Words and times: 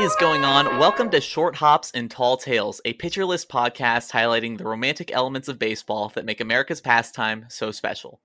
is 0.00 0.16
going 0.16 0.46
on? 0.46 0.78
Welcome 0.78 1.10
to 1.10 1.20
Short 1.20 1.54
Hops 1.54 1.90
and 1.92 2.10
Tall 2.10 2.38
Tales, 2.38 2.80
a 2.86 2.94
Pitcher 2.94 3.26
List 3.26 3.50
podcast 3.50 4.10
highlighting 4.10 4.56
the 4.56 4.64
romantic 4.64 5.12
elements 5.12 5.46
of 5.46 5.58
baseball 5.58 6.10
that 6.14 6.24
make 6.24 6.40
America's 6.40 6.80
pastime 6.80 7.44
so 7.50 7.70
special. 7.70 8.22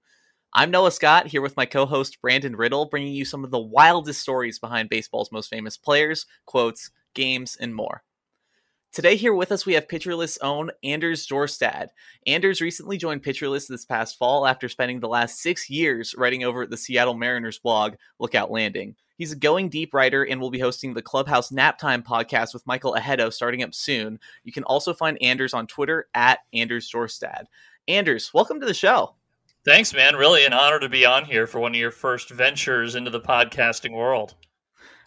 I'm 0.54 0.72
Noah 0.72 0.92
Scott, 0.92 1.28
here 1.28 1.42
with 1.42 1.58
my 1.58 1.66
co 1.66 1.86
host 1.86 2.22
Brandon 2.22 2.56
Riddle, 2.56 2.86
bringing 2.86 3.14
you 3.14 3.26
some 3.26 3.44
of 3.44 3.52
the 3.52 3.60
wildest 3.60 4.22
stories 4.22 4.58
behind 4.58 4.88
baseball's 4.88 5.34
most 5.34 5.50
famous 5.50 5.76
players, 5.76 6.26
quotes, 6.46 6.92
games, 7.14 7.58
and 7.60 7.76
more. 7.76 8.04
Today, 8.94 9.18
here 9.18 9.34
with 9.34 9.52
us, 9.52 9.66
we 9.66 9.74
have 9.74 9.90
Pitcher 9.90 10.16
List 10.16 10.38
own 10.42 10.72
Anders 10.82 11.28
Jorstad. 11.28 11.88
Anders 12.26 12.62
recently 12.62 12.98
joined 12.98 13.22
Pitcher 13.22 13.50
List 13.50 13.68
this 13.68 13.84
past 13.84 14.18
fall 14.18 14.48
after 14.48 14.70
spending 14.70 15.02
the 15.02 15.10
last 15.10 15.42
six 15.42 15.70
years 15.70 16.16
writing 16.18 16.46
over 16.46 16.62
at 16.62 16.70
the 16.70 16.78
Seattle 16.78 17.16
Mariners 17.16 17.60
blog, 17.60 17.96
Lookout 18.18 18.50
Landing. 18.50 18.96
He's 19.18 19.32
a 19.32 19.38
going 19.38 19.70
deep 19.70 19.94
writer 19.94 20.24
and 20.24 20.42
will 20.42 20.50
be 20.50 20.60
hosting 20.60 20.94
the 20.94 21.02
Clubhouse 21.02 21.52
Naptime 21.52 22.04
podcast 22.04 22.54
with 22.54 22.68
Michael 22.68 22.96
Ajeto 22.98 23.32
starting 23.32 23.64
up 23.64 23.74
soon. 23.74 24.20
You 24.44 24.52
can 24.52 24.64
also 24.64 24.94
find 24.94 25.18
Anders 25.22 25.54
on 25.54 25.68
Twitter 25.68 26.08
at 26.14 26.40
Anders 26.54 26.90
Jorstad. 26.92 27.46
Anders, 27.88 28.34
welcome 28.34 28.60
to 28.60 28.66
the 28.66 28.74
show. 28.74 29.16
Thanks, 29.64 29.94
man. 29.94 30.16
Really 30.16 30.46
an 30.46 30.54
honor 30.54 30.80
to 30.80 30.90
be 30.90 31.06
on 31.06 31.26
here 31.26 31.48
for 31.48 31.60
one 31.60 31.72
of 31.72 31.80
your 31.80 31.92
first 31.92 32.30
ventures 32.30 32.96
into 32.96 33.10
the 33.10 33.22
podcasting 33.22 33.94
world. 33.94 34.36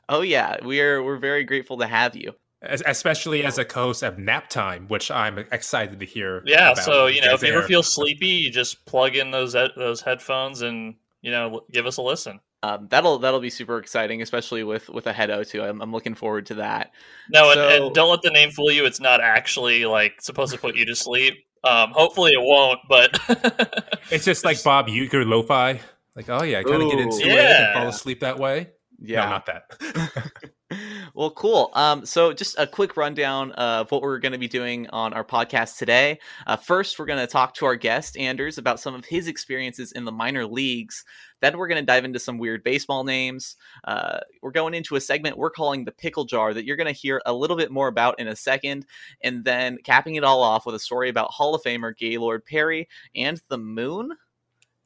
Oh 0.09 0.23
yeah, 0.23 0.57
we're 0.63 1.03
we're 1.03 1.19
very 1.19 1.45
grateful 1.45 1.77
to 1.79 1.87
have 1.87 2.17
you 2.17 2.35
especially 2.63 3.45
as 3.45 3.59
a 3.59 3.65
co-host 3.65 4.03
of 4.03 4.17
Naptime, 4.17 4.89
which 4.89 5.11
I'm 5.11 5.39
excited 5.39 6.01
to 6.01 6.07
hear. 6.07 6.43
Yeah, 6.45 6.75
so 6.75 7.07
you 7.07 7.21
know, 7.21 7.35
if 7.35 7.43
you 7.43 7.53
ever 7.53 7.63
feel 7.63 7.83
sleepy, 7.83 8.27
you 8.27 8.51
just 8.51 8.85
plug 8.85 9.17
in 9.17 9.31
those 9.31 9.53
those 9.53 10.01
headphones 10.01 10.63
and 10.63 10.97
you 11.23 11.31
know 11.31 11.63
give 11.71 11.87
us 11.87 11.99
a 11.99 12.03
listen. 12.03 12.41
Um, 12.63 12.89
that'll 12.91 13.19
that'll 13.21 13.41
be 13.41 13.51
super 13.51 13.79
exciting, 13.79 14.21
especially 14.21 14.65
with 14.65 14.89
with 14.89 15.05
Ajeto 15.05 15.49
too. 15.49 15.63
I'm, 15.63 15.81
I'm 15.81 15.93
looking 15.93 16.15
forward 16.15 16.47
to 16.47 16.55
that. 16.57 16.91
No, 17.31 17.53
so... 17.53 17.69
and, 17.69 17.85
and, 17.85 17.95
don't 17.95 18.11
let 18.11 18.23
the 18.23 18.31
name 18.31 18.51
fool 18.51 18.73
you. 18.73 18.85
It's 18.85 19.01
not 19.01 19.21
actually 19.21 19.85
like 19.85 20.21
supposed 20.21 20.53
to 20.53 20.59
put 20.59 20.75
you 20.75 20.85
to 20.87 20.97
sleep. 20.97 21.35
Um, 21.63 21.91
hopefully 21.93 22.33
it 22.33 22.41
won't, 22.41 22.81
but 22.89 23.19
it's 24.11 24.25
just 24.25 24.45
like 24.45 24.63
Bob 24.63 24.89
Uecker 24.89 25.27
lo-fi. 25.27 25.81
Like, 26.17 26.29
oh 26.29 26.43
yeah, 26.43 26.61
I 26.61 26.63
kind 26.65 26.83
of 26.83 26.91
get 26.91 27.01
into 27.01 27.27
yeah. 27.27 27.35
it 27.35 27.61
and 27.61 27.75
fall 27.75 27.89
asleep 27.89 28.21
that 28.21 28.39
way. 28.39 28.71
Yeah, 29.01 29.25
no, 29.25 29.31
not 29.31 29.47
that. 29.47 30.33
well, 31.15 31.31
cool. 31.31 31.71
Um, 31.75 32.05
so 32.05 32.33
just 32.33 32.59
a 32.59 32.67
quick 32.67 32.97
rundown 32.97 33.53
of 33.53 33.91
what 33.91 34.03
we're 34.03 34.19
going 34.19 34.33
to 34.33 34.39
be 34.39 34.49
doing 34.49 34.89
on 34.91 35.13
our 35.13 35.25
podcast 35.25 35.79
today. 35.79 36.19
Uh, 36.47 36.57
first, 36.57 36.99
we're 36.99 37.07
going 37.07 37.19
to 37.19 37.27
talk 37.27 37.55
to 37.55 37.67
our 37.67 37.77
guest 37.77 38.17
Anders 38.17 38.59
about 38.59 38.81
some 38.81 38.95
of 38.95 39.05
his 39.05 39.29
experiences 39.29 39.93
in 39.93 40.05
the 40.05 40.13
minor 40.13 40.47
leagues. 40.47 41.05
Then 41.41 41.57
we're 41.57 41.69
going 41.69 41.81
to 41.81 41.87
dive 41.87 42.05
into 42.05 42.19
some 42.19 42.39
weird 42.39 42.65
baseball 42.65 43.05
names. 43.05 43.57
Uh, 43.85 44.21
we're 44.43 44.51
going 44.51 44.75
into 44.75 44.97
a 44.97 45.01
segment 45.01 45.39
we're 45.39 45.51
calling 45.51 45.85
the 45.85 45.93
pickle 45.93 46.25
jar 46.25 46.53
that 46.55 46.65
you're 46.65 46.77
going 46.77 46.87
to 46.87 46.93
hear 46.93 47.21
a 47.27 47.33
little 47.33 47.57
bit 47.57 47.71
more 47.71 47.89
about 47.89 48.19
in 48.19 48.29
a 48.29 48.37
second, 48.37 48.87
and 49.23 49.45
then 49.45 49.79
capping 49.85 50.17
it 50.17 50.25
all 50.25 50.43
off 50.43 50.67
with 50.67 50.75
a 50.75 50.81
story 50.81 51.09
about 51.09 51.31
Hall 51.31 51.55
of 51.55 51.63
Famer 51.63 51.97
Gaylord 51.97 52.45
Perry 52.45 52.89
and 53.15 53.41
the 53.49 53.59
moon 53.59 54.13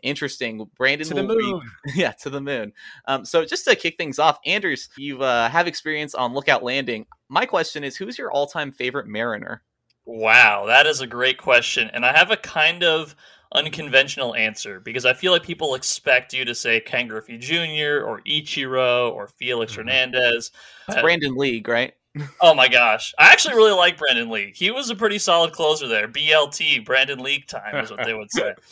interesting. 0.03 0.69
Brandon 0.77 1.06
to 1.08 1.14
the 1.14 1.23
moon. 1.23 1.61
Be, 1.84 1.92
yeah, 1.95 2.12
to 2.12 2.30
the 2.30 2.41
moon. 2.41 2.73
Um, 3.06 3.25
so 3.25 3.45
just 3.45 3.64
to 3.67 3.77
kick 3.77 3.97
things 3.97 4.19
off, 4.19 4.39
Anders, 4.45 4.89
you 4.97 5.23
uh, 5.23 5.48
have 5.48 5.67
experience 5.67 6.14
on 6.14 6.34
Lookout 6.34 6.62
Landing. 6.62 7.06
My 7.28 7.47
question 7.47 7.84
is, 7.84 7.97
who's 7.97 8.19
your 8.19 8.30
all-time 8.30 8.73
favorite 8.73 9.06
Mariner? 9.06 9.62
Wow, 10.05 10.67
that 10.67 10.86
is 10.86 11.00
a 11.00 11.06
great 11.06 11.39
question, 11.39 11.89
and 11.92 12.05
I 12.05 12.17
have 12.17 12.33
a 12.33 12.36
kind 12.36 12.83
of 12.83 13.14
unconventional 13.55 14.34
answer 14.34 14.81
because 14.81 15.05
I 15.05 15.12
feel 15.12 15.33
like 15.33 15.42
people 15.42 15.75
expect 15.75 16.33
you 16.33 16.45
to 16.45 16.55
say 16.55 16.81
Ken 16.81 17.08
Griffey 17.08 17.39
Jr. 17.39 18.05
or 18.05 18.22
Ichiro 18.27 19.12
or 19.12 19.28
Felix 19.28 19.72
mm-hmm. 19.72 19.83
Hernandez. 19.83 20.50
That's 20.86 20.98
uh, 20.98 21.03
Brandon 21.03 21.36
League, 21.36 21.69
right? 21.69 21.95
oh 22.41 22.55
my 22.55 22.69
gosh, 22.69 23.14
I 23.19 23.33
actually 23.33 23.55
really 23.55 23.73
like 23.73 23.97
Brandon 23.97 24.30
League. 24.30 24.55
He 24.55 24.70
was 24.70 24.91
a 24.91 24.95
pretty 24.95 25.18
solid 25.18 25.52
closer 25.52 25.89
there. 25.89 26.08
BLT, 26.08 26.85
Brandon 26.85 27.20
League 27.20 27.46
time 27.46 27.77
is 27.77 27.91
what 27.91 28.05
they 28.05 28.14
would 28.14 28.30
say. 28.30 28.55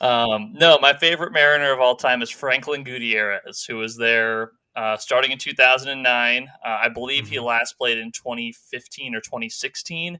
Um, 0.00 0.54
no, 0.54 0.78
my 0.80 0.94
favorite 0.94 1.32
Mariner 1.32 1.72
of 1.72 1.80
all 1.80 1.94
time 1.94 2.22
is 2.22 2.30
Franklin 2.30 2.84
Gutierrez, 2.84 3.64
who 3.64 3.76
was 3.76 3.98
there 3.98 4.52
uh, 4.74 4.96
starting 4.96 5.30
in 5.30 5.38
2009. 5.38 6.48
Uh, 6.48 6.68
I 6.68 6.88
believe 6.88 7.24
mm-hmm. 7.24 7.32
he 7.32 7.40
last 7.40 7.76
played 7.76 7.98
in 7.98 8.10
2015 8.12 9.14
or 9.14 9.20
2016. 9.20 10.18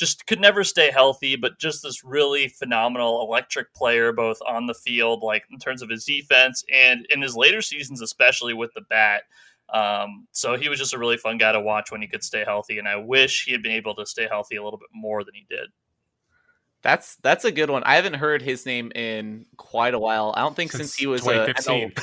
Just 0.00 0.26
could 0.26 0.40
never 0.40 0.64
stay 0.64 0.90
healthy, 0.90 1.36
but 1.36 1.58
just 1.58 1.82
this 1.82 2.02
really 2.02 2.48
phenomenal 2.48 3.20
electric 3.20 3.74
player, 3.74 4.14
both 4.14 4.38
on 4.48 4.66
the 4.66 4.72
field, 4.72 5.22
like 5.22 5.44
in 5.52 5.58
terms 5.58 5.82
of 5.82 5.90
his 5.90 6.06
defense, 6.06 6.64
and 6.72 7.06
in 7.10 7.20
his 7.20 7.36
later 7.36 7.60
seasons, 7.60 8.00
especially 8.00 8.54
with 8.54 8.72
the 8.74 8.80
bat. 8.80 9.24
Um, 9.68 10.26
so 10.32 10.56
he 10.56 10.70
was 10.70 10.78
just 10.78 10.94
a 10.94 10.98
really 10.98 11.18
fun 11.18 11.36
guy 11.36 11.52
to 11.52 11.60
watch 11.60 11.92
when 11.92 12.00
he 12.00 12.08
could 12.08 12.24
stay 12.24 12.44
healthy, 12.46 12.78
and 12.78 12.88
I 12.88 12.96
wish 12.96 13.44
he 13.44 13.52
had 13.52 13.62
been 13.62 13.72
able 13.72 13.94
to 13.96 14.06
stay 14.06 14.26
healthy 14.26 14.56
a 14.56 14.64
little 14.64 14.78
bit 14.78 14.88
more 14.94 15.22
than 15.22 15.34
he 15.34 15.44
did. 15.50 15.68
That's 16.82 17.16
that's 17.16 17.44
a 17.44 17.52
good 17.52 17.68
one. 17.68 17.82
I 17.84 17.96
haven't 17.96 18.14
heard 18.14 18.40
his 18.40 18.64
name 18.64 18.90
in 18.94 19.44
quite 19.58 19.92
a 19.92 19.98
while. 19.98 20.32
I 20.34 20.40
don't 20.40 20.56
think 20.56 20.72
since, 20.72 20.94
since 20.94 20.94
he 20.94 21.06
was 21.06 21.26
a 21.26 21.52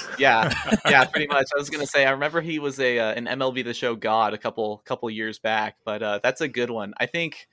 yeah 0.20 0.54
yeah 0.88 1.04
pretty 1.06 1.26
much. 1.26 1.48
I 1.52 1.58
was 1.58 1.72
gonna 1.72 1.88
say 1.88 2.06
I 2.06 2.12
remember 2.12 2.42
he 2.42 2.60
was 2.60 2.80
a 2.80 3.00
uh, 3.00 3.14
an 3.14 3.26
MLB 3.26 3.64
The 3.64 3.74
Show 3.74 3.96
god 3.96 4.36
a 4.36 4.38
couple 4.38 4.84
couple 4.86 5.10
years 5.10 5.40
back, 5.40 5.78
but 5.84 6.04
uh, 6.04 6.20
that's 6.22 6.42
a 6.42 6.48
good 6.48 6.70
one. 6.70 6.94
I 7.00 7.08
think. 7.08 7.48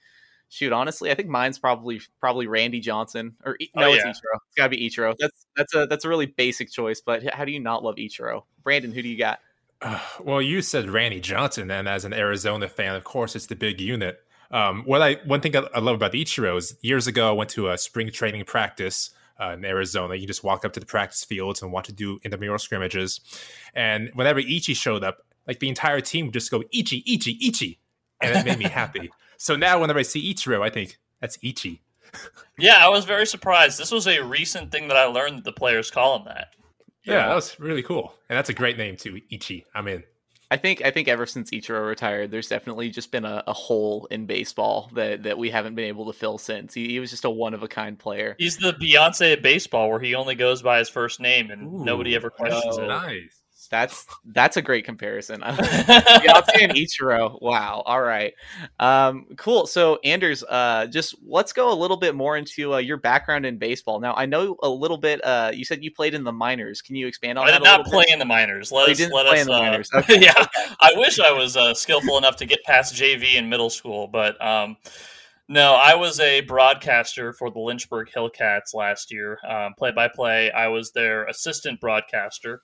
Shoot, 0.55 0.73
honestly, 0.73 1.11
I 1.11 1.17
think 1.17 1.29
mine's 1.29 1.59
probably 1.59 2.01
probably 2.21 2.47
Randy 2.47 2.79
Johnson 2.79 3.35
or 3.45 3.57
no, 3.75 3.89
oh, 3.89 3.93
it's 3.93 4.05
Ichiro. 4.05 4.39
It's 4.47 4.55
gotta 4.57 4.69
be 4.69 4.89
Ichiro. 4.89 5.13
That's 5.19 5.47
that's 5.57 5.75
a 5.75 5.87
that's 5.87 6.05
a 6.05 6.09
really 6.09 6.27
basic 6.27 6.71
choice. 6.71 7.01
But 7.01 7.25
how 7.35 7.45
do 7.45 7.51
you 7.51 7.59
not 7.59 7.83
love 7.83 7.97
Ichiro? 7.97 8.45
Brandon, 8.63 8.93
who 8.93 9.03
do 9.03 9.09
you 9.09 9.19
got? 9.19 9.41
Uh, 9.83 9.99
well, 10.23 10.41
you 10.41 10.63
said 10.63 10.89
Randy 10.89 11.19
Johnson, 11.19 11.73
and 11.73 11.89
as 11.89 12.05
an 12.05 12.13
Arizona 12.13 12.69
fan, 12.69 12.95
of 12.95 13.03
course, 13.03 13.35
it's 13.35 13.47
the 13.47 13.57
big 13.57 13.81
unit. 13.81 14.21
Um, 14.53 14.85
what 14.85 15.03
I 15.03 15.15
one 15.25 15.41
thing 15.41 15.57
I, 15.57 15.67
I, 15.75 15.81
love 15.81 15.97
about 15.97 16.13
Ichiro 16.13 16.57
is 16.57 16.77
years 16.83 17.09
ago 17.09 17.29
I 17.29 17.33
went 17.33 17.51
to 17.51 17.71
a 17.71 17.77
spring 17.77 18.13
training 18.13 18.45
practice 18.45 19.11
uh, 19.43 19.55
in 19.59 19.65
Arizona. 19.65 20.15
You 20.15 20.29
just 20.29 20.45
walk 20.45 20.65
up 20.65 20.73
to 20.75 20.81
the 20.81 20.87
practice 20.87 21.25
fields 21.25 21.63
and 21.63 21.73
watch 21.73 21.87
to 21.87 21.93
do 21.93 22.21
intramural 22.23 22.61
scrimmages, 22.61 23.19
and 23.75 24.13
whenever 24.15 24.39
Ichi 24.39 24.75
showed 24.75 25.03
up, 25.03 25.27
like 25.49 25.59
the 25.59 25.69
entire 25.69 26.01
team 26.01 26.27
would 26.27 26.35
just 26.35 26.53
go 26.53 26.63
Ichi, 26.71 27.03
Ichi, 27.05 27.39
Ichi, 27.41 27.81
and 28.21 28.37
it 28.37 28.45
made 28.45 28.59
me 28.59 28.71
happy. 28.71 29.11
So 29.45 29.57
now 29.57 29.79
whenever 29.79 29.99
I 29.99 30.05
see 30.05 30.33
Ichiro, 30.33 30.63
I 30.63 30.71
think 30.71 30.97
that's 31.21 31.37
Ichi. 31.43 31.83
yeah, 32.59 32.77
I 32.79 32.89
was 32.89 33.05
very 33.05 33.27
surprised. 33.27 33.79
This 33.79 33.91
was 33.91 34.09
a 34.09 34.25
recent 34.25 34.73
thing 34.73 34.89
that 34.89 34.97
I 34.97 35.05
learned 35.05 35.37
that 35.37 35.45
the 35.45 35.53
players 35.53 35.91
call 35.91 36.17
him 36.17 36.25
that. 36.25 36.55
Yeah, 37.03 37.13
yeah, 37.13 37.29
that 37.29 37.35
was 37.35 37.61
really 37.61 37.83
cool, 37.83 38.15
and 38.31 38.39
that's 38.39 38.49
a 38.49 38.55
great 38.55 38.79
name 38.79 38.97
too, 38.97 39.21
Ichi. 39.29 39.67
I'm 39.75 39.87
in. 39.87 40.03
I 40.51 40.57
think 40.57 40.81
I 40.83 40.91
think 40.91 41.09
ever 41.09 41.27
since 41.27 41.51
Ichiro 41.51 41.87
retired, 41.87 42.31
there's 42.31 42.49
definitely 42.49 42.89
just 42.89 43.13
been 43.13 43.27
a, 43.27 43.45
a, 43.47 43.53
hole 43.53 44.07
in 44.11 44.25
baseball 44.25 44.91
that, 44.95 45.25
that 45.25 45.37
we 45.37 45.51
haven't 45.51 45.75
been 45.75 45.89
able 45.89 46.11
to 46.11 46.19
fill 46.19 46.39
since. 46.39 46.73
He, 46.73 46.89
he 46.89 46.99
was 46.99 47.11
just 47.11 47.27
a 47.27 47.31
one 47.31 47.53
of 47.53 47.63
a 47.63 47.69
kind 47.69 47.99
player. 47.99 48.37
He's 48.39 48.57
the 48.57 48.73
Beyonce 48.73 49.35
of 49.35 49.43
baseball, 49.43 49.91
where 49.91 50.01
he 50.01 50.15
only 50.15 50.37
goes 50.37 50.63
by 50.63 50.79
his 50.79 50.89
first 50.89 51.21
name 51.21 51.51
and 51.51 51.65
Ooh, 51.65 51.85
nobody 51.85 52.15
ever 52.15 52.31
questions 52.31 52.79
oh, 52.79 52.85
it. 52.85 52.87
Nice. 52.87 53.43
That's 53.69 54.07
that's 54.27 54.57
a 54.57 54.63
great 54.63 54.85
comparison. 54.85 55.41
Beyonce 55.45 56.63
and 56.63 56.73
Ichiro. 56.73 57.41
Wow. 57.41 57.83
All 57.87 58.03
right. 58.03 58.35
Um, 58.79 59.27
cool. 59.37 59.67
So 59.67 59.99
Anders, 60.05 60.45
uh, 60.49 60.87
just 60.87 61.15
let's 61.27 61.53
go 61.53 61.73
a 61.73 61.75
little 61.75 61.97
bit 61.97 62.15
more 62.15 62.37
into 62.37 62.75
uh, 62.75 62.79
your 62.79 62.97
background 62.97 63.47
in 63.47 63.59
baseball. 63.59 64.01
Now 64.01 64.15
I 64.15 64.27
know 64.27 64.57
a 64.63 64.69
little 64.69 64.99
bit. 64.99 65.25
Uh, 65.25 65.51
you 65.55 65.65
said 65.65 65.83
you 65.83 65.93
played 65.93 66.15
in 66.15 66.25
the 66.25 66.33
minors. 66.33 66.83
Can 66.83 66.97
you 66.97 67.07
expand 67.07 67.39
on 67.39 67.47
I 67.47 67.53
that? 67.53 67.55
I 67.57 67.59
did 67.59 67.65
not 67.65 67.87
play 67.87 68.05
bit? 68.05 68.13
in 68.15 68.19
the 68.19 68.25
minors. 68.25 68.73
Let 68.73 68.89
us. 68.89 69.01
Let 69.11 69.27
us. 69.27 69.49
Uh, 69.49 69.85
okay. 69.99 70.21
yeah. 70.21 70.35
I 70.81 70.93
wish 70.97 71.19
I 71.21 71.33
was 71.33 71.57
uh, 71.57 71.75
skillful 71.75 72.19
enough 72.19 72.37
to 72.37 72.47
get 72.47 72.63
past 72.65 72.95
JV 72.95 73.35
in 73.35 73.49
middle 73.49 73.71
school, 73.71 74.09
but. 74.09 74.43
Um, 74.45 74.77
no, 75.47 75.75
I 75.75 75.95
was 75.95 76.21
a 76.21 76.41
broadcaster 76.41 77.35
for 77.35 77.51
the 77.51 77.59
Lynchburg 77.59 78.09
Hillcats 78.11 78.73
last 78.73 79.13
year, 79.13 79.39
play 79.77 79.91
by 79.91 80.09
play. 80.09 80.51
I 80.51 80.69
was 80.69 80.93
their 80.93 81.27
assistant 81.27 81.83
broadcaster. 81.83 82.63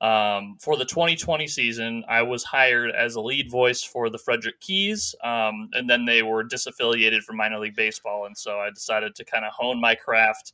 Um, 0.00 0.56
for 0.60 0.76
the 0.76 0.84
2020 0.84 1.48
season, 1.48 2.04
I 2.08 2.22
was 2.22 2.44
hired 2.44 2.92
as 2.92 3.16
a 3.16 3.20
lead 3.20 3.50
voice 3.50 3.82
for 3.82 4.08
the 4.08 4.18
Frederick 4.18 4.60
Keys, 4.60 5.14
um, 5.24 5.70
and 5.72 5.90
then 5.90 6.04
they 6.04 6.22
were 6.22 6.44
disaffiliated 6.44 7.22
from 7.22 7.36
minor 7.36 7.58
league 7.58 7.74
baseball, 7.74 8.26
and 8.26 8.36
so 8.38 8.58
I 8.58 8.70
decided 8.70 9.16
to 9.16 9.24
kind 9.24 9.44
of 9.44 9.52
hone 9.52 9.80
my 9.80 9.96
craft 9.96 10.52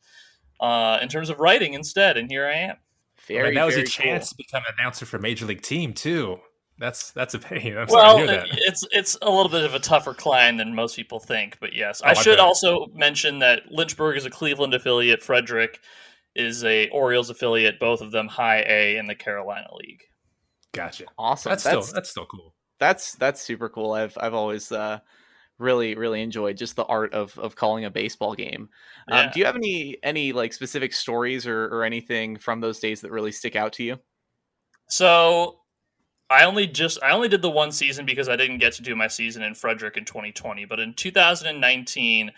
uh, 0.60 0.98
in 1.02 1.08
terms 1.08 1.28
of 1.28 1.40
writing 1.40 1.74
instead, 1.74 2.16
and 2.16 2.30
here 2.30 2.46
I 2.46 2.54
am. 2.54 2.76
Very, 3.26 3.50
I 3.50 3.54
that 3.54 3.64
was 3.64 3.76
a 3.76 3.84
chance 3.84 4.28
cool. 4.28 4.30
to 4.30 4.36
become 4.36 4.62
an 4.68 4.74
announcer 4.78 5.04
for 5.04 5.18
Major 5.18 5.44
League 5.44 5.62
Team 5.62 5.92
too. 5.92 6.40
That's 6.78 7.12
that's 7.12 7.34
a 7.34 7.38
pain. 7.38 7.76
I'm 7.78 7.86
well, 7.88 8.16
it's 8.18 8.86
it's 8.92 9.16
a 9.22 9.30
little 9.30 9.50
bit 9.50 9.64
of 9.64 9.74
a 9.74 9.78
tougher 9.78 10.14
climb 10.14 10.56
than 10.56 10.74
most 10.74 10.96
people 10.96 11.20
think, 11.20 11.58
but 11.60 11.74
yes, 11.74 12.00
oh, 12.02 12.08
I 12.08 12.14
should 12.14 12.38
also 12.38 12.86
mention 12.94 13.38
that 13.40 13.70
Lynchburg 13.70 14.16
is 14.16 14.24
a 14.24 14.30
Cleveland 14.30 14.74
affiliate. 14.74 15.22
Frederick 15.22 15.80
is 16.34 16.64
a 16.64 16.88
Orioles 16.88 17.30
affiliate, 17.30 17.78
both 17.78 18.00
of 18.00 18.10
them 18.10 18.28
high 18.28 18.64
A 18.66 18.96
in 18.96 19.06
the 19.06 19.14
Carolina 19.14 19.68
League. 19.74 20.02
Gotcha. 20.72 21.04
Awesome. 21.16 21.50
That's, 21.50 21.62
that's 21.62 21.86
still 21.86 21.94
that's 21.94 22.10
still 22.10 22.26
cool. 22.26 22.54
That's 22.80 23.14
that's 23.14 23.40
super 23.40 23.68
cool. 23.68 23.92
I've 23.92 24.16
I've 24.20 24.34
always 24.34 24.72
uh, 24.72 24.98
really 25.58 25.94
really 25.94 26.20
enjoyed 26.20 26.56
just 26.56 26.76
the 26.76 26.84
art 26.84 27.14
of 27.14 27.38
of 27.38 27.54
calling 27.54 27.84
a 27.84 27.90
baseball 27.90 28.34
game. 28.34 28.68
Um, 29.10 29.16
yeah. 29.16 29.20
Um, 29.20 29.30
do 29.32 29.40
you 29.40 29.46
have 29.46 29.56
any 29.56 29.96
any 30.02 30.32
like 30.32 30.52
specific 30.52 30.92
stories 30.92 31.46
or 31.46 31.66
or 31.66 31.84
anything 31.84 32.36
from 32.36 32.60
those 32.60 32.80
days 32.80 33.00
that 33.02 33.12
really 33.12 33.32
stick 33.32 33.54
out 33.54 33.72
to 33.74 33.84
you? 33.84 33.98
So 34.88 35.60
I 36.28 36.44
only 36.44 36.66
just 36.66 37.02
I 37.02 37.12
only 37.12 37.28
did 37.28 37.42
the 37.42 37.50
one 37.50 37.70
season 37.70 38.04
because 38.04 38.28
I 38.28 38.36
didn't 38.36 38.58
get 38.58 38.72
to 38.74 38.82
do 38.82 38.96
my 38.96 39.08
season 39.08 39.42
in 39.42 39.54
Frederick 39.54 39.96
in 39.96 40.04
2020. 40.04 40.64
But 40.64 40.80
in 40.80 40.94
2019, 40.94 42.32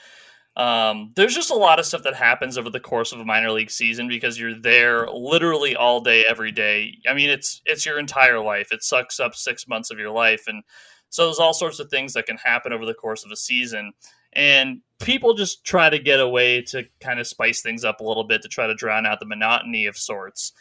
um, 0.56 1.12
there's 1.16 1.34
just 1.34 1.50
a 1.50 1.54
lot 1.54 1.78
of 1.78 1.84
stuff 1.84 2.02
that 2.04 2.14
happens 2.14 2.56
over 2.56 2.70
the 2.70 2.80
course 2.80 3.12
of 3.12 3.20
a 3.20 3.24
minor 3.24 3.50
league 3.50 3.70
season 3.70 4.08
because 4.08 4.40
you're 4.40 4.58
there 4.58 5.06
literally 5.08 5.76
all 5.76 6.00
day, 6.00 6.24
every 6.26 6.50
day. 6.50 6.96
I 7.06 7.12
mean, 7.12 7.28
it's 7.28 7.60
it's 7.66 7.84
your 7.84 7.98
entire 7.98 8.40
life. 8.40 8.72
It 8.72 8.82
sucks 8.82 9.20
up 9.20 9.34
six 9.34 9.68
months 9.68 9.90
of 9.90 9.98
your 9.98 10.10
life, 10.10 10.44
and 10.46 10.62
so 11.10 11.26
there's 11.26 11.38
all 11.38 11.52
sorts 11.52 11.78
of 11.78 11.90
things 11.90 12.14
that 12.14 12.26
can 12.26 12.38
happen 12.38 12.72
over 12.72 12.86
the 12.86 12.94
course 12.94 13.24
of 13.24 13.30
a 13.30 13.36
season. 13.36 13.92
And 14.32 14.80
people 14.98 15.34
just 15.34 15.64
try 15.64 15.90
to 15.90 15.98
get 15.98 16.20
away 16.20 16.62
to 16.62 16.84
kind 17.00 17.20
of 17.20 17.26
spice 17.26 17.60
things 17.60 17.84
up 17.84 18.00
a 18.00 18.04
little 18.04 18.24
bit 18.24 18.42
to 18.42 18.48
try 18.48 18.66
to 18.66 18.74
drown 18.74 19.06
out 19.06 19.20
the 19.20 19.26
monotony 19.26 19.86
of 19.86 19.96
sorts. 19.96 20.52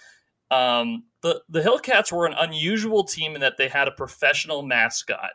Um, 0.51 1.05
the 1.21 1.41
the 1.47 1.61
Hillcats 1.61 2.11
were 2.11 2.25
an 2.25 2.35
unusual 2.37 3.05
team 3.05 3.35
in 3.35 3.41
that 3.41 3.57
they 3.57 3.69
had 3.69 3.87
a 3.87 3.91
professional 3.91 4.61
mascot. 4.61 5.31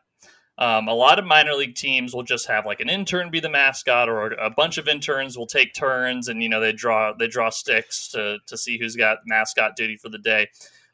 Um, 0.59 0.89
a 0.89 0.95
lot 0.95 1.19
of 1.19 1.25
minor 1.25 1.55
league 1.55 1.75
teams 1.75 2.15
will 2.15 2.23
just 2.23 2.47
have 2.47 2.67
like 2.67 2.81
an 2.81 2.91
intern 2.91 3.31
be 3.31 3.41
the 3.41 3.49
mascot, 3.49 4.09
or 4.09 4.33
a 4.33 4.51
bunch 4.51 4.77
of 4.77 4.89
interns 4.89 5.39
will 5.39 5.47
take 5.47 5.73
turns, 5.73 6.29
and 6.29 6.43
you 6.43 6.49
know 6.51 6.61
they 6.61 6.73
draw 6.73 7.15
they 7.15 7.29
draw 7.29 7.49
sticks 7.49 8.09
to 8.09 8.39
to 8.47 8.59
see 8.59 8.79
who's 8.79 8.95
got 8.95 9.19
mascot 9.25 9.75
duty 9.77 9.97
for 9.97 10.11
the 10.11 10.19
day. 10.19 10.49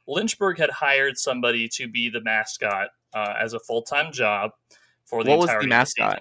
Lynchburg 0.06 0.58
had 0.58 0.70
hired 0.70 1.19
somebody 1.19 1.69
to 1.70 1.88
be 1.88 2.08
the 2.08 2.20
mascot 2.20 2.91
uh, 3.12 3.35
as 3.41 3.55
a 3.55 3.58
full 3.58 3.82
time 3.82 4.12
job 4.12 4.53
for 5.05 5.25
the 5.25 5.31
what 5.31 5.41
was 5.41 5.49
entire 5.50 5.62
the 5.62 5.69
mascot? 5.69 6.20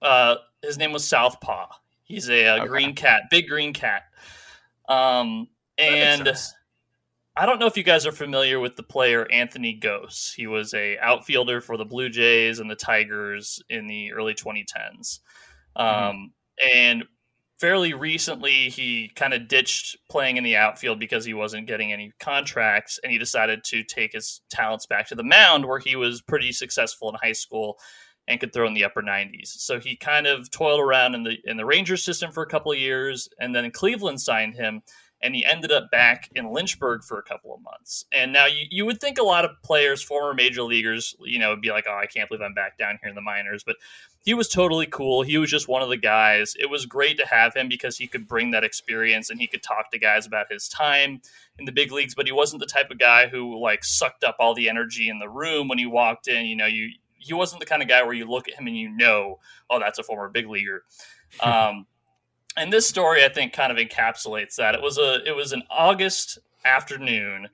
Uh, 0.00 0.36
his 0.62 0.78
name 0.78 0.92
was 0.92 1.04
Southpaw. 1.04 1.66
He's 2.04 2.28
a, 2.30 2.44
a 2.44 2.54
Okay. 2.58 2.66
green 2.68 2.94
cat, 2.94 3.22
big 3.30 3.48
green 3.48 3.72
cat. 3.72 4.04
Um, 4.88 5.48
and. 5.78 6.28
I 7.34 7.46
don't 7.46 7.58
know 7.58 7.66
if 7.66 7.76
you 7.76 7.82
guys 7.82 8.06
are 8.06 8.12
familiar 8.12 8.60
with 8.60 8.76
the 8.76 8.82
player 8.82 9.26
Anthony 9.30 9.78
Gose. 9.80 10.34
He 10.34 10.46
was 10.46 10.74
a 10.74 10.98
outfielder 10.98 11.60
for 11.62 11.76
the 11.78 11.84
Blue 11.84 12.10
Jays 12.10 12.58
and 12.58 12.70
the 12.70 12.76
Tigers 12.76 13.62
in 13.70 13.86
the 13.86 14.12
early 14.12 14.34
2010s. 14.34 15.20
Um, 15.76 16.32
And 16.74 17.04
fairly 17.58 17.94
recently, 17.94 18.68
he 18.68 19.10
kind 19.16 19.32
of 19.32 19.48
ditched 19.48 19.96
playing 20.10 20.36
in 20.36 20.44
the 20.44 20.56
outfield 20.56 21.00
because 21.00 21.24
he 21.24 21.34
wasn't 21.34 21.66
getting 21.66 21.92
any 21.92 22.12
contracts, 22.20 22.98
and 23.02 23.10
he 23.12 23.18
decided 23.18 23.64
to 23.64 23.82
take 23.84 24.12
his 24.12 24.42
talents 24.50 24.86
back 24.86 25.08
to 25.08 25.14
the 25.14 25.24
mound, 25.24 25.64
where 25.66 25.78
he 25.78 25.96
was 25.96 26.20
pretty 26.22 26.52
successful 26.52 27.08
in 27.08 27.16
high 27.22 27.32
school 27.32 27.78
and 28.28 28.38
could 28.40 28.52
throw 28.52 28.66
in 28.66 28.74
the 28.74 28.84
upper 28.84 29.02
90s. 29.02 29.48
So 29.60 29.80
he 29.80 29.96
kind 29.96 30.26
of 30.26 30.50
toiled 30.50 30.80
around 30.80 31.14
in 31.14 31.24
the 31.24 31.38
in 31.44 31.56
the 31.56 31.64
Rangers 31.64 32.04
system 32.04 32.30
for 32.32 32.42
a 32.42 32.48
couple 32.48 32.72
of 32.72 32.78
years, 32.78 33.28
and 33.40 33.54
then 33.54 33.70
Cleveland 33.70 34.20
signed 34.20 34.54
him 34.54 34.82
and 35.22 35.34
he 35.34 35.44
ended 35.44 35.70
up 35.70 35.90
back 35.90 36.28
in 36.34 36.52
Lynchburg 36.52 37.04
for 37.04 37.18
a 37.18 37.22
couple 37.22 37.54
of 37.54 37.62
months. 37.62 38.06
And 38.12 38.32
now 38.32 38.46
you, 38.46 38.66
you 38.70 38.84
would 38.86 39.00
think 39.00 39.18
a 39.18 39.22
lot 39.22 39.44
of 39.44 39.50
players, 39.62 40.02
former 40.02 40.34
major 40.34 40.62
leaguers, 40.62 41.14
you 41.20 41.38
know, 41.38 41.50
would 41.50 41.60
be 41.60 41.70
like, 41.70 41.86
oh, 41.88 41.96
I 41.96 42.06
can't 42.06 42.28
believe 42.28 42.42
I'm 42.42 42.54
back 42.54 42.76
down 42.76 42.98
here 43.00 43.08
in 43.08 43.14
the 43.14 43.20
minors. 43.20 43.62
But 43.62 43.76
he 44.24 44.34
was 44.34 44.48
totally 44.48 44.86
cool. 44.86 45.22
He 45.22 45.38
was 45.38 45.48
just 45.48 45.68
one 45.68 45.80
of 45.80 45.88
the 45.88 45.96
guys. 45.96 46.54
It 46.58 46.68
was 46.68 46.86
great 46.86 47.18
to 47.18 47.26
have 47.26 47.54
him 47.54 47.68
because 47.68 47.96
he 47.96 48.08
could 48.08 48.26
bring 48.26 48.50
that 48.50 48.64
experience 48.64 49.30
and 49.30 49.40
he 49.40 49.46
could 49.46 49.62
talk 49.62 49.90
to 49.92 49.98
guys 49.98 50.26
about 50.26 50.50
his 50.50 50.68
time 50.68 51.20
in 51.58 51.66
the 51.66 51.72
big 51.72 51.92
leagues. 51.92 52.14
But 52.14 52.26
he 52.26 52.32
wasn't 52.32 52.60
the 52.60 52.66
type 52.66 52.90
of 52.90 52.98
guy 52.98 53.28
who 53.28 53.60
like 53.60 53.84
sucked 53.84 54.24
up 54.24 54.36
all 54.40 54.54
the 54.54 54.68
energy 54.68 55.08
in 55.08 55.20
the 55.20 55.28
room 55.28 55.68
when 55.68 55.78
he 55.78 55.86
walked 55.86 56.26
in. 56.26 56.46
You 56.46 56.56
know, 56.56 56.66
you 56.66 56.90
he 57.16 57.32
wasn't 57.34 57.60
the 57.60 57.66
kind 57.66 57.82
of 57.82 57.88
guy 57.88 58.02
where 58.02 58.14
you 58.14 58.28
look 58.28 58.48
at 58.48 58.54
him 58.54 58.66
and 58.66 58.76
you 58.76 58.88
know, 58.88 59.38
oh, 59.70 59.78
that's 59.78 60.00
a 60.00 60.02
former 60.02 60.28
big 60.28 60.48
leaguer. 60.48 60.84
Um, 61.42 61.86
and 62.56 62.72
this 62.72 62.88
story, 62.88 63.24
I 63.24 63.28
think, 63.28 63.52
kind 63.52 63.72
of 63.72 63.78
encapsulates 63.78 64.56
that. 64.56 64.74
It 64.74 64.82
was 64.82 64.98
a 64.98 65.20
it 65.26 65.34
was 65.34 65.52
an 65.52 65.62
August 65.70 66.38
afternoon, 66.64 67.48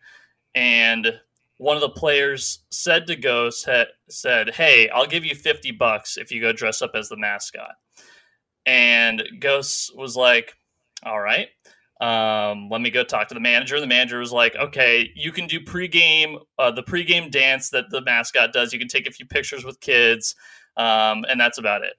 and 0.54 1.20
one 1.58 1.76
of 1.76 1.80
the 1.80 1.88
players 1.88 2.60
said 2.70 3.06
to 3.06 3.16
Gose 3.16 3.66
said, 4.08 4.50
"Hey, 4.50 4.88
I'll 4.88 5.06
give 5.06 5.24
you 5.24 5.34
fifty 5.34 5.70
bucks 5.70 6.16
if 6.16 6.30
you 6.30 6.40
go 6.40 6.52
dress 6.52 6.82
up 6.82 6.92
as 6.94 7.08
the 7.08 7.16
mascot." 7.16 7.74
And 8.66 9.22
Gose 9.40 9.94
was 9.94 10.16
like, 10.16 10.54
"All 11.04 11.20
right." 11.20 11.48
Um, 12.00 12.68
let 12.70 12.80
me 12.80 12.90
go 12.90 13.02
talk 13.02 13.26
to 13.28 13.34
the 13.34 13.40
manager. 13.40 13.80
The 13.80 13.86
manager 13.86 14.20
was 14.20 14.32
like, 14.32 14.54
"Okay, 14.54 15.10
you 15.16 15.32
can 15.32 15.46
do 15.48 15.60
pregame, 15.60 16.38
uh, 16.58 16.70
the 16.70 16.82
pregame 16.82 17.30
dance 17.30 17.70
that 17.70 17.86
the 17.90 18.02
mascot 18.02 18.52
does. 18.52 18.72
You 18.72 18.78
can 18.78 18.88
take 18.88 19.08
a 19.08 19.12
few 19.12 19.26
pictures 19.26 19.64
with 19.64 19.80
kids, 19.80 20.36
um, 20.76 21.24
and 21.28 21.40
that's 21.40 21.58
about 21.58 21.82
it." 21.82 21.94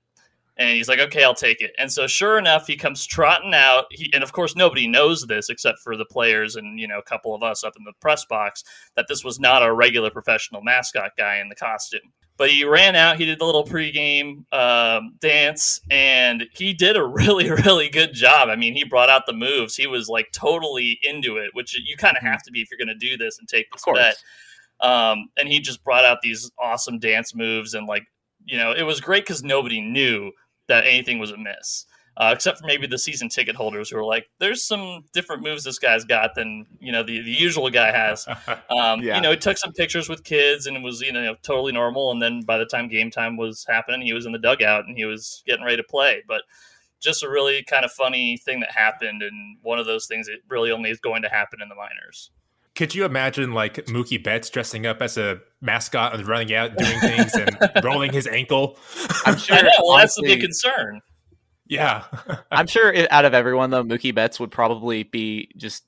And 0.59 0.71
he's 0.71 0.89
like, 0.89 0.99
okay, 0.99 1.23
I'll 1.23 1.33
take 1.33 1.61
it. 1.61 1.71
And 1.79 1.89
so, 1.89 2.05
sure 2.05 2.37
enough, 2.37 2.67
he 2.67 2.75
comes 2.75 3.05
trotting 3.05 3.53
out. 3.53 3.85
He, 3.91 4.11
and 4.13 4.21
of 4.21 4.33
course, 4.33 4.57
nobody 4.57 4.89
knows 4.89 5.25
this 5.25 5.49
except 5.49 5.79
for 5.79 5.95
the 5.95 6.03
players 6.03 6.57
and 6.57 6.77
you 6.77 6.85
know 6.85 6.99
a 6.99 7.03
couple 7.03 7.33
of 7.33 7.41
us 7.41 7.63
up 7.63 7.73
in 7.77 7.85
the 7.85 7.93
press 8.01 8.25
box 8.25 8.65
that 8.97 9.05
this 9.07 9.23
was 9.23 9.39
not 9.39 9.63
a 9.63 9.73
regular 9.73 10.11
professional 10.11 10.61
mascot 10.61 11.11
guy 11.17 11.39
in 11.39 11.47
the 11.47 11.55
costume. 11.55 12.11
But 12.35 12.49
he 12.49 12.65
ran 12.65 12.97
out. 12.97 13.17
He 13.17 13.25
did 13.25 13.39
the 13.39 13.45
little 13.45 13.65
pregame 13.65 14.43
um, 14.53 15.15
dance, 15.21 15.79
and 15.89 16.45
he 16.53 16.73
did 16.73 16.97
a 16.97 17.05
really, 17.05 17.49
really 17.49 17.89
good 17.89 18.13
job. 18.13 18.49
I 18.49 18.57
mean, 18.57 18.75
he 18.75 18.83
brought 18.83 19.09
out 19.09 19.25
the 19.25 19.33
moves. 19.33 19.77
He 19.77 19.87
was 19.87 20.09
like 20.09 20.27
totally 20.33 20.99
into 21.03 21.37
it, 21.37 21.51
which 21.53 21.73
you 21.73 21.95
kind 21.95 22.17
of 22.17 22.23
have 22.23 22.43
to 22.43 22.51
be 22.51 22.61
if 22.61 22.67
you're 22.69 22.85
going 22.85 22.99
to 22.99 23.07
do 23.07 23.15
this 23.15 23.39
and 23.39 23.47
take 23.47 23.67
this 23.71 23.85
bet. 23.93 24.15
Um, 24.81 25.29
and 25.37 25.47
he 25.47 25.61
just 25.61 25.83
brought 25.85 26.03
out 26.03 26.19
these 26.21 26.51
awesome 26.59 26.99
dance 26.99 27.33
moves, 27.33 27.73
and 27.73 27.87
like 27.87 28.03
you 28.45 28.57
know, 28.57 28.73
it 28.73 28.83
was 28.83 28.99
great 28.99 29.23
because 29.23 29.43
nobody 29.43 29.79
knew 29.79 30.31
that 30.69 30.85
anything 30.85 31.19
was 31.19 31.31
amiss, 31.31 31.85
uh, 32.17 32.31
except 32.33 32.59
for 32.59 32.65
maybe 32.67 32.87
the 32.87 32.97
season 32.97 33.27
ticket 33.27 33.55
holders 33.55 33.89
who 33.89 33.97
were 33.97 34.05
like, 34.05 34.29
"There's 34.39 34.63
some 34.63 35.03
different 35.13 35.43
moves 35.43 35.63
this 35.65 35.79
guy's 35.79 36.05
got 36.05 36.35
than 36.35 36.65
you 36.79 36.91
know 36.91 37.03
the, 37.03 37.21
the 37.21 37.31
usual 37.31 37.69
guy 37.69 37.91
has." 37.91 38.25
Um, 38.69 39.01
Yeah. 39.01 39.15
You 39.15 39.21
know, 39.21 39.31
he 39.31 39.37
took 39.37 39.57
some 39.57 39.73
pictures 39.73 40.07
with 40.07 40.23
kids 40.23 40.67
and 40.67 40.77
it 40.77 40.83
was 40.83 41.01
you 41.01 41.11
know 41.11 41.35
totally 41.43 41.73
normal. 41.73 42.11
And 42.11 42.21
then 42.21 42.41
by 42.41 42.57
the 42.57 42.65
time 42.65 42.87
game 42.87 43.11
time 43.11 43.35
was 43.35 43.65
happening, 43.67 44.01
he 44.01 44.13
was 44.13 44.25
in 44.25 44.31
the 44.31 44.39
dugout 44.39 44.85
and 44.85 44.95
he 44.95 45.05
was 45.05 45.43
getting 45.45 45.65
ready 45.65 45.77
to 45.77 45.83
play. 45.83 46.23
But 46.27 46.43
just 47.01 47.23
a 47.23 47.29
really 47.29 47.63
kind 47.63 47.85
of 47.85 47.91
funny 47.91 48.37
thing 48.37 48.59
that 48.59 48.71
happened, 48.71 49.21
and 49.23 49.57
one 49.61 49.79
of 49.79 49.85
those 49.85 50.05
things 50.05 50.27
that 50.27 50.39
really 50.49 50.71
only 50.71 50.89
is 50.89 50.99
going 50.99 51.21
to 51.23 51.29
happen 51.29 51.61
in 51.61 51.69
the 51.69 51.75
minors. 51.75 52.31
Could 52.79 52.95
you 52.95 53.03
imagine 53.03 53.51
like 53.51 53.75
Mookie 53.87 54.23
Betts 54.23 54.49
dressing 54.49 54.85
up 54.85 55.01
as 55.01 55.17
a 55.17 55.41
mascot 55.59 56.15
and 56.15 56.25
running 56.25 56.55
out 56.55 56.77
doing 56.77 56.97
things 57.01 57.33
and 57.35 57.57
rolling 57.83 58.13
his 58.13 58.25
ankle? 58.25 58.79
I'm 59.25 59.37
sure. 59.37 59.57
Know. 59.63 59.69
Well, 59.83 59.97
that's 59.97 60.15
the 60.15 60.21
big 60.21 60.39
concern. 60.39 61.01
Yeah. 61.67 62.05
I'm 62.51 62.67
sure 62.67 62.89
it, 62.89 63.11
out 63.11 63.25
of 63.25 63.33
everyone 63.33 63.69
though, 63.69 63.83
Mookie 63.83 64.15
Betts 64.15 64.39
would 64.39 64.49
probably 64.49 65.03
be 65.03 65.49
just 65.57 65.83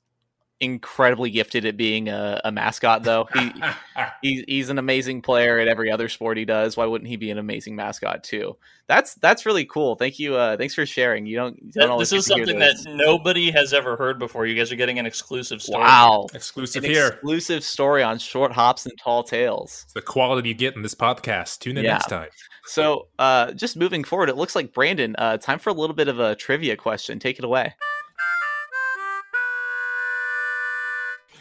incredibly 0.62 1.28
gifted 1.30 1.66
at 1.66 1.76
being 1.76 2.08
a, 2.08 2.40
a 2.44 2.50
mascot. 2.52 3.02
Though 3.02 3.28
he 3.34 3.52
he's 4.22 4.44
he's 4.48 4.68
an 4.70 4.78
amazing 4.78 5.20
player 5.20 5.58
at 5.58 5.68
every 5.68 5.90
other 5.90 6.08
sport 6.08 6.38
he 6.38 6.44
does. 6.46 6.76
Why 6.76 6.86
wouldn't 6.86 7.08
he 7.08 7.16
be 7.16 7.30
an 7.30 7.36
amazing 7.38 7.76
mascot 7.76 8.24
too? 8.24 8.56
That's 8.86 9.14
that's 9.16 9.44
really 9.44 9.64
cool. 9.64 9.96
Thank 9.96 10.18
you. 10.18 10.36
Uh, 10.36 10.56
thanks 10.56 10.74
for 10.74 10.86
sharing. 10.86 11.26
You 11.26 11.36
don't. 11.36 11.56
You 11.62 11.70
don't 11.72 11.98
This 11.98 12.12
is 12.12 12.26
get 12.28 12.34
to 12.34 12.38
hear 12.38 12.46
something 12.46 12.58
those. 12.60 12.84
that 12.84 12.94
nobody 12.94 13.50
has 13.50 13.72
ever 13.72 13.96
heard 13.96 14.18
before. 14.18 14.46
You 14.46 14.54
guys 14.54 14.72
are 14.72 14.76
getting 14.76 14.98
an 14.98 15.06
exclusive 15.06 15.60
story. 15.60 15.82
Wow. 15.82 16.26
Exclusive 16.34 16.84
An 16.84 16.90
here. 16.90 17.08
exclusive 17.08 17.64
story 17.64 18.02
on 18.02 18.18
short 18.18 18.52
hops 18.52 18.86
and 18.86 18.96
tall 18.98 19.22
tales. 19.24 19.82
It's 19.84 19.92
the 19.92 20.02
quality 20.02 20.48
you 20.48 20.54
get 20.54 20.76
in 20.76 20.82
this 20.82 20.94
podcast. 20.94 21.58
Tune 21.58 21.76
in 21.76 21.84
Yeah. 21.84 21.92
next 21.92 22.06
time. 22.08 22.28
So, 22.64 23.08
uh, 23.18 23.52
just 23.52 23.76
moving 23.76 24.04
forward, 24.04 24.28
it 24.28 24.36
looks 24.36 24.54
like 24.54 24.72
Brandon. 24.72 25.16
Uh, 25.18 25.36
time 25.36 25.58
for 25.58 25.70
a 25.70 25.72
little 25.72 25.96
bit 25.96 26.06
of 26.06 26.20
a 26.20 26.36
trivia 26.36 26.76
question. 26.76 27.18
Take 27.18 27.38
it 27.40 27.44
away. 27.44 27.74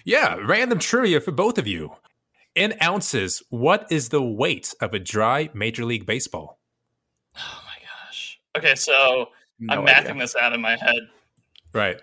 Yeah, 0.03 0.35
random 0.35 0.79
trivia 0.79 1.19
for 1.21 1.31
both 1.31 1.57
of 1.57 1.67
you. 1.67 1.95
In 2.55 2.75
ounces, 2.81 3.41
what 3.49 3.87
is 3.89 4.09
the 4.09 4.21
weight 4.21 4.73
of 4.81 4.93
a 4.93 4.99
dry 4.99 5.49
Major 5.53 5.85
League 5.85 6.05
Baseball? 6.05 6.59
Oh 7.37 7.61
my 7.65 7.77
gosh. 8.07 8.39
Okay, 8.57 8.75
so 8.75 9.29
No 9.59 9.73
I'm 9.75 9.87
idea. 9.87 10.11
mathing 10.13 10.19
this 10.19 10.35
out 10.35 10.51
in 10.53 10.59
my 10.61 10.75
head. 10.75 10.99
Right. 11.73 12.01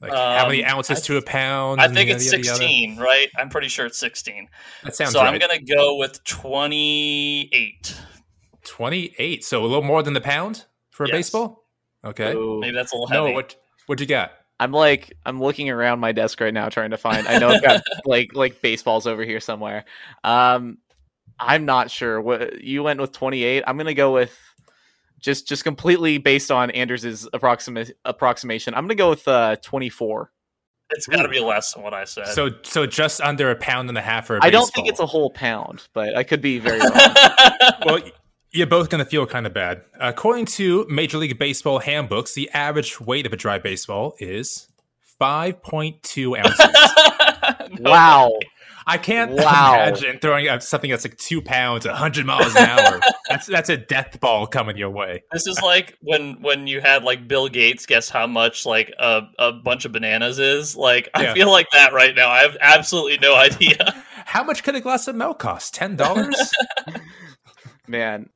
Like 0.00 0.12
how 0.12 0.48
many 0.48 0.64
Um, 0.64 0.78
ounces 0.78 0.98
I 0.98 1.02
to 1.02 1.16
a 1.18 1.22
pound? 1.22 1.80
I 1.80 1.88
think 1.88 2.08
it's 2.10 2.24
yada, 2.24 2.38
yada? 2.38 2.58
16, 2.58 2.96
right? 2.96 3.28
I'm 3.36 3.50
pretty 3.50 3.68
sure 3.68 3.84
it's 3.86 3.98
16. 3.98 4.48
That 4.82 4.96
sounds 4.96 5.12
so 5.12 5.20
right. 5.20 5.32
I'm 5.32 5.38
going 5.38 5.56
to 5.58 5.64
go 5.74 5.96
with 5.96 6.24
28. 6.24 8.00
28. 8.64 9.44
So 9.44 9.60
a 9.60 9.66
little 9.66 9.82
more 9.82 10.02
than 10.02 10.14
the 10.14 10.20
pound 10.20 10.64
for 10.90 11.04
a 11.04 11.08
Yes. 11.08 11.16
baseball? 11.16 11.64
Okay. 12.04 12.32
Ooh. 12.32 12.60
Maybe 12.60 12.74
that's 12.74 12.92
a 12.92 12.96
little 12.96 13.06
heavy. 13.08 13.28
No, 13.28 13.32
what 13.34 13.56
what 13.86 14.00
you 14.00 14.06
got? 14.06 14.32
I'm 14.60 14.72
like 14.72 15.12
I'm 15.26 15.40
looking 15.40 15.70
around 15.70 16.00
my 16.00 16.12
desk 16.12 16.40
right 16.40 16.54
now 16.54 16.68
trying 16.68 16.90
to 16.90 16.96
find. 16.96 17.26
I 17.26 17.38
know 17.38 17.48
I've 17.48 17.62
got 17.62 17.82
like 18.04 18.34
like 18.34 18.62
baseballs 18.62 19.06
over 19.06 19.24
here 19.24 19.40
somewhere. 19.40 19.84
Um, 20.22 20.78
I'm 21.38 21.64
not 21.64 21.90
sure. 21.90 22.20
What 22.20 22.62
you 22.62 22.82
went 22.82 23.00
with 23.00 23.12
28? 23.12 23.64
I'm 23.66 23.76
gonna 23.76 23.94
go 23.94 24.12
with 24.12 24.36
just 25.18 25.48
just 25.48 25.64
completely 25.64 26.18
based 26.18 26.50
on 26.50 26.70
Anders's 26.70 27.28
approximate 27.32 27.96
approximation. 28.04 28.74
I'm 28.74 28.84
gonna 28.84 28.94
go 28.94 29.10
with 29.10 29.26
uh 29.26 29.56
24. 29.56 30.30
It's 30.90 31.06
got 31.06 31.22
to 31.22 31.28
be 31.28 31.40
less 31.40 31.72
than 31.72 31.82
what 31.82 31.94
I 31.94 32.04
said. 32.04 32.28
So 32.28 32.50
so 32.62 32.86
just 32.86 33.20
under 33.20 33.50
a 33.50 33.56
pound 33.56 33.88
and 33.88 33.98
a 33.98 34.02
half 34.02 34.28
or. 34.30 34.36
a 34.36 34.44
I 34.44 34.50
don't 34.50 34.70
think 34.72 34.86
it's 34.86 35.00
a 35.00 35.06
whole 35.06 35.30
pound, 35.30 35.88
but 35.94 36.16
I 36.16 36.22
could 36.22 36.40
be 36.40 36.58
very 36.58 36.78
wrong. 36.80 37.14
well, 37.84 37.98
you're 38.54 38.66
both 38.66 38.88
going 38.88 39.04
to 39.04 39.08
feel 39.10 39.26
kind 39.26 39.46
of 39.46 39.52
bad. 39.52 39.82
According 40.00 40.46
to 40.46 40.86
Major 40.88 41.18
League 41.18 41.38
Baseball 41.38 41.80
handbooks, 41.80 42.34
the 42.34 42.48
average 42.50 43.00
weight 43.00 43.26
of 43.26 43.32
a 43.32 43.36
dry 43.36 43.58
baseball 43.58 44.14
is 44.18 44.68
5.2 45.20 46.38
ounces. 46.38 47.78
wow. 47.80 48.30
I 48.86 48.98
can't 48.98 49.32
Wow. 49.32 49.74
imagine 49.74 50.18
throwing 50.20 50.46
out 50.46 50.62
something 50.62 50.90
that's 50.90 51.04
like 51.06 51.16
two 51.16 51.40
pounds, 51.40 51.86
hundred 51.86 52.26
miles 52.26 52.54
an 52.54 52.68
hour. 52.68 53.00
that's 53.30 53.46
that's 53.46 53.70
a 53.70 53.78
death 53.78 54.20
ball 54.20 54.46
coming 54.46 54.76
your 54.76 54.90
way. 54.90 55.22
This 55.32 55.46
is 55.46 55.58
like 55.62 55.96
when 56.02 56.42
when 56.42 56.66
you 56.66 56.82
had 56.82 57.02
like 57.02 57.26
Bill 57.26 57.48
Gates 57.48 57.86
guess 57.86 58.10
how 58.10 58.26
much 58.26 58.66
like 58.66 58.92
a, 58.98 59.22
a 59.38 59.52
bunch 59.52 59.86
of 59.86 59.92
bananas 59.92 60.38
is. 60.38 60.76
Like 60.76 61.08
I 61.14 61.32
feel 61.32 61.50
like 61.50 61.70
that 61.72 61.94
right 61.94 62.14
now. 62.14 62.28
I 62.28 62.40
have 62.40 62.58
absolutely 62.60 63.16
no 63.18 63.34
idea. 63.38 64.04
How 64.26 64.44
much 64.44 64.62
could 64.62 64.74
a 64.74 64.80
glass 64.82 65.08
of 65.08 65.16
milk 65.16 65.38
cost? 65.38 65.72
Ten 65.74 65.96
dollars? 65.96 66.52
Man, 67.88 68.28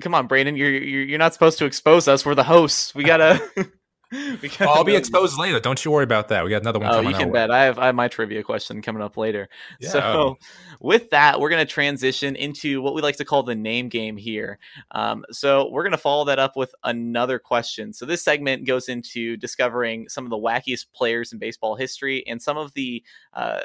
come 0.00 0.14
on, 0.14 0.26
Brandon. 0.26 0.56
You're 0.56 0.70
you're, 0.70 1.02
you're 1.02 1.18
not 1.18 1.32
supposed 1.32 1.58
to 1.58 1.64
expose 1.64 2.08
us. 2.08 2.24
We're 2.24 2.34
the 2.34 2.44
hosts. 2.44 2.94
We 2.94 3.04
gotta. 3.04 3.40
we 4.12 4.48
gotta 4.48 4.68
I'll 4.68 4.82
be 4.82 4.96
exposed 4.96 5.38
later. 5.38 5.60
Don't 5.60 5.84
you 5.84 5.92
worry 5.92 6.02
about 6.02 6.28
that. 6.28 6.42
We 6.42 6.50
got 6.50 6.62
another 6.62 6.80
one 6.80 6.92
Oh, 6.92 7.00
you 7.00 7.14
can 7.14 7.28
way. 7.28 7.34
bet. 7.34 7.50
I 7.52 7.62
have 7.62 7.78
I 7.78 7.86
have 7.86 7.94
my 7.94 8.08
trivia 8.08 8.42
question 8.42 8.82
coming 8.82 9.02
up 9.02 9.16
later. 9.16 9.48
Yeah. 9.78 9.90
So, 9.90 10.36
with 10.80 11.10
that, 11.10 11.38
we're 11.38 11.48
going 11.48 11.64
to 11.64 11.72
transition 11.72 12.34
into 12.34 12.82
what 12.82 12.94
we 12.94 13.02
like 13.02 13.18
to 13.18 13.24
call 13.24 13.44
the 13.44 13.54
name 13.54 13.88
game 13.88 14.16
here. 14.16 14.58
Um, 14.90 15.24
so, 15.30 15.70
we're 15.70 15.84
going 15.84 15.92
to 15.92 15.98
follow 15.98 16.24
that 16.24 16.40
up 16.40 16.56
with 16.56 16.74
another 16.82 17.38
question. 17.38 17.92
So, 17.92 18.04
this 18.04 18.24
segment 18.24 18.66
goes 18.66 18.88
into 18.88 19.36
discovering 19.36 20.08
some 20.08 20.24
of 20.24 20.30
the 20.30 20.38
wackiest 20.38 20.86
players 20.92 21.32
in 21.32 21.38
baseball 21.38 21.76
history 21.76 22.26
and 22.26 22.42
some 22.42 22.56
of 22.56 22.74
the 22.74 23.04
uh, 23.32 23.60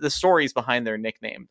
the 0.00 0.10
stories 0.10 0.52
behind 0.52 0.84
their 0.88 0.98
nickname. 0.98 1.48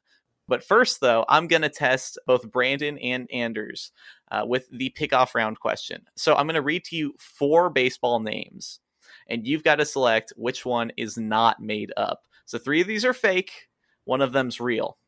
But 0.54 0.64
first, 0.64 1.02
though, 1.02 1.26
I'm 1.30 1.48
going 1.48 1.64
to 1.64 1.70
test 1.70 2.20
both 2.28 2.52
Brandon 2.52 3.00
and 3.00 3.28
Anders 3.34 3.92
uh, 4.30 4.44
with 4.46 4.70
the 4.70 4.94
pickoff 4.96 5.34
round 5.34 5.60
question. 5.60 6.06
So, 6.16 6.36
I'm 6.36 6.46
going 6.46 6.54
to 6.54 6.62
read 6.62 6.84
to 6.84 6.96
you 6.96 7.16
four 7.18 7.72
baseball 7.72 8.20
names, 8.20 8.80
and 9.28 9.48
you've 9.48 9.64
got 9.64 9.78
to 9.78 9.86
select 9.86 10.32
which 10.36 10.64
one 10.64 10.92
is 10.96 11.18
not 11.18 11.60
made 11.60 11.92
up. 11.98 12.28
So, 12.46 12.60
three 12.60 12.82
of 12.82 12.86
these 12.86 13.04
are 13.04 13.16
fake, 13.16 13.68
one 14.04 14.22
of 14.22 14.32
them's 14.32 14.62
real. 14.62 15.00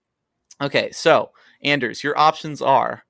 Okay, 0.62 0.92
so 0.92 1.30
Anders, 1.62 2.04
your 2.04 2.18
options 2.18 2.60
are 2.60 3.06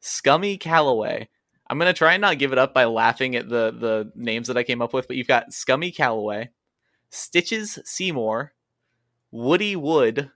Scummy 0.00 0.56
Calloway. 0.56 1.28
I'm 1.68 1.78
gonna 1.78 1.92
try 1.92 2.14
and 2.14 2.22
not 2.22 2.38
give 2.38 2.52
it 2.52 2.58
up 2.58 2.72
by 2.72 2.86
laughing 2.86 3.36
at 3.36 3.50
the 3.50 3.72
the 3.72 4.10
names 4.14 4.48
that 4.48 4.56
I 4.56 4.62
came 4.62 4.80
up 4.80 4.94
with, 4.94 5.06
but 5.06 5.18
you've 5.18 5.26
got 5.26 5.52
Scummy 5.52 5.90
Calloway, 5.90 6.48
Stitches 7.10 7.78
Seymour, 7.84 8.54
Woody 9.32 9.76
Wood, 9.76 10.30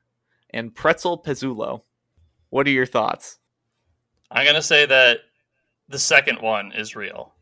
and 0.51 0.75
Pretzel 0.75 1.23
Pezzullo. 1.23 1.83
What 2.51 2.67
are 2.67 2.71
your 2.71 2.87
thoughts? 2.87 3.39
I'm 4.31 4.47
gonna 4.47 4.63
say 4.63 4.87
that 4.87 5.21
the 5.89 5.99
second 5.99 6.41
one 6.41 6.73
is 6.73 6.97
real. 6.97 7.33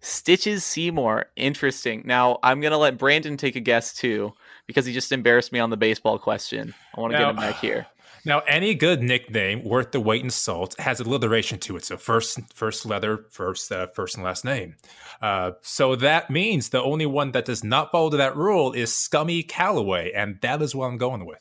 Stitches 0.00 0.64
Seymour, 0.64 1.26
interesting. 1.36 2.02
Now 2.04 2.38
I'm 2.42 2.60
gonna 2.60 2.78
let 2.78 2.98
Brandon 2.98 3.36
take 3.36 3.56
a 3.56 3.60
guess 3.60 3.94
too, 3.94 4.32
because 4.66 4.86
he 4.86 4.92
just 4.92 5.12
embarrassed 5.12 5.52
me 5.52 5.58
on 5.58 5.70
the 5.70 5.76
baseball 5.76 6.18
question. 6.18 6.74
I 6.96 7.00
want 7.00 7.12
to 7.12 7.18
get 7.18 7.28
him 7.28 7.36
back 7.36 7.56
here. 7.56 7.86
Now, 8.24 8.40
any 8.40 8.74
good 8.74 9.02
nickname 9.02 9.64
worth 9.64 9.92
the 9.92 10.00
weight 10.00 10.22
in 10.22 10.28
salt 10.28 10.78
has 10.78 11.00
alliteration 11.00 11.58
to 11.60 11.76
it. 11.76 11.84
So 11.86 11.96
first, 11.96 12.38
first 12.52 12.84
letter, 12.84 13.24
first, 13.30 13.72
uh, 13.72 13.86
first 13.86 14.16
and 14.16 14.24
last 14.24 14.44
name. 14.44 14.76
Uh, 15.22 15.52
so 15.62 15.96
that 15.96 16.28
means 16.28 16.68
the 16.68 16.82
only 16.82 17.06
one 17.06 17.32
that 17.32 17.46
does 17.46 17.64
not 17.64 17.90
follow 17.90 18.10
to 18.10 18.18
that 18.18 18.36
rule 18.36 18.72
is 18.72 18.94
Scummy 18.94 19.42
Calloway, 19.42 20.12
and 20.12 20.38
that 20.42 20.60
is 20.60 20.74
what 20.74 20.86
I'm 20.86 20.98
going 20.98 21.24
with. 21.24 21.38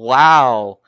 Wow. 0.00 0.78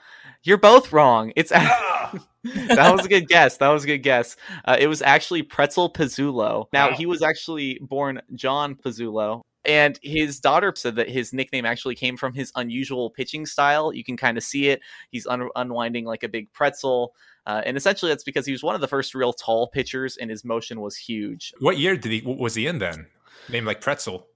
You're 0.42 0.59
both 0.59 0.92
wrong. 0.92 1.33
It's 1.37 1.52
Ah! 1.54 2.12
that 2.45 2.92
was 2.95 3.07
a 3.07 3.09
good 3.09 3.28
guess. 3.28 3.59
That 3.59 3.69
was 3.69 3.85
a 3.85 3.87
good 3.87 3.99
guess. 4.02 4.37
Uh, 4.64 4.76
it 4.78 4.88
was 4.88 5.00
actually 5.02 5.42
Pretzel 5.42 5.90
Pezzullo. 5.90 6.66
Now 6.73 6.90
Wow. 6.90 6.97
he 6.97 7.07
was 7.07 7.23
actually 7.23 7.78
born 7.81 8.21
John 8.35 8.75
Pezzullo, 8.75 9.42
and 9.64 9.99
his 10.02 10.40
daughter 10.40 10.73
said 10.76 10.97
that 10.97 11.09
his 11.09 11.33
nickname 11.33 11.64
actually 11.64 11.95
came 11.95 12.16
from 12.16 12.33
his 12.35 12.50
unusual 12.57 13.11
pitching 13.11 13.47
style. 13.47 13.92
You 13.92 14.02
can 14.02 14.16
kind 14.16 14.37
of 14.37 14.42
see 14.42 14.69
it. 14.71 14.81
He's 15.11 15.26
un- 15.26 15.49
unwinding 15.54 16.04
like 16.04 16.25
a 16.25 16.28
big 16.28 16.52
pretzel, 16.52 17.14
uh, 17.47 17.62
and 17.64 17.76
essentially 17.76 18.11
that's 18.11 18.25
because 18.25 18.45
he 18.47 18.52
was 18.52 18.64
one 18.64 18.75
of 18.75 18.81
the 18.81 18.88
first 18.88 19.14
real 19.14 19.33
tall 19.33 19.69
pitchers, 19.69 20.16
and 20.16 20.28
his 20.28 20.45
motion 20.45 20.81
was 20.81 20.97
huge. 20.97 21.52
What 21.61 21.78
year 21.78 21.97
did 21.97 22.11
he 22.11 22.23
was 22.26 22.57
he 22.57 22.66
in 22.66 22.78
then? 22.81 23.07
Named 23.49 23.66
like 23.66 23.81
Pretzel. 23.81 24.26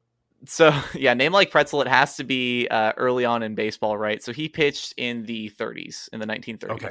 So 0.45 0.73
yeah, 0.95 1.15
name 1.15 1.33
like 1.33 1.51
pretzel. 1.51 1.81
It 1.83 1.89
has 1.89 2.17
to 2.17 2.25
be 2.25 2.69
uh, 2.69 2.93
early 2.97 3.25
on 3.25 3.43
in 3.43 3.55
baseball, 3.55 3.97
right? 3.97 4.23
So 4.23 4.33
he 4.33 4.49
pitched 4.49 4.95
in 4.97 5.25
the 5.25 5.51
30s, 5.59 6.09
in 6.13 6.21
the 6.21 6.27
1930s, 6.27 6.71
Okay. 6.71 6.91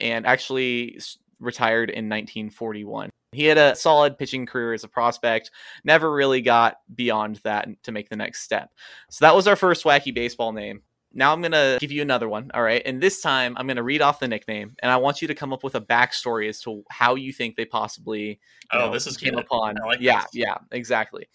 and 0.00 0.26
actually 0.26 0.96
s- 0.96 1.18
retired 1.40 1.90
in 1.90 2.08
1941. 2.08 3.10
He 3.32 3.44
had 3.46 3.58
a 3.58 3.74
solid 3.74 4.16
pitching 4.16 4.46
career 4.46 4.74
as 4.74 4.84
a 4.84 4.88
prospect. 4.88 5.50
Never 5.82 6.12
really 6.12 6.40
got 6.40 6.76
beyond 6.94 7.40
that 7.42 7.66
to 7.82 7.90
make 7.90 8.08
the 8.08 8.16
next 8.16 8.42
step. 8.42 8.70
So 9.10 9.24
that 9.24 9.34
was 9.34 9.48
our 9.48 9.56
first 9.56 9.84
wacky 9.84 10.14
baseball 10.14 10.52
name. 10.52 10.82
Now 11.12 11.32
I'm 11.32 11.42
gonna 11.42 11.78
give 11.80 11.92
you 11.92 12.02
another 12.02 12.28
one, 12.28 12.50
all 12.54 12.62
right? 12.62 12.82
And 12.84 13.00
this 13.00 13.20
time 13.20 13.54
I'm 13.56 13.66
gonna 13.66 13.82
read 13.82 14.02
off 14.02 14.20
the 14.20 14.28
nickname, 14.28 14.74
and 14.80 14.90
I 14.90 14.96
want 14.96 15.20
you 15.20 15.28
to 15.28 15.34
come 15.34 15.52
up 15.52 15.62
with 15.64 15.74
a 15.74 15.80
backstory 15.80 16.48
as 16.48 16.60
to 16.62 16.82
how 16.90 17.14
you 17.16 17.32
think 17.32 17.56
they 17.56 17.64
possibly 17.64 18.40
Oh, 18.72 18.78
know, 18.86 18.92
this 18.92 19.06
is 19.06 19.16
came 19.16 19.34
good. 19.34 19.44
upon. 19.44 19.76
Like 19.84 20.00
yeah, 20.00 20.22
this. 20.22 20.30
yeah, 20.32 20.58
exactly. 20.72 21.28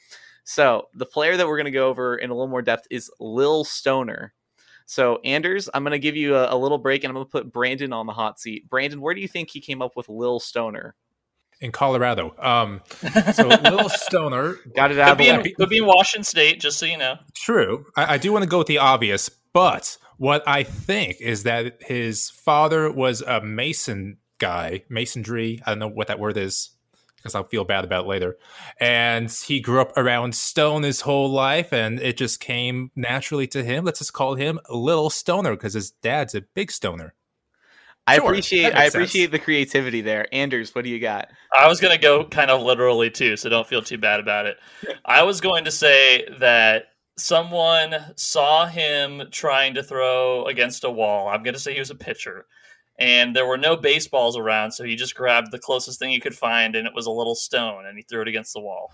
So 0.49 0.87
the 0.95 1.05
player 1.05 1.37
that 1.37 1.47
we're 1.47 1.57
going 1.57 1.65
to 1.65 1.71
go 1.71 1.89
over 1.89 2.15
in 2.17 2.31
a 2.31 2.33
little 2.33 2.47
more 2.47 2.63
depth 2.63 2.87
is 2.89 3.11
Lil 3.19 3.63
Stoner. 3.63 4.33
So 4.87 5.19
Anders, 5.23 5.69
I'm 5.75 5.83
going 5.83 5.91
to 5.91 5.99
give 5.99 6.15
you 6.15 6.35
a, 6.35 6.55
a 6.55 6.57
little 6.57 6.79
break, 6.79 7.03
and 7.03 7.11
I'm 7.11 7.13
going 7.13 7.27
to 7.27 7.29
put 7.29 7.53
Brandon 7.53 7.93
on 7.93 8.07
the 8.07 8.13
hot 8.13 8.39
seat. 8.39 8.67
Brandon, 8.67 8.99
where 8.99 9.13
do 9.13 9.21
you 9.21 9.27
think 9.27 9.51
he 9.51 9.61
came 9.61 9.83
up 9.83 9.95
with 9.95 10.09
Lil 10.09 10.39
Stoner? 10.39 10.95
in 11.61 11.71
Colorado. 11.71 12.33
Um, 12.39 12.81
so 13.33 13.47
Little 13.47 13.89
Stoner, 13.89 14.55
Got 14.75 14.91
it 14.91 14.97
out 14.97 15.09
Could 15.09 15.11
of 15.11 15.17
the 15.19 15.23
be, 15.23 15.29
way. 15.29 15.49
in, 15.49 15.55
could 15.55 15.69
be 15.69 15.77
in 15.77 15.85
Washington 15.85 16.23
State, 16.23 16.59
just 16.59 16.79
so 16.79 16.87
you 16.87 16.97
know. 16.97 17.17
true. 17.35 17.85
I, 17.95 18.15
I 18.15 18.17
do 18.17 18.31
want 18.33 18.41
to 18.43 18.49
go 18.49 18.57
with 18.57 18.67
the 18.67 18.79
obvious, 18.79 19.29
but 19.53 19.97
what 20.17 20.41
I 20.47 20.63
think 20.63 21.21
is 21.21 21.43
that 21.43 21.77
his 21.83 22.31
father 22.31 22.91
was 22.91 23.21
a 23.21 23.39
mason 23.41 24.17
guy, 24.39 24.83
masonry. 24.89 25.61
I 25.63 25.71
don't 25.71 25.79
know 25.79 25.89
what 25.89 26.07
that 26.07 26.17
word 26.17 26.37
is 26.37 26.71
because 27.19 27.35
I'll 27.35 27.43
feel 27.47 27.65
bad 27.65 27.83
about 27.83 28.05
it 28.05 28.07
later. 28.07 28.37
And 28.79 29.29
he 29.31 29.59
grew 29.59 29.81
up 29.81 29.95
around 29.97 30.33
stone 30.35 30.83
his 30.83 31.01
whole 31.01 31.29
life, 31.29 31.71
and 31.73 31.99
it 31.99 32.17
just 32.17 32.39
came 32.39 32.91
naturally 32.95 33.47
to 33.47 33.63
him. 33.63 33.85
Let's 33.85 33.99
just 33.99 34.13
call 34.13 34.35
him 34.35 34.59
Little 34.69 35.09
Stoner 35.09 35.51
because 35.51 35.73
his 35.73 35.91
dad's 35.91 36.33
a 36.35 36.41
big 36.41 36.71
stoner. 36.71 37.13
I 38.07 38.15
Sure, 38.15 38.25
appreciate 38.25 38.73
I 38.73 38.79
makes 38.79 38.93
sense. 38.93 38.93
appreciate 38.95 39.31
the 39.31 39.39
creativity 39.39 40.01
there. 40.01 40.27
Anders, 40.33 40.73
what 40.73 40.83
do 40.83 40.89
you 40.89 40.99
got? 40.99 41.29
I 41.57 41.67
was 41.67 41.79
going 41.79 41.95
to 41.95 42.01
go 42.01 42.25
kind 42.25 42.49
of 42.49 42.61
literally 42.63 43.11
too, 43.11 43.37
so 43.37 43.49
don't 43.49 43.67
feel 43.67 43.83
too 43.83 43.99
bad 43.99 44.19
about 44.19 44.47
it. 44.47 44.57
I 45.05 45.21
was 45.23 45.41
going 45.41 45.65
to 45.65 45.71
say 45.71 46.27
that 46.39 46.85
someone 47.17 47.95
saw 48.15 48.65
him 48.65 49.23
trying 49.31 49.75
to 49.75 49.83
throw 49.83 50.45
against 50.45 50.83
a 50.85 50.89
wall. 50.89 51.27
I'm 51.27 51.43
going 51.43 51.53
to 51.53 51.59
say 51.59 51.73
he 51.73 51.79
was 51.79 51.91
a 51.91 51.95
pitcher. 51.95 52.47
And 52.99 53.35
there 53.35 53.45
were 53.45 53.57
no 53.57 53.77
baseballs 53.77 54.37
around, 54.37 54.73
so 54.73 54.83
he 54.83 54.95
just 54.95 55.15
grabbed 55.15 55.51
the 55.51 55.59
closest 55.59 55.99
thing 55.99 56.09
he 56.11 56.19
could 56.19 56.35
find, 56.35 56.75
and 56.75 56.85
it 56.85 56.93
was 56.93 57.05
a 57.05 57.11
little 57.11 57.35
stone, 57.35 57.85
and 57.85 57.97
he 57.97 58.03
threw 58.03 58.21
it 58.21 58.27
against 58.27 58.53
the 58.53 58.59
wall. 58.59 58.93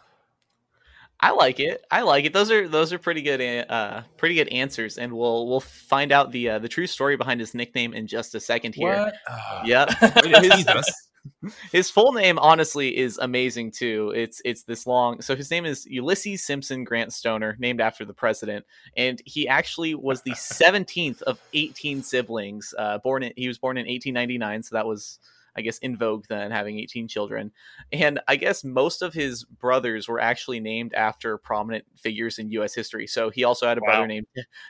I 1.20 1.32
like 1.32 1.60
it. 1.60 1.84
I 1.90 2.02
like 2.02 2.26
it. 2.26 2.34
Those 2.34 2.52
are 2.52 2.68
those 2.68 2.92
are 2.92 3.00
pretty 3.00 3.22
good 3.22 3.42
uh 3.70 4.04
pretty 4.18 4.36
good 4.36 4.50
answers 4.50 4.98
and 4.98 5.14
we'll 5.14 5.48
we'll 5.48 5.62
find 5.62 6.12
out 6.12 6.32
the 6.32 6.50
uh, 6.50 6.60
the 6.60 6.68
true 6.68 6.88
story 6.88 7.16
behind 7.16 7.40
his 7.40 7.54
nickname 7.54 7.94
in 7.94 8.06
just 8.06 8.36
a 8.36 8.40
second 8.40 8.76
here. 8.76 9.12
Uh, 9.28 9.62
Yep. 9.66 9.90
way 11.26 11.32
to 11.42 11.48
tease 11.48 11.54
us. 11.54 11.70
His 11.72 11.90
full 11.90 12.14
name, 12.14 12.40
honestly, 12.40 12.98
is 12.98 13.18
amazing 13.18 13.72
too. 13.72 14.14
It's 14.16 14.42
it's 14.46 14.64
this 14.64 14.86
long. 14.88 15.22
So 15.22 15.36
his 15.36 15.52
name 15.52 15.66
is 15.66 15.86
Ulysses 15.86 16.44
Simpson 16.46 16.84
Grant 16.84 17.14
Stoner, 17.14 17.56
named 17.60 17.82
after 17.82 18.06
the 18.06 18.14
president, 18.14 18.66
and 18.96 19.22
he 19.26 19.48
actually 19.48 19.96
was 19.96 20.22
the 20.22 20.34
seventeenth 20.36 21.22
of 21.24 21.40
eighteen 21.54 22.04
siblings. 22.04 22.74
Uh, 22.78 22.98
born 23.00 23.24
in 23.24 23.34
he 23.36 23.48
was 23.48 23.58
born 23.58 23.78
in 23.78 23.88
eighteen 23.88 24.14
ninety 24.14 24.38
nine, 24.38 24.64
so 24.64 24.76
that 24.76 24.86
was 24.88 25.20
I 25.58 25.62
guess 25.62 25.78
in 25.78 25.96
vogue 25.98 26.26
then, 26.30 26.52
having 26.52 26.80
eighteen 26.80 27.08
children. 27.08 27.52
And 27.92 28.20
I 28.28 28.36
guess 28.36 28.64
most 28.64 29.02
of 29.02 29.14
his 29.14 29.44
brothers 29.46 30.08
were 30.08 30.20
actually 30.20 30.60
named 30.60 30.94
after 30.94 31.38
prominent 31.38 31.86
figures 31.96 32.40
in 32.40 32.52
U.S. 32.52 32.76
history. 32.76 33.08
So 33.08 33.30
he 33.30 33.44
also 33.44 33.68
had 33.68 33.78
a 33.78 33.82
Wow. 33.82 33.88
brother 33.88 34.08
named 34.08 34.28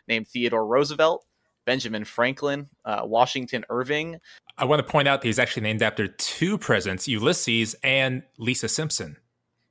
named 0.07 0.27
Theodore 0.27 0.65
Roosevelt. 0.65 1.25
Benjamin 1.65 2.05
Franklin, 2.05 2.69
uh, 2.85 3.01
Washington 3.03 3.65
Irving, 3.69 4.19
I 4.57 4.65
want 4.65 4.85
to 4.85 4.89
point 4.89 5.07
out 5.07 5.21
that 5.21 5.27
he's 5.27 5.39
actually 5.39 5.63
named 5.63 5.81
after 5.81 6.07
two 6.07 6.57
presidents, 6.57 7.07
Ulysses 7.07 7.75
and 7.83 8.23
Lisa 8.37 8.69
Simpson. 8.69 9.17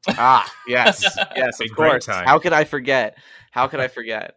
Ah, 0.08 0.50
yes, 0.68 1.02
yes, 1.36 1.58
of 1.60 1.74
course. 1.74 2.06
How 2.06 2.38
could 2.38 2.52
I 2.52 2.64
forget? 2.64 3.16
How 3.50 3.66
could 3.66 3.80
I 3.80 3.88
forget? 3.88 4.36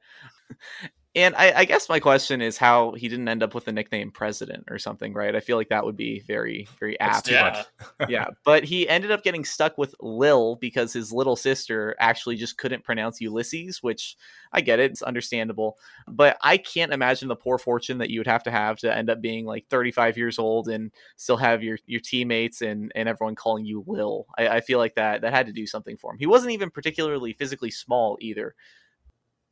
And 1.18 1.34
I, 1.36 1.52
I 1.56 1.66
guess 1.66 1.90
my 1.90 2.00
question 2.00 2.42
is 2.44 2.58
how 2.58 2.92
he 2.92 3.10
didn't 3.10 3.28
end 3.28 3.42
up 3.42 3.56
with 3.56 3.66
the 3.66 3.72
nickname 3.72 4.12
president 4.12 4.66
or 4.70 4.78
something, 4.78 5.14
right? 5.14 5.36
I 5.36 5.40
feel 5.40 5.58
like 5.58 5.70
that 5.70 5.84
would 5.84 5.98
be 5.98 6.20
very, 6.20 6.68
very 6.80 7.00
apt. 7.00 7.32
Yeah. 7.32 7.64
much. 8.00 8.10
yeah, 8.10 8.28
but 8.46 8.64
he 8.64 8.88
ended 8.88 9.10
up 9.10 9.24
getting 9.24 9.44
stuck 9.44 9.80
with 9.80 9.96
Lil 10.00 10.58
because 10.58 10.94
his 10.94 11.12
little 11.12 11.36
sister 11.36 11.96
actually 12.00 12.36
just 12.36 12.60
couldn't 12.60 12.84
pronounce 12.84 13.20
Ulysses, 13.20 13.82
which 13.82 14.16
I 14.54 14.62
get 14.62 14.80
it, 14.80 14.92
it's 14.92 15.02
understandable. 15.02 15.80
But 16.08 16.38
I 16.44 16.58
can't 16.58 16.94
imagine 16.94 17.30
the 17.30 17.36
poor 17.36 17.58
fortune 17.58 17.98
that 17.98 18.12
you 18.12 18.20
would 18.20 18.28
have 18.28 18.44
to 18.44 18.52
have 18.52 18.78
to 18.82 18.96
end 18.96 19.10
up 19.10 19.20
being 19.20 19.44
like 19.44 19.66
35 19.72 20.18
years 20.18 20.38
old 20.38 20.68
and 20.68 20.92
still 21.16 21.38
have 21.38 21.64
your 21.64 21.80
your 21.88 22.00
teammates 22.00 22.62
and 22.62 22.92
and 22.94 23.10
everyone 23.10 23.34
calling 23.34 23.66
you 23.66 23.84
Lil. 23.88 24.28
I, 24.38 24.48
I 24.50 24.62
feel 24.62 24.78
like 24.78 24.94
that 24.96 25.22
that 25.22 25.34
had 25.34 25.48
to 25.48 25.52
do 25.52 25.66
something 25.66 25.98
for 25.98 26.12
him. 26.12 26.20
He 26.20 26.28
wasn't 26.28 26.52
even 26.52 26.70
particularly 26.70 27.34
physically 27.34 27.72
small 27.72 28.20
either. 28.22 28.54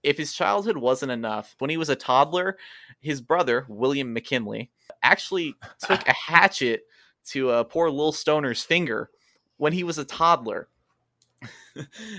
If 0.05 0.17
his 0.17 0.33
childhood 0.33 0.77
wasn't 0.77 1.11
enough, 1.11 1.55
when 1.57 1.71
he 1.71 1.77
was 1.77 1.89
a 1.89 1.95
toddler, 1.95 2.57
his 3.01 3.21
brother, 3.21 3.65
William 3.67 4.13
McKinley, 4.13 4.69
actually 5.01 5.55
took 5.79 6.07
a 6.07 6.13
hatchet 6.27 6.83
to 7.25 7.49
a 7.49 7.65
poor 7.65 7.89
Lil 7.89 8.11
Stoner's 8.11 8.63
finger 8.63 9.09
when 9.57 9.73
he 9.73 9.83
was 9.83 9.97
a 9.97 10.05
toddler. 10.05 10.69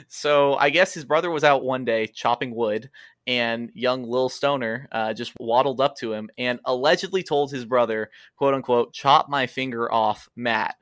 so 0.08 0.54
I 0.54 0.70
guess 0.70 0.92
his 0.92 1.04
brother 1.04 1.30
was 1.30 1.44
out 1.44 1.64
one 1.64 1.84
day 1.84 2.08
chopping 2.08 2.54
wood, 2.54 2.90
and 3.26 3.70
young 3.72 4.02
Lil 4.02 4.28
Stoner 4.28 4.88
uh, 4.90 5.14
just 5.14 5.32
waddled 5.38 5.80
up 5.80 5.96
to 5.96 6.12
him 6.12 6.28
and 6.36 6.58
allegedly 6.64 7.22
told 7.22 7.52
his 7.52 7.64
brother, 7.64 8.10
"quote 8.36 8.54
unquote," 8.54 8.92
chop 8.92 9.28
my 9.28 9.46
finger 9.46 9.90
off, 9.92 10.28
Matt. 10.34 10.76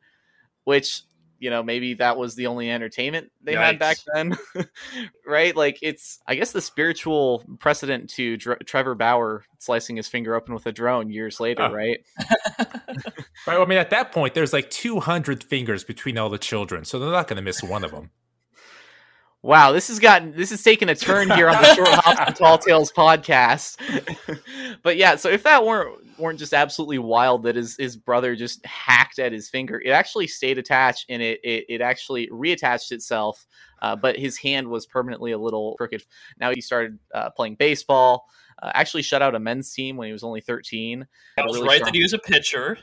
Which 0.64 1.02
you 1.44 1.50
know 1.50 1.62
maybe 1.62 1.92
that 1.92 2.16
was 2.16 2.34
the 2.36 2.46
only 2.46 2.70
entertainment 2.70 3.30
they 3.42 3.52
Yikes. 3.52 3.64
had 3.66 3.78
back 3.78 3.98
then 4.14 4.34
right 5.26 5.54
like 5.54 5.78
it's 5.82 6.18
i 6.26 6.34
guess 6.34 6.52
the 6.52 6.60
spiritual 6.62 7.44
precedent 7.60 8.08
to 8.08 8.38
Dr- 8.38 8.64
trevor 8.64 8.94
bauer 8.94 9.44
slicing 9.58 9.96
his 9.96 10.08
finger 10.08 10.34
open 10.34 10.54
with 10.54 10.64
a 10.64 10.72
drone 10.72 11.10
years 11.10 11.40
later 11.40 11.64
oh. 11.64 11.72
right 11.72 11.98
right 13.46 13.60
i 13.60 13.64
mean 13.66 13.76
at 13.76 13.90
that 13.90 14.10
point 14.10 14.32
there's 14.32 14.54
like 14.54 14.70
200 14.70 15.44
fingers 15.44 15.84
between 15.84 16.16
all 16.16 16.30
the 16.30 16.38
children 16.38 16.86
so 16.86 16.98
they're 16.98 17.10
not 17.10 17.28
going 17.28 17.36
to 17.36 17.42
miss 17.42 17.62
one 17.62 17.84
of 17.84 17.90
them 17.90 18.10
Wow, 19.44 19.72
this 19.72 19.88
has 19.88 19.98
gotten 19.98 20.32
this 20.34 20.48
has 20.48 20.62
taken 20.62 20.88
a 20.88 20.94
turn 20.94 21.30
here 21.30 21.50
on 21.50 21.60
the 21.60 21.74
Short 21.74 21.88
Hops 21.88 22.18
and 22.28 22.34
Tall 22.34 22.56
Tales 22.56 22.90
podcast. 22.90 23.76
but 24.82 24.96
yeah, 24.96 25.16
so 25.16 25.28
if 25.28 25.42
that 25.42 25.66
weren't 25.66 26.18
weren't 26.18 26.38
just 26.38 26.54
absolutely 26.54 26.98
wild 26.98 27.42
that 27.42 27.54
his 27.54 27.76
his 27.76 27.94
brother 27.94 28.36
just 28.36 28.64
hacked 28.64 29.18
at 29.18 29.32
his 29.32 29.50
finger, 29.50 29.78
it 29.84 29.90
actually 29.90 30.28
stayed 30.28 30.56
attached 30.56 31.04
and 31.10 31.20
it 31.20 31.40
it, 31.44 31.66
it 31.68 31.80
actually 31.82 32.26
reattached 32.28 32.90
itself. 32.90 33.46
Uh, 33.82 33.94
but 33.94 34.16
his 34.16 34.38
hand 34.38 34.66
was 34.66 34.86
permanently 34.86 35.32
a 35.32 35.38
little 35.38 35.74
crooked. 35.76 36.02
Now 36.40 36.50
he 36.50 36.62
started 36.62 36.98
uh, 37.12 37.28
playing 37.28 37.56
baseball. 37.56 38.24
Uh, 38.62 38.70
actually, 38.72 39.02
shut 39.02 39.20
out 39.20 39.34
a 39.34 39.38
men's 39.38 39.74
team 39.74 39.98
when 39.98 40.06
he 40.06 40.12
was 40.14 40.24
only 40.24 40.40
thirteen. 40.40 41.06
I 41.36 41.42
was 41.42 41.56
really 41.56 41.68
right 41.68 41.76
strong... 41.76 41.88
that 41.88 41.94
he 41.94 42.02
was 42.02 42.14
a 42.14 42.18
pitcher. 42.18 42.78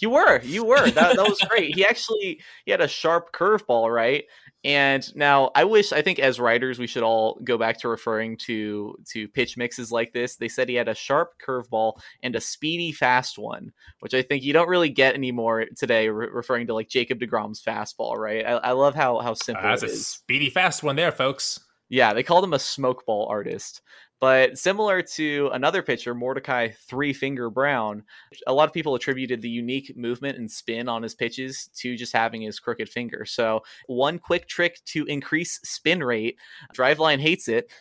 You 0.00 0.10
were, 0.10 0.40
you 0.42 0.64
were. 0.64 0.90
That, 0.90 1.16
that 1.16 1.28
was 1.28 1.40
great. 1.50 1.74
he 1.74 1.84
actually 1.84 2.40
he 2.64 2.70
had 2.70 2.80
a 2.80 2.88
sharp 2.88 3.32
curveball, 3.32 3.92
right? 3.92 4.24
And 4.64 5.14
now 5.14 5.52
I 5.54 5.64
wish 5.64 5.92
I 5.92 6.02
think 6.02 6.18
as 6.18 6.40
writers 6.40 6.80
we 6.80 6.88
should 6.88 7.04
all 7.04 7.38
go 7.44 7.56
back 7.58 7.78
to 7.80 7.88
referring 7.88 8.36
to 8.38 8.96
to 9.12 9.28
pitch 9.28 9.56
mixes 9.56 9.92
like 9.92 10.12
this. 10.12 10.36
They 10.36 10.48
said 10.48 10.68
he 10.68 10.74
had 10.74 10.88
a 10.88 10.94
sharp 10.94 11.34
curveball 11.40 12.00
and 12.24 12.34
a 12.34 12.40
speedy 12.40 12.90
fast 12.90 13.38
one, 13.38 13.72
which 14.00 14.14
I 14.14 14.22
think 14.22 14.42
you 14.42 14.52
don't 14.52 14.68
really 14.68 14.90
get 14.90 15.14
anymore 15.14 15.66
today, 15.76 16.08
re- 16.08 16.28
referring 16.32 16.66
to 16.66 16.74
like 16.74 16.88
Jacob 16.88 17.20
Degrom's 17.20 17.62
fastball, 17.62 18.16
right? 18.16 18.44
I, 18.44 18.52
I 18.54 18.72
love 18.72 18.96
how 18.96 19.20
how 19.20 19.34
simple 19.34 19.64
uh, 19.64 19.76
that's 19.76 19.84
a 19.84 19.96
speedy 19.96 20.50
fast 20.50 20.82
one 20.82 20.96
there, 20.96 21.12
folks. 21.12 21.60
Yeah, 21.88 22.12
they 22.12 22.22
called 22.22 22.44
him 22.44 22.52
a 22.52 22.58
smokeball 22.58 23.30
artist. 23.30 23.80
But 24.20 24.58
similar 24.58 25.00
to 25.02 25.50
another 25.52 25.82
pitcher, 25.82 26.14
Mordecai 26.14 26.68
Three 26.68 27.12
Finger 27.12 27.50
Brown, 27.50 28.02
a 28.46 28.52
lot 28.52 28.68
of 28.68 28.74
people 28.74 28.94
attributed 28.96 29.42
the 29.42 29.48
unique 29.48 29.96
movement 29.96 30.38
and 30.38 30.50
spin 30.50 30.88
on 30.88 31.02
his 31.02 31.14
pitches 31.14 31.70
to 31.76 31.96
just 31.96 32.12
having 32.12 32.42
his 32.42 32.58
crooked 32.58 32.88
finger. 32.88 33.24
So, 33.24 33.62
one 33.86 34.18
quick 34.18 34.48
trick 34.48 34.80
to 34.86 35.04
increase 35.04 35.60
spin 35.62 36.02
rate, 36.02 36.36
Driveline 36.74 37.20
hates 37.20 37.48
it. 37.48 37.70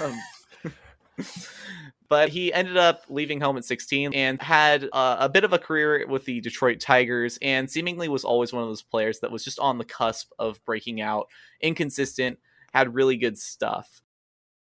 Um, 0.00 0.20
but 2.08 2.28
he 2.28 2.52
ended 2.52 2.76
up 2.76 3.02
leaving 3.08 3.40
home 3.40 3.56
at 3.56 3.64
16 3.64 4.14
and 4.14 4.40
had 4.40 4.88
uh, 4.92 5.16
a 5.20 5.28
bit 5.28 5.44
of 5.44 5.52
a 5.52 5.58
career 5.58 6.06
with 6.08 6.24
the 6.24 6.40
Detroit 6.40 6.80
Tigers 6.80 7.38
and 7.40 7.70
seemingly 7.70 8.08
was 8.08 8.24
always 8.24 8.52
one 8.52 8.62
of 8.62 8.68
those 8.68 8.82
players 8.82 9.20
that 9.20 9.32
was 9.32 9.44
just 9.44 9.58
on 9.58 9.78
the 9.78 9.84
cusp 9.84 10.30
of 10.38 10.64
breaking 10.64 11.00
out, 11.00 11.28
inconsistent, 11.60 12.38
had 12.72 12.94
really 12.94 13.16
good 13.16 13.38
stuff. 13.38 14.02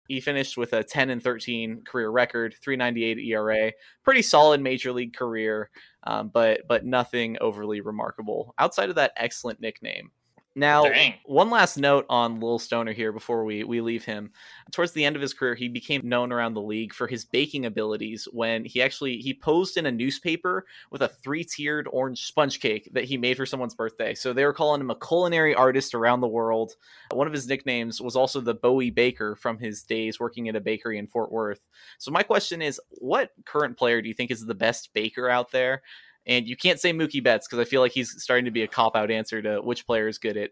He 0.08 0.20
finished 0.20 0.58
with 0.58 0.74
a 0.74 0.84
10 0.84 1.10
and 1.10 1.24
13 1.24 1.84
career 1.86 2.10
record, 2.10 2.55
398 2.62 3.20
ERA, 3.20 3.72
pretty 4.03 4.22
solid 4.22 4.62
major 4.62 4.91
league 4.91 5.15
career, 5.15 5.70
um, 6.03 6.29
but 6.29 6.62
but 6.67 6.85
nothing 6.85 7.37
overly 7.40 7.81
remarkable 7.81 8.53
outside 8.57 8.90
of 8.90 8.96
that 8.96 9.14
excellent 9.16 9.61
nickname. 9.61 10.11
Now, 10.53 10.83
Dang. 10.83 11.14
one 11.25 11.50
last 11.50 11.77
note 11.77 12.05
on 12.09 12.42
Lil 12.42 12.59
Stoner 12.59 12.92
here 12.92 13.14
before 13.14 13.46
we, 13.46 13.64
we 13.64 13.79
leave 13.79 14.03
him. 14.03 14.31
Towards 14.72 14.92
the 14.92 15.05
end 15.05 15.16
of 15.16 15.22
his 15.22 15.33
career, 15.33 15.55
he 15.55 15.70
became 15.70 16.01
known 16.03 16.33
around 16.33 16.55
the 16.55 16.61
league 16.61 16.94
for 16.94 17.07
his 17.07 17.24
baking 17.24 17.66
abilities 17.66 18.27
when 18.33 18.66
he 18.66 18.81
actually 18.81 19.18
he 19.18 19.33
posed 19.33 19.77
in 19.77 19.85
a 19.85 19.92
newspaper 19.92 20.66
with 20.92 21.01
a 21.01 21.07
three-tiered 21.07 21.87
orange 21.92 22.24
sponge 22.24 22.59
cake 22.59 22.90
that 22.92 23.05
he 23.05 23.16
made 23.18 23.37
for 23.37 23.46
someone's 23.46 23.75
birthday. 23.75 24.14
So 24.14 24.33
they 24.33 24.44
were 24.44 24.51
calling 24.51 24.81
him 24.81 24.92
a 24.92 24.96
culinary 24.96 25.55
artist 25.55 25.96
around 25.96 26.20
the 26.20 26.27
world. 26.27 26.74
One 27.11 27.27
of 27.27 27.33
his 27.33 27.48
nicknames 27.48 28.01
was 28.01 28.18
also 28.18 28.42
the 28.42 28.53
Bowie 28.53 28.90
Baker 28.90 29.37
from 29.37 29.57
his 29.57 29.83
days 29.83 30.20
working 30.20 30.50
at 30.50 30.57
a 30.57 30.61
bakery 30.61 30.98
in 30.98 31.07
Fort 31.07 31.31
Worth. 31.31 31.61
So 31.98 32.11
my 32.11 32.24
question 32.24 32.61
is, 32.61 32.79
what 32.90 33.31
current 33.46 33.77
player 33.77 34.01
do 34.01 34.09
you 34.09 34.14
think 34.14 34.31
is 34.31 34.46
the 34.46 34.53
best 34.53 34.94
baker 34.94 35.29
out 35.29 35.51
there? 35.51 35.81
And 36.27 36.48
you 36.48 36.55
can't 36.55 36.79
say 36.79 36.94
Mookie 36.94 37.24
Betts 37.24 37.48
because 37.48 37.60
I 37.60 37.68
feel 37.68 37.81
like 37.81 37.92
he's 37.92 38.22
starting 38.22 38.46
to 38.46 38.51
be 38.51 38.62
a 38.62 38.68
cop 38.68 38.96
out 38.96 39.10
answer 39.10 39.42
to 39.42 39.62
which 39.62 39.88
player 39.88 40.07
is 40.07 40.18
good 40.18 40.38
at 40.38 40.51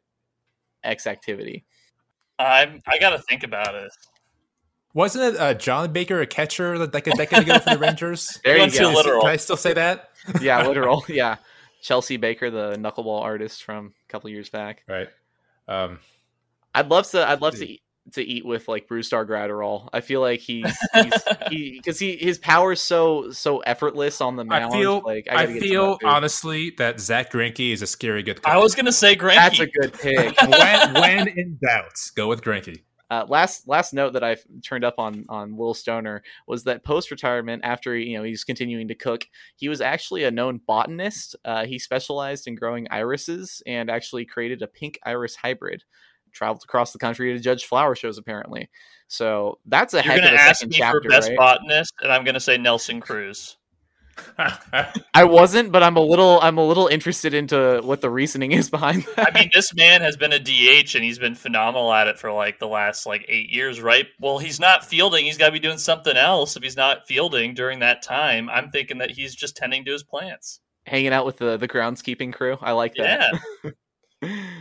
X 0.84 1.06
activity. 1.08 1.66
I'm 2.40 2.82
I 2.88 2.98
got 3.00 3.12
to 3.12 3.20
think 3.20 3.44
about 3.44 3.76
it. 3.76 3.92
Wasn't 4.94 5.36
it 5.36 5.40
uh, 5.40 5.54
John 5.54 5.94
Baker 5.94 6.20
a 6.20 6.26
catcher 6.26 6.78
like 6.78 7.06
a 7.06 7.12
decade 7.12 7.44
ago 7.44 7.60
for 7.60 7.72
the 7.72 7.78
Rangers? 7.80 8.40
there 8.44 8.58
you 8.58 8.72
go. 8.72 8.90
Literal. 8.90 9.22
Can 9.22 9.30
I 9.30 9.36
still 9.36 9.58
say 9.58 9.74
that? 9.74 10.10
yeah, 10.42 10.66
literal. 10.66 11.06
Yeah, 11.10 11.38
Chelsea 11.82 12.18
Baker, 12.18 12.50
the 12.50 12.76
knuckleball 12.76 13.22
artist 13.22 13.64
from 13.64 13.94
a 14.08 14.12
couple 14.12 14.30
years 14.32 14.50
back. 14.50 14.84
Right. 14.88 15.08
Um, 15.68 16.00
I'd 16.74 16.90
love 16.90 17.10
to. 17.12 17.28
I'd 17.28 17.42
love 17.42 17.56
to 17.56 17.78
to 18.14 18.24
eat 18.24 18.46
with 18.46 18.68
like 18.68 18.88
Brusdar 18.88 19.28
Graterol. 19.28 19.90
I 19.94 20.02
feel 20.02 20.22
like 20.22 20.40
he's 20.40 20.66
because 20.94 21.24
he, 21.50 21.74
because 21.78 22.00
he, 22.00 22.18
his 22.18 22.38
power 22.38 22.74
is 22.74 22.82
so 22.82 23.32
so 23.32 23.60
effortless 23.60 24.22
on 24.22 24.36
the 24.36 24.44
mound. 24.44 24.74
I 24.74 24.78
feel 24.78 25.02
like 25.06 25.28
I, 25.30 25.44
I 25.44 25.60
feel 25.60 25.98
honestly 26.04 26.74
that 26.78 27.00
Zack 27.00 27.32
Greinke 27.32 27.74
is 27.74 27.82
a 27.82 27.88
scary 27.88 28.24
good. 28.24 28.42
Coach. 28.42 28.52
I 28.52 28.58
was 28.58 28.76
gonna 28.76 28.92
say 28.92 29.16
Greinke. 29.16 29.36
That's 29.36 29.60
a 29.60 29.68
good 29.68 29.94
pick. 29.94 30.42
when 30.48 30.94
when 30.94 31.28
in 31.28 31.58
doubt, 31.62 31.94
go 32.16 32.28
with 32.28 32.42
Greinke. 32.42 32.82
Uh, 33.12 33.26
last 33.28 33.68
last 33.68 33.92
note 33.92 34.14
that 34.14 34.24
I 34.24 34.38
turned 34.64 34.84
up 34.84 34.96
on 35.00 35.26
on 35.30 35.58
Will 35.58 35.74
Stoner 35.74 36.22
was 36.48 36.64
that 36.66 36.84
post 36.84 37.10
retirement, 37.10 37.64
after 37.66 37.98
you 37.98 38.16
know 38.18 38.24
he's 38.24 38.44
continuing 38.44 38.88
to 38.88 38.96
cook, 38.96 39.26
he 39.56 39.68
was 39.68 39.82
actually 39.82 40.26
a 40.26 40.32
known 40.32 40.62
botanist. 40.68 41.36
Uh, 41.44 41.66
he 41.66 41.80
specialized 41.80 42.48
in 42.48 42.54
growing 42.54 42.88
irises 42.92 43.64
and 43.66 43.90
actually 43.90 44.26
created 44.26 44.62
a 44.62 44.68
pink 44.68 45.00
iris 45.04 45.36
hybrid 45.36 45.84
traveled 46.32 46.64
across 46.64 46.92
the 46.92 47.00
country 47.00 47.34
to 47.34 47.40
judge 47.40 47.66
flower 47.66 47.96
shows 47.96 48.18
apparently. 48.18 48.70
So 49.08 49.58
that's 49.66 49.94
a 49.94 49.98
You're 49.98 50.14
heck 50.14 50.20
of 50.20 50.34
a 50.34 50.40
ask 50.40 50.60
second 50.60 50.70
me 50.72 50.78
chapter, 50.78 51.02
for 51.02 51.10
best 51.10 51.30
right? 51.30 51.38
botanist, 51.38 51.94
and 52.02 52.12
I'm 52.12 52.24
going 52.24 52.36
to 52.36 52.40
say 52.40 52.58
Nelson 52.58 53.02
Cruz. 53.02 53.58
I 55.14 55.24
wasn't, 55.24 55.72
but 55.72 55.84
I'm 55.84 55.96
a 55.98 56.02
little 56.02 56.40
I'm 56.42 56.58
a 56.58 56.66
little 56.66 56.88
interested 56.88 57.34
into 57.34 57.82
what 57.84 58.02
the 58.02 58.10
reasoning 58.10 58.52
is 58.52 58.70
behind 58.70 59.06
that. 59.16 59.34
I 59.34 59.40
mean, 59.40 59.50
this 59.54 59.74
man 59.74 60.02
has 60.02 60.18
been 60.18 60.34
a 60.34 60.40
DH 60.40 60.96
and 60.96 61.04
he's 61.04 61.20
been 61.20 61.36
phenomenal 61.36 61.92
at 61.94 62.08
it 62.08 62.20
for 62.20 62.32
like 62.32 62.60
the 62.60 62.68
last 62.68 63.06
like 63.06 63.26
eight 63.28 63.50
years, 63.50 63.82
right? 63.82 64.08
Well, 64.20 64.38
he's 64.38 64.60
not 64.60 64.86
fielding. 64.86 65.26
He's 65.26 65.38
got 65.38 65.48
to 65.48 65.52
be 65.52 65.60
doing 65.60 65.78
something 65.78 66.16
else. 66.16 66.56
If 66.56 66.64
he's 66.64 66.78
not 66.78 67.08
fielding 67.08 67.54
during 67.54 67.80
that 67.80 68.02
time, 68.02 68.50
I'm 68.50 68.70
thinking 68.70 69.00
that 69.00 69.12
he's 69.12 69.36
just 69.36 69.56
tending 69.56 69.86
to 69.86 69.92
his 69.92 70.04
plants, 70.04 70.60
hanging 70.86 71.14
out 71.14 71.26
with 71.26 71.38
the 71.38 71.58
the 71.58 71.68
groundskeeping 71.68 72.34
crew. 72.34 72.58
I 72.62 72.74
like 72.74 72.96
that. 72.96 73.40
Yeah. 73.64 73.72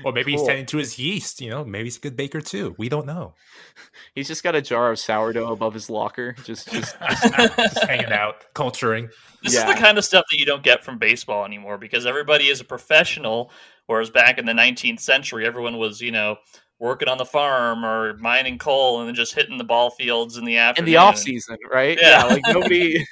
Or 0.04 0.12
maybe 0.12 0.32
cool. 0.32 0.40
he's 0.40 0.46
tending 0.46 0.66
to 0.66 0.78
his 0.78 0.98
yeast. 0.98 1.40
You 1.40 1.50
know, 1.50 1.64
maybe 1.64 1.84
he's 1.84 1.96
a 1.96 2.00
good 2.00 2.16
baker 2.16 2.40
too. 2.40 2.76
We 2.78 2.88
don't 2.88 3.06
know. 3.06 3.34
He's 4.14 4.28
just 4.28 4.44
got 4.44 4.54
a 4.54 4.62
jar 4.62 4.92
of 4.92 4.98
sourdough 4.98 5.52
above 5.52 5.74
his 5.74 5.90
locker, 5.90 6.32
just 6.44 6.70
just, 6.70 6.96
just, 7.08 7.56
just 7.56 7.84
hanging 7.84 8.12
out, 8.12 8.44
culturing. 8.54 9.08
This 9.42 9.54
yeah. 9.54 9.68
is 9.68 9.74
the 9.74 9.80
kind 9.80 9.98
of 9.98 10.04
stuff 10.04 10.24
that 10.30 10.38
you 10.38 10.46
don't 10.46 10.62
get 10.62 10.84
from 10.84 10.98
baseball 10.98 11.44
anymore 11.44 11.78
because 11.78 12.06
everybody 12.06 12.48
is 12.48 12.60
a 12.60 12.64
professional. 12.64 13.50
Whereas 13.86 14.10
back 14.10 14.38
in 14.38 14.46
the 14.46 14.52
19th 14.52 15.00
century, 15.00 15.46
everyone 15.46 15.78
was, 15.78 16.00
you 16.00 16.12
know, 16.12 16.36
working 16.80 17.08
on 17.08 17.18
the 17.18 17.24
farm 17.24 17.84
or 17.84 18.16
mining 18.18 18.58
coal 18.58 19.00
and 19.00 19.08
then 19.08 19.14
just 19.14 19.34
hitting 19.34 19.58
the 19.58 19.64
ball 19.64 19.90
fields 19.90 20.36
in 20.36 20.44
the 20.44 20.56
afternoon. 20.56 20.88
In 20.88 20.92
the 20.92 20.96
off 20.96 21.18
season, 21.18 21.56
right? 21.70 21.98
Yeah, 22.00 22.22
yeah 22.22 22.24
like 22.24 22.42
nobody. 22.46 23.04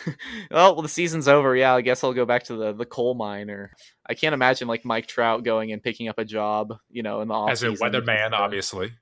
well, 0.50 0.80
the 0.80 0.88
season's 0.88 1.26
over. 1.26 1.56
Yeah, 1.56 1.74
I 1.74 1.80
guess 1.80 2.04
I'll 2.04 2.12
go 2.12 2.26
back 2.26 2.44
to 2.44 2.56
the 2.56 2.72
the 2.72 2.84
coal 2.84 3.14
mine 3.14 3.50
or 3.50 3.70
I 4.06 4.14
can't 4.14 4.34
imagine 4.34 4.68
like 4.68 4.84
Mike 4.84 5.06
Trout 5.06 5.44
going 5.44 5.72
and 5.72 5.82
picking 5.82 6.08
up 6.08 6.18
a 6.18 6.24
job, 6.24 6.74
you 6.90 7.02
know, 7.02 7.20
in 7.20 7.28
the 7.28 7.34
off 7.34 7.50
as 7.50 7.62
a 7.62 7.68
weatherman, 7.68 8.32
obviously. 8.32 8.92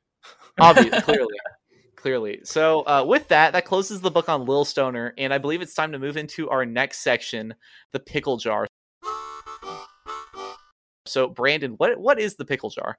Obviously, 0.61 1.01
clearly, 1.03 1.35
clearly. 1.97 2.41
So 2.45 2.83
uh, 2.83 3.05
with 3.07 3.29
that, 3.29 3.53
that 3.55 3.65
closes 3.65 4.01
the 4.01 4.11
book 4.11 4.29
on 4.29 4.47
Lil 4.47 4.65
Stoner, 4.65 5.15
and 5.19 5.35
I 5.35 5.39
believe 5.39 5.63
it's 5.63 5.75
time 5.75 5.93
to 5.93 5.99
move 5.99 6.17
into 6.17 6.49
our 6.51 6.65
next 6.65 6.99
section, 6.99 7.55
the 7.93 8.01
pickle 8.01 8.37
jar. 8.37 8.67
So, 11.07 11.29
Brandon, 11.29 11.73
what 11.73 11.99
what 11.99 12.21
is 12.21 12.37
the 12.37 12.45
pickle 12.45 12.71
jar? 12.71 12.97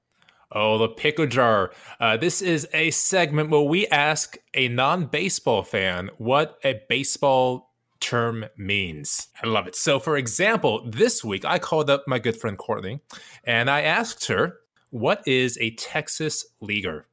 Oh, 0.53 0.77
the 0.77 0.87
pickle 0.87 1.25
jar. 1.25 1.71
Uh, 1.99 2.15
this 2.15 2.41
is 2.41 2.67
a 2.73 2.91
segment 2.91 3.49
where 3.49 3.61
we 3.61 3.87
ask 3.87 4.37
a 4.53 4.67
non 4.67 5.07
baseball 5.07 5.63
fan 5.63 6.11
what 6.17 6.59
a 6.63 6.79
baseball 6.87 7.71
term 7.99 8.45
means. 8.55 9.29
I 9.43 9.47
love 9.47 9.65
it. 9.65 9.75
So, 9.75 9.99
for 9.99 10.15
example, 10.15 10.83
this 10.85 11.23
week 11.23 11.43
I 11.43 11.57
called 11.57 11.89
up 11.89 12.03
my 12.05 12.19
good 12.19 12.37
friend 12.37 12.57
Courtney 12.57 12.99
and 13.43 13.69
I 13.69 13.81
asked 13.81 14.27
her, 14.27 14.59
What 14.91 15.23
is 15.25 15.57
a 15.59 15.71
Texas 15.71 16.45
leaguer? 16.61 17.07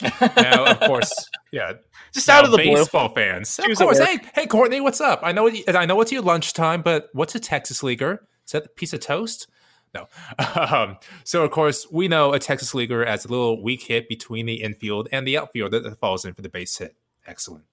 now, 0.20 0.64
of 0.64 0.80
course, 0.80 1.12
yeah, 1.52 1.74
just 2.12 2.28
out 2.30 2.44
of 2.46 2.50
the 2.50 2.56
baseball 2.56 3.08
blue. 3.08 3.22
fans. 3.22 3.58
Of 3.58 3.76
course, 3.76 3.98
hey, 3.98 4.18
hey, 4.34 4.46
Courtney, 4.46 4.80
what's 4.80 5.00
up? 5.00 5.20
I 5.22 5.32
know, 5.32 5.46
it, 5.46 5.76
I 5.76 5.84
know 5.84 6.00
it's 6.00 6.10
your 6.10 6.22
lunchtime, 6.22 6.80
but 6.80 7.10
what's 7.12 7.34
a 7.34 7.40
Texas 7.40 7.82
leaguer? 7.82 8.26
Is 8.46 8.52
that 8.52 8.64
a 8.64 8.68
piece 8.70 8.94
of 8.94 9.00
toast? 9.00 9.46
No. 9.94 10.06
Um, 10.56 10.98
so, 11.24 11.42
of 11.44 11.50
course, 11.50 11.86
we 11.90 12.08
know 12.08 12.32
a 12.32 12.38
Texas 12.38 12.74
leaguer 12.74 13.04
as 13.04 13.24
a 13.24 13.28
little 13.28 13.62
weak 13.62 13.82
hit 13.82 14.08
between 14.08 14.46
the 14.46 14.62
infield 14.62 15.08
and 15.12 15.26
the 15.26 15.36
outfield 15.38 15.72
that 15.72 15.98
falls 15.98 16.24
in 16.24 16.34
for 16.34 16.42
the 16.42 16.48
base 16.48 16.76
hit. 16.78 16.96
Excellent. 17.26 17.64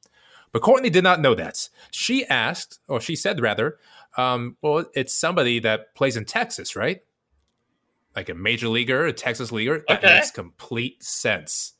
But 0.51 0.61
Courtney 0.61 0.89
did 0.89 1.03
not 1.03 1.19
know 1.21 1.35
that. 1.35 1.69
She 1.91 2.25
asked, 2.25 2.79
or 2.87 2.99
she 3.01 3.15
said 3.15 3.39
rather, 3.41 3.77
um, 4.17 4.57
well, 4.61 4.85
it's 4.95 5.13
somebody 5.13 5.59
that 5.59 5.93
plays 5.95 6.17
in 6.17 6.25
Texas, 6.25 6.75
right? 6.75 7.01
Like 8.15 8.29
a 8.29 8.33
major 8.33 8.67
leaguer, 8.69 9.05
a 9.05 9.13
Texas 9.13 9.51
leaguer. 9.51 9.83
That 9.87 9.99
Okay. 9.99 10.15
makes 10.15 10.31
complete 10.31 11.03
sense. 11.03 11.73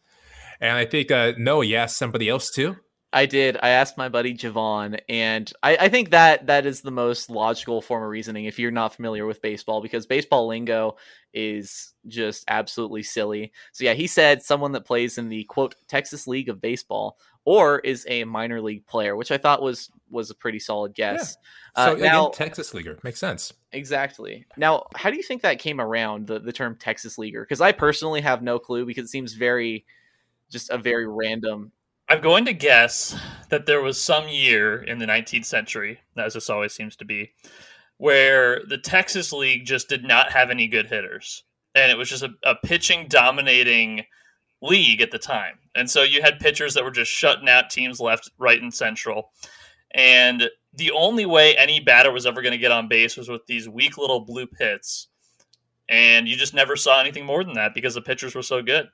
And 0.62 0.78
I 0.78 0.86
think 0.86 1.10
uh, 1.12 1.34
Noah, 1.38 1.66
you 1.66 1.76
asked 1.78 1.98
somebody 1.98 2.30
else 2.30 2.50
too. 2.52 2.76
I 3.14 3.26
did. 3.26 3.58
I 3.62 3.70
asked 3.70 3.98
my 3.98 4.10
buddy 4.10 4.34
Javon, 4.34 5.00
and 5.08 5.52
I, 5.64 5.78
I 5.78 5.90
think 5.90 6.12
that 6.12 6.48
that 6.48 6.66
is 6.66 6.82
the 6.82 6.92
most 6.92 7.30
logical 7.30 7.82
form 7.82 8.04
of 8.04 8.10
reasoning 8.10 8.46
if 8.46 8.60
you're 8.60 8.70
not 8.70 8.94
familiar 8.96 9.26
with 9.26 9.42
baseball, 9.42 9.82
because 9.82 10.06
baseball 10.06 10.48
lingo 10.48 10.98
is 11.34 11.94
just 12.08 12.44
absolutely 12.48 13.04
silly. 13.04 13.54
So 13.72 13.86
yeah, 13.86 13.94
he 13.94 14.08
said 14.08 14.44
someone 14.44 14.74
that 14.74 14.86
plays 14.86 15.18
in 15.18 15.30
the 15.30 15.46
quote 15.46 15.76
Texas 15.88 16.28
League 16.28 16.50
of 16.50 16.60
Baseball 16.60 17.18
or 17.46 17.80
is 17.80 18.06
a 18.10 18.26
minor 18.26 18.62
league 18.62 18.86
player, 18.86 19.16
which 19.16 19.32
I 19.32 19.38
thought 19.38 19.62
was 19.62 19.90
was 20.10 20.30
a 20.30 20.36
pretty 20.36 20.60
solid 20.60 20.94
guess. 20.94 21.38
So 21.78 21.92
Uh, 21.92 21.94
again, 21.94 22.06
now, 22.12 22.28
Texas 22.30 22.74
leaguer 22.74 23.00
makes 23.04 23.20
sense. 23.20 23.54
exactly. 23.72 24.46
Now, 24.58 24.88
how 24.96 25.12
do 25.12 25.16
you 25.16 25.24
think 25.24 25.44
that 25.44 25.60
came 25.60 25.80
around 25.80 26.28
the 26.28 26.40
the 26.40 26.52
term 26.52 26.76
Texas 26.76 27.18
leaguer? 27.18 27.42
Because 27.42 27.62
I 27.62 27.72
personally 27.72 28.20
have 28.20 28.42
no 28.42 28.60
clue 28.60 28.86
because 28.86 29.06
it 29.06 29.12
seems 29.12 29.34
very 29.34 29.86
just 30.50 30.70
a 30.70 30.78
very 30.78 31.08
random. 31.08 31.72
I'm 32.10 32.22
going 32.22 32.46
to 32.46 32.54
guess 32.54 33.20
that 33.50 33.66
there 33.66 33.82
was 33.82 34.02
some 34.02 34.30
year 34.30 34.82
in 34.82 34.98
the 34.98 35.06
19th 35.06 35.44
century, 35.44 36.00
as 36.16 36.34
this 36.34 36.50
always 36.50 36.74
seems 36.74 36.96
to 36.98 37.06
be, 37.06 37.32
where 37.98 38.62
the 38.68 38.78
Texas 38.78 39.34
League 39.34 39.66
just 39.66 39.90
did 39.90 40.06
not 40.06 40.32
have 40.32 40.50
any 40.50 40.68
good 40.68 40.88
hitters. 40.88 41.44
And 41.76 41.92
it 41.92 41.98
was 41.98 42.10
just 42.10 42.24
a, 42.24 42.30
a 42.44 42.56
pitching 42.56 43.08
dominating 43.10 44.06
league 44.62 45.02
at 45.02 45.12
the 45.12 45.20
time. 45.20 45.60
And 45.76 45.90
so 45.90 46.02
you 46.02 46.22
had 46.22 46.40
pitchers 46.40 46.74
that 46.74 46.84
were 46.86 46.92
just 46.92 47.12
shutting 47.12 47.50
out 47.50 47.70
teams 47.70 48.00
left, 48.00 48.32
right, 48.38 48.62
and 48.62 48.74
central. 48.74 49.32
And 49.92 50.50
the 50.74 50.92
only 50.92 51.26
way 51.26 51.58
any 51.58 51.82
batter 51.82 52.12
was 52.12 52.26
ever 52.26 52.42
going 52.42 52.54
to 52.54 52.58
get 52.58 52.72
on 52.72 52.88
base 52.88 53.18
was 53.18 53.28
with 53.28 53.46
these 53.48 53.68
weak 53.68 53.98
little 53.98 54.22
blue 54.22 54.48
pits. 54.48 55.10
And 55.90 56.28
you 56.28 56.38
just 56.38 56.54
never 56.54 56.78
saw 56.78 57.02
anything 57.02 57.26
more 57.26 57.44
than 57.44 57.54
that 57.56 57.74
because 57.74 57.96
the 57.96 58.02
pitchers 58.02 58.34
were 58.34 58.42
so 58.42 58.62
good. 58.62 58.88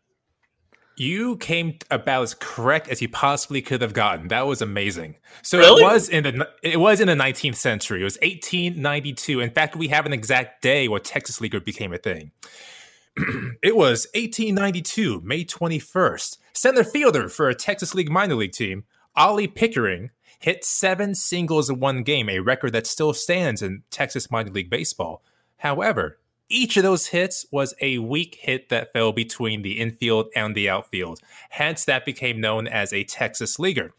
You 0.96 1.38
came 1.38 1.80
about 1.90 2.22
as 2.24 2.34
correct 2.36 2.88
as 2.88 3.02
you 3.02 3.10
possibly 3.10 3.62
could 3.62 3.82
have 3.82 3.94
gotten. 3.94 4.28
That 4.28 4.46
was 4.46 4.62
amazing. 4.62 5.16
So 5.42 5.58
Really? 5.58 5.82
it 5.82 5.86
was 5.86 6.10
in 6.10 6.24
the 6.24 6.50
it 6.62 6.80
was 6.80 7.00
in 7.00 7.08
the 7.08 7.16
19th 7.16 7.56
century. 7.56 8.02
It 8.02 8.04
was 8.04 8.18
1892. 8.22 9.40
In 9.40 9.50
fact, 9.50 9.76
we 9.76 9.88
have 9.88 10.06
an 10.06 10.14
exact 10.14 10.62
day 10.62 10.88
where 10.88 11.00
Texas 11.00 11.42
Leaguer 11.42 11.60
became 11.60 11.94
a 11.94 11.98
thing. 11.98 12.32
it 13.64 13.76
was 13.76 14.08
1892, 14.16 15.22
May 15.24 15.44
21st. 15.46 16.38
Center 16.54 16.84
fielder 16.84 17.30
for 17.30 17.50
a 17.50 17.56
Texas 17.56 17.94
League 17.96 18.12
minor 18.12 18.36
league 18.36 18.52
team, 18.52 18.84
Ollie 19.16 19.48
Pickering 19.48 20.12
hit 20.40 20.66
seven 20.66 21.16
singles 21.16 21.70
in 21.70 21.80
one 21.80 22.04
game, 22.04 22.28
a 22.30 22.40
record 22.40 22.74
that 22.74 22.86
still 22.86 23.14
stands 23.14 23.62
in 23.62 23.84
Texas 23.90 24.30
minor 24.30 24.52
league 24.52 24.70
baseball. 24.70 25.24
However, 25.58 26.20
each 26.50 26.78
of 26.78 26.84
those 26.84 27.08
hits 27.08 27.46
was 27.52 27.74
a 27.82 27.98
weak 28.00 28.38
hit 28.42 28.70
that 28.70 28.94
fell 28.94 29.12
between 29.12 29.62
the 29.62 29.80
infield 29.80 30.28
and 30.36 30.56
the 30.56 30.70
outfield. 30.70 31.20
Hence, 31.50 31.86
that 31.86 32.06
became 32.06 32.40
known 32.40 32.68
as 32.68 32.94
a 32.94 33.04
Texas 33.04 33.60
leaguer, 33.60 33.92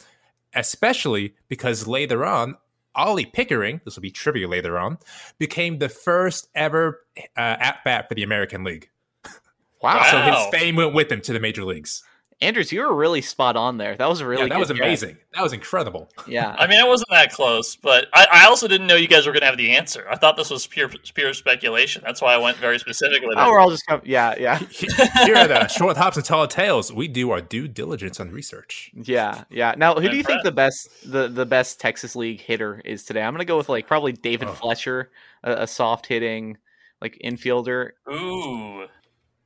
especially 0.54 1.34
because 1.48 1.86
later 1.86 2.24
on, 2.24 2.56
Ollie 2.94 3.26
Pickering, 3.26 3.80
this 3.84 3.96
will 3.96 4.02
be 4.02 4.10
trivia 4.10 4.46
later 4.46 4.78
on, 4.78 4.98
became 5.38 5.78
the 5.78 5.88
first 5.88 6.48
ever 6.54 7.00
uh, 7.36 7.56
at 7.58 7.78
bat 7.84 8.08
for 8.08 8.14
the 8.14 8.22
American 8.22 8.64
League. 8.64 8.88
Wow. 9.24 9.30
Wow. 9.82 10.10
So 10.10 10.18
his 10.18 10.62
fame 10.62 10.76
went 10.76 10.94
with 10.94 11.12
him 11.12 11.20
to 11.20 11.34
the 11.34 11.40
major 11.40 11.62
leagues. 11.62 12.02
Anders, 12.44 12.70
you 12.72 12.80
were 12.80 12.94
really 12.94 13.20
spot 13.22 13.56
on 13.56 13.78
there. 13.78 13.96
That 13.96 14.08
was 14.08 14.22
really 14.22 14.42
yeah, 14.42 14.48
that 14.48 14.54
good 14.54 14.60
was 14.60 14.68
guess. 14.68 14.78
amazing. 14.78 15.16
That 15.34 15.42
was 15.42 15.52
incredible. 15.52 16.08
Yeah. 16.28 16.54
I 16.58 16.66
mean, 16.66 16.80
I 16.80 16.86
wasn't 16.86 17.10
that 17.10 17.32
close, 17.32 17.74
but 17.76 18.06
I, 18.12 18.26
I 18.32 18.44
also 18.46 18.68
didn't 18.68 18.86
know 18.86 18.94
you 18.96 19.08
guys 19.08 19.26
were 19.26 19.32
going 19.32 19.40
to 19.40 19.46
have 19.46 19.56
the 19.56 19.74
answer. 19.76 20.06
I 20.10 20.16
thought 20.16 20.36
this 20.36 20.50
was 20.50 20.66
pure 20.66 20.88
pure 21.14 21.32
speculation. 21.34 22.02
That's 22.04 22.20
why 22.22 22.34
I 22.34 22.38
went 22.38 22.56
very 22.58 22.78
specific 22.78 23.22
with 23.22 23.34
Oh, 23.36 23.50
we're 23.50 23.58
all 23.58 23.70
just 23.70 23.86
com- 23.86 24.02
yeah, 24.04 24.34
yeah, 24.38 24.58
Here 24.58 25.34
at 25.34 25.50
uh, 25.50 25.66
Short 25.68 25.96
Hops 25.96 26.16
and 26.16 26.24
Tall 26.26 26.46
Tales, 26.46 26.92
we 26.92 27.08
do 27.08 27.30
our 27.30 27.40
due 27.40 27.66
diligence 27.66 28.20
on 28.20 28.30
research. 28.30 28.90
yeah, 28.94 29.44
yeah. 29.50 29.74
Now, 29.76 29.94
who 29.94 30.04
I'm 30.06 30.10
do 30.10 30.16
you 30.16 30.22
think 30.22 30.42
the 30.42 30.52
best 30.52 30.88
the 31.10 31.28
the 31.28 31.46
best 31.46 31.80
Texas 31.80 32.14
League 32.14 32.40
hitter 32.40 32.80
is 32.84 33.04
today? 33.04 33.22
I'm 33.22 33.32
gonna 33.32 33.44
go 33.44 33.56
with 33.56 33.68
like 33.68 33.86
probably 33.86 34.12
David 34.12 34.48
Oh. 34.48 34.52
Fletcher, 34.52 35.10
a, 35.42 35.62
a 35.62 35.66
soft 35.66 36.06
hitting 36.06 36.58
like 37.00 37.18
infielder. 37.24 37.90
Ooh, 38.10 38.86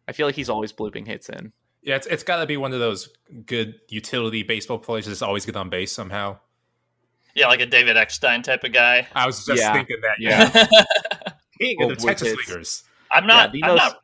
I 0.07 0.13
feel 0.13 0.27
like 0.27 0.35
he's 0.37 0.49
always 0.51 0.73
blooping 0.73 1.07
hits 1.07 1.29
in. 1.29 1.53
Yeah, 1.89 1.97
it's, 1.97 2.07
it's 2.07 2.23
got 2.23 2.37
to 2.41 2.47
be 2.47 2.59
one 2.59 2.75
of 2.75 2.81
those 2.81 3.09
good 3.47 3.81
utility 3.89 4.43
baseball 4.43 4.79
players 4.79 5.07
that's 5.07 5.23
always 5.23 5.47
get 5.47 5.57
on 5.57 5.71
base 5.71 5.91
somehow. 5.91 6.39
yeah, 7.35 7.47
like 7.49 7.61
a 7.61 7.67
David 7.67 7.97
Eckstein 7.97 8.43
type 8.43 8.63
of 8.65 8.73
guy. 8.73 9.07
I 9.15 9.25
was 9.27 9.45
just 9.47 9.59
Yeah. 9.63 9.73
thinking 9.73 9.97
that. 10.03 10.17
Yeah. 10.19 10.51
Yeah, 10.55 10.67
king 11.59 11.83
of 11.83 11.89
the 11.89 11.97
Texas 11.97 12.29
with 12.31 12.39
hits. 12.41 12.49
leaguers. 12.51 12.83
I'm 13.11 13.27
not. 13.27 13.53
the 13.53 13.65
I'm 13.65 13.71
most- 13.71 13.79
not. 13.79 14.01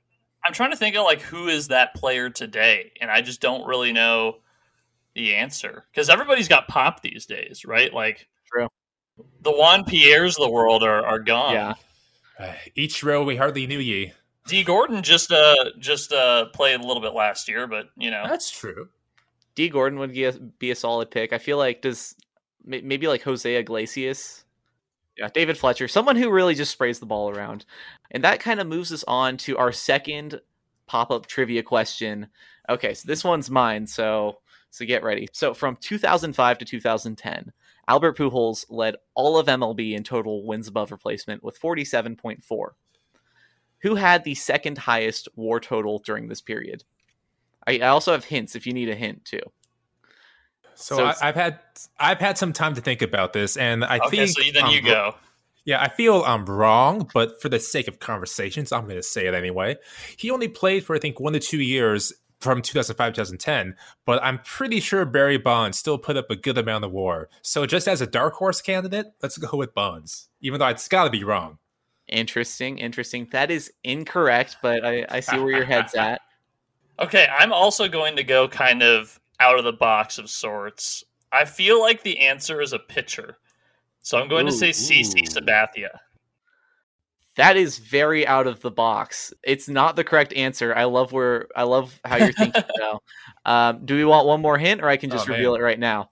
I'm 0.47 0.53
trying 0.55 0.70
to 0.70 0.77
think 0.77 0.97
of 0.97 1.05
like 1.05 1.20
who 1.20 1.49
is 1.49 1.68
that 1.68 1.94
player 1.94 2.31
today, 2.31 2.92
and 3.01 3.11
I 3.11 3.20
just 3.23 3.40
don't 3.42 3.66
really 3.66 3.92
know 3.92 4.38
the 5.14 5.35
answer 5.35 5.85
because 5.92 6.09
everybody's 6.11 6.49
got 6.49 6.66
pop 6.68 7.03
these 7.03 7.27
days, 7.27 7.64
right? 7.66 7.92
Like, 7.92 8.27
True. 8.51 8.68
The 9.42 9.53
Juan 9.53 9.85
Pierres 9.85 10.37
of 10.38 10.44
the 10.44 10.51
world 10.51 10.83
are, 10.83 11.05
are 11.05 11.18
gone. 11.18 11.53
Yeah, 11.55 11.75
Uh, 12.38 12.53
each 12.75 13.03
row 13.05 13.23
we 13.25 13.37
hardly 13.37 13.66
knew 13.66 13.79
ye. 13.79 14.12
Dee 14.46 14.62
Gordon 14.62 15.02
just 15.02 15.33
uh 15.33 15.70
just 15.78 16.12
uh 16.12 16.46
played 16.46 16.80
a 16.80 16.87
little 16.87 17.02
bit 17.02 17.14
last 17.14 17.48
year, 17.48 17.66
but 17.66 17.88
you 17.96 18.11
know 18.11 18.24
That's 18.28 18.50
true. 18.50 18.88
Dee 19.54 19.68
Gordon 19.68 19.98
would 20.00 20.12
be 20.12 20.24
a, 20.24 20.33
be 20.33 20.70
a 20.70 20.76
solid 20.76 21.11
pick. 21.11 21.33
I 21.33 21.38
feel 21.38 21.59
like 21.59 21.83
does 21.83 22.14
maybe 22.64 23.09
like 23.09 23.22
Jose 23.22 23.54
Iglesias. 23.54 24.44
Yeah, 25.16 25.28
David 25.33 25.57
Fletcher, 25.57 25.87
someone 25.87 26.16
who 26.16 26.30
really 26.30 26.57
just 26.57 26.72
sprays 26.72 26.98
the 26.98 27.07
ball 27.07 27.30
around. 27.30 27.64
And 28.11 28.24
that 28.24 28.40
kind 28.40 28.59
of 28.59 28.66
moves 28.66 28.92
us 28.92 29.04
on 29.07 29.37
to 29.38 29.57
our 29.57 29.70
second 29.70 30.40
pop-up 30.87 31.26
trivia 31.26 31.62
question. 31.62 32.26
Okay, 32.68 32.94
so 32.94 33.07
this 33.07 33.22
one's 33.22 33.48
mine, 33.48 33.87
so 33.87 34.38
so 34.70 34.85
get 34.85 35.04
ready. 35.04 35.28
So 35.33 35.54
from 35.54 35.76
2005 35.76 36.59
to 36.59 36.64
2010, 36.64 37.52
Albert 37.87 38.18
Pujols 38.18 38.64
led 38.70 38.96
all 39.14 39.38
of 39.38 39.46
MLB 39.46 39.92
in 39.94 40.02
total 40.02 40.44
wins 40.44 40.66
above 40.66 40.90
replacement 40.90 41.44
with 41.44 41.61
47.4. 41.61 42.68
Who 43.85 43.97
had 43.97 44.25
the 44.25 44.35
second 44.35 44.79
highest 44.79 45.29
WAR 45.37 45.61
total 45.61 46.01
during 46.01 46.29
this 46.29 46.40
period? 46.40 46.85
I, 47.66 47.79
I 47.81 47.88
also 47.88 48.12
have 48.12 48.25
hints 48.25 48.57
if 48.57 48.66
you 48.66 48.73
need 48.73 48.88
a 48.88 48.94
hint 48.97 49.25
too. 49.27 49.40
So, 50.75 50.97
So 50.97 51.05
I, 51.05 51.14
I've 51.20 51.35
had 51.35 51.61
I've 51.99 52.18
had 52.18 52.38
some 52.38 52.53
time 52.53 52.75
to 52.75 52.81
think 52.81 53.03
about 53.03 53.35
this, 53.35 53.57
and 53.59 53.85
I 53.85 54.01
Okay, 54.07 54.27
think 54.27 54.31
so 54.31 54.42
then 54.53 54.64
I'm 54.64 54.73
you 54.73 54.83
go. 54.83 55.14
Yeah, 55.66 55.83
I 55.83 55.88
feel 55.88 56.23
I'm 56.25 56.47
wrong, 56.47 57.11
but 57.14 57.40
for 57.42 57.49
the 57.51 57.61
sake 57.61 57.88
of 57.88 57.99
conversations, 57.99 58.73
I'm 58.73 58.85
going 58.85 58.97
to 58.97 59.03
say 59.03 59.27
it 59.27 59.35
anyway. 59.35 59.77
He 60.16 60.31
only 60.31 60.49
played 60.49 60.85
for 60.85 60.97
I 60.97 60.99
think 60.99 61.20
one 61.20 61.35
to 61.35 61.40
two 61.40 61.61
years 61.61 62.12
from 62.40 62.62
2005 62.62 63.12
to 63.12 63.16
2010, 63.16 63.77
but 64.07 64.23
I'm 64.23 64.38
pretty 64.40 64.81
sure 64.81 65.05
Barry 65.07 65.38
Bonds 65.38 65.79
still 65.79 65.99
put 65.99 66.16
up 66.16 66.31
a 66.31 66.37
good 66.37 66.59
amount 66.59 66.85
of 66.85 66.92
WAR. 66.92 67.29
So 67.42 67.66
just 67.66 67.88
as 67.88 68.01
a 68.03 68.07
dark 68.07 68.35
horse 68.35 68.61
candidate, 68.62 69.07
let's 69.23 69.38
go 69.38 69.57
with 69.57 69.75
Bonds, 69.75 70.29
even 70.40 70.59
though 70.59 70.68
it's 70.68 70.88
got 70.88 71.05
to 71.05 71.11
be 71.11 71.25
wrong. 71.25 71.59
Interesting, 72.09 72.79
interesting. 72.79 73.29
That 73.33 73.51
is 73.51 73.73
incorrect, 73.83 74.59
but 74.62 74.85
I, 74.85 75.07
I 75.09 75.21
see 75.21 75.38
where 75.38 75.53
your 75.57 75.64
head's 75.64 75.95
at. 75.99 76.21
Okay, 77.01 77.27
I'm 77.37 77.53
also 77.53 77.88
going 77.88 78.17
to 78.17 78.25
go 78.25 78.47
kind 78.47 78.83
of 78.83 79.19
out 79.40 79.59
of 79.59 79.64
the 79.64 79.73
box 79.73 80.19
of 80.19 80.31
sorts. 80.31 81.03
I 81.33 81.45
feel 81.45 81.81
like 81.81 82.03
the 82.03 82.21
answer 82.21 82.61
is 82.61 82.73
a 82.73 82.79
pitcher. 82.79 83.38
So 84.01 84.19
I'm 84.19 84.29
going 84.29 84.47
to 84.47 84.53
say 84.53 84.71
CC 84.71 85.19
ooh. 85.19 85.23
Sabathia. 85.23 85.88
That 87.37 87.57
is 87.57 87.79
very 87.79 88.25
out 88.27 88.47
of 88.47 88.61
the 88.61 88.71
box. 88.71 89.33
It's 89.43 89.69
not 89.69 89.97
the 89.97 90.05
correct 90.05 90.33
answer. 90.35 90.73
I 90.73 90.85
love 90.85 91.11
where 91.11 91.49
I 91.57 91.64
love 91.64 91.99
how 92.05 92.17
you're 92.19 92.33
thinking 92.33 92.62
though. 92.79 93.01
Um, 93.45 93.85
do 93.85 93.97
we 93.97 94.05
want 94.05 94.29
one 94.29 94.40
more 94.40 94.57
hint, 94.57 94.83
or 94.83 94.88
I 94.88 94.97
can 94.97 95.11
just 95.11 95.27
Oh, 95.27 95.31
man. 95.31 95.38
reveal 95.40 95.57
it 95.57 95.61
right 95.62 95.79
now? 95.79 96.11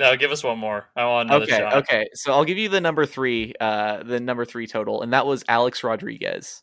No, 0.00 0.16
give 0.16 0.32
us 0.32 0.42
one 0.42 0.58
more. 0.58 0.88
I 0.96 1.04
want 1.04 1.28
another 1.30 1.44
Okay, 1.44 1.58
shot. 1.58 1.74
okay. 1.74 2.08
So 2.14 2.32
I'll 2.32 2.44
give 2.44 2.58
you 2.58 2.68
the 2.68 2.80
number 2.80 3.04
three, 3.06 3.52
uh, 3.60 4.02
the 4.02 4.18
number 4.18 4.44
three 4.44 4.66
total, 4.66 5.02
and 5.02 5.12
that 5.12 5.26
was 5.26 5.44
Alex 5.46 5.84
Rodriguez. 5.84 6.62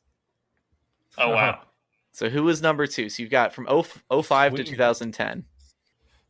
Oh 1.17 1.29
wow. 1.29 1.61
So 2.11 2.29
who 2.29 2.43
was 2.43 2.61
number 2.61 2.87
two? 2.87 3.09
So 3.09 3.21
you've 3.21 3.31
got 3.31 3.53
from 3.53 3.65
0, 3.67 3.83
05 4.23 4.55
to 4.55 4.63
2010. 4.63 5.45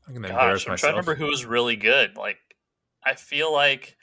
I'm 0.05 0.13
going 0.13 0.21
to 0.23 0.27
Gosh, 0.29 0.35
embarrass 0.37 0.65
I'm 0.65 0.71
myself. 0.71 0.79
trying 0.79 0.91
to 1.03 1.09
remember 1.09 1.15
who 1.15 1.29
was 1.31 1.45
really 1.45 1.75
good. 1.77 2.17
Like, 2.17 2.37
I 3.05 3.15
feel 3.15 3.51
like 3.53 3.95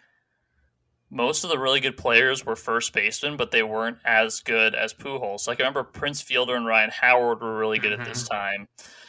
most 1.11 1.45
of 1.45 1.51
the 1.51 1.59
really 1.59 1.81
good 1.81 1.97
players 1.99 2.45
were 2.45 2.57
first 2.57 2.93
basemen, 2.95 3.37
but 3.37 3.51
they 3.51 3.63
weren't 3.63 3.99
as 4.05 4.41
good 4.41 4.75
as 4.75 4.93
Pujols. 4.95 5.47
Like, 5.47 5.61
I 5.61 5.63
remember 5.65 5.85
Prince 5.85 6.23
Fielder 6.23 6.57
and 6.57 6.67
Ryan 6.67 6.91
Howard 6.91 7.41
were 7.43 7.57
really 7.59 7.79
good 7.79 7.93
at 7.93 8.05
this 8.07 8.27
time. 8.29 8.67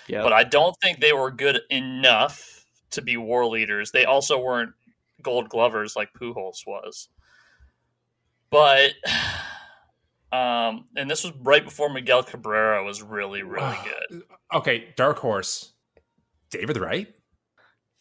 Yep. 0.08 0.24
but 0.24 0.34
I 0.34 0.44
don't 0.44 0.76
think 0.84 1.00
they 1.00 1.14
were 1.14 1.32
good 1.32 1.62
enough 1.72 2.55
to 2.96 3.02
be 3.02 3.18
war 3.18 3.46
leaders. 3.46 3.92
They 3.92 4.06
also 4.06 4.40
weren't 4.40 4.74
gold 5.22 5.50
glovers 5.50 5.96
like 5.96 6.14
Pujols 6.14 6.66
was. 6.68 7.10
But 8.50 8.92
um 10.32 10.86
and 10.96 11.10
this 11.10 11.24
was 11.24 11.34
right 11.42 11.64
before 11.64 11.90
Miguel 11.90 12.24
Cabrera 12.24 12.84
was 12.84 13.02
really 13.02 13.44
really 13.44 13.78
good. 14.10 14.24
Okay, 14.54 14.94
dark 14.96 15.20
horse. 15.20 15.74
David 16.50 16.78
Wright. 16.78 17.08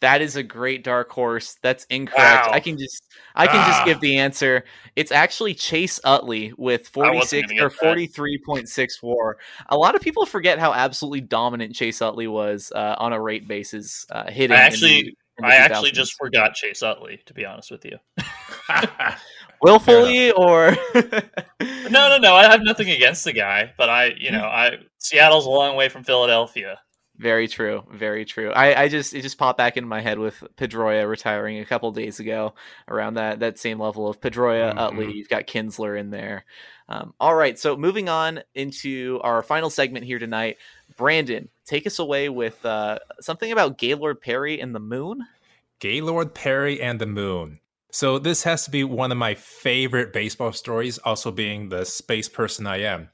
That 0.04 0.20
is 0.20 0.36
a 0.36 0.42
great 0.42 0.84
dark 0.84 1.10
horse. 1.10 1.56
That's 1.62 1.84
incorrect. 1.88 2.46
Wow. 2.48 2.52
I 2.52 2.60
can 2.60 2.76
just 2.76 3.02
I 3.34 3.46
can 3.46 3.56
just 3.66 3.80
Ah. 3.80 3.84
give 3.86 4.00
the 4.00 4.18
answer. 4.18 4.64
It's 4.96 5.10
actually 5.10 5.54
Chase 5.54 5.98
Utley 6.04 6.52
with 6.58 6.88
46 6.88 7.50
or 7.52 7.70
get 7.70 7.80
that. 7.80 7.80
43.64. 7.80 9.34
A 9.70 9.76
lot 9.78 9.94
of 9.94 10.02
people 10.02 10.26
forget 10.26 10.58
how 10.58 10.74
absolutely 10.74 11.22
dominant 11.22 11.74
Chase 11.74 12.02
Utley 12.02 12.26
was 12.26 12.70
uh, 12.76 12.96
on 12.98 13.14
a 13.14 13.20
rate 13.20 13.48
basis 13.48 14.04
uh, 14.10 14.30
hitting. 14.30 14.54
I 14.54 14.60
in 14.60 14.66
actually- 14.66 15.02
the- 15.02 15.16
in 15.38 15.42
the 15.42 15.48
I 15.48 15.54
actually 15.56 15.90
just 15.90 16.14
forgot 16.16 16.54
Chase 16.54 16.80
Utley, 16.82 17.20
to 17.26 17.34
be 17.34 17.44
honest 17.44 17.70
with 17.72 17.84
you. 17.84 17.98
willfully 19.62 20.30
or 20.32 20.76
No, 21.90 22.08
no, 22.08 22.18
no. 22.18 22.34
I 22.34 22.44
have 22.50 22.62
nothing 22.62 22.90
against 22.98 23.24
the 23.24 23.32
guy, 23.32 23.72
but 23.76 23.88
I, 23.88 24.12
you 24.16 24.30
know, 24.30 24.44
I 24.44 24.76
Seattle's 24.98 25.46
a 25.46 25.50
long 25.50 25.76
way 25.76 25.88
from 25.88 26.04
Philadelphia. 26.04 26.78
Very 27.16 27.46
true. 27.46 27.84
Very 27.92 28.24
true. 28.24 28.50
I, 28.50 28.82
I 28.82 28.88
just 28.88 29.14
it 29.14 29.22
just 29.22 29.38
popped 29.38 29.56
back 29.56 29.76
into 29.76 29.88
my 29.88 30.00
head 30.00 30.18
with 30.18 30.42
Pedroia 30.56 31.08
retiring 31.08 31.60
a 31.60 31.64
couple 31.64 31.92
days 31.92 32.18
ago 32.18 32.54
around 32.88 33.14
that 33.14 33.38
that 33.40 33.58
same 33.58 33.78
level 33.78 34.08
of 34.08 34.20
Pedroia, 34.20 34.74
Mhm. 34.74 34.78
Utley. 34.78 35.12
You've 35.12 35.28
got 35.28 35.46
Kinsler 35.46 35.98
in 35.98 36.10
there. 36.10 36.44
Um, 36.88 37.14
all 37.20 37.34
right. 37.34 37.58
So 37.58 37.76
moving 37.76 38.08
on 38.08 38.40
into 38.54 39.20
our 39.22 39.42
final 39.42 39.70
segment 39.70 40.04
here 40.04 40.18
tonight, 40.18 40.58
Brandon, 40.96 41.48
take 41.64 41.86
us 41.86 41.98
away 42.00 42.28
with 42.28 42.64
uh, 42.66 42.98
something 43.20 43.52
about 43.52 43.78
Gaylord 43.78 44.20
Perry 44.20 44.60
and 44.60 44.74
the 44.74 44.80
moon. 44.80 45.24
Gaylord 45.78 46.34
Perry 46.34 46.80
and 46.80 47.00
the 47.00 47.06
Moon. 47.06 47.60
So 47.90 48.18
this 48.18 48.42
has 48.42 48.64
to 48.64 48.70
be 48.70 48.82
one 48.82 49.12
of 49.12 49.18
my 49.18 49.34
favorite 49.34 50.12
baseball 50.12 50.52
stories, 50.52 50.98
also 50.98 51.30
being 51.30 51.68
the 51.68 51.84
space 51.84 52.28
person 52.28 52.66
I 52.66 52.78
am. 52.78 53.10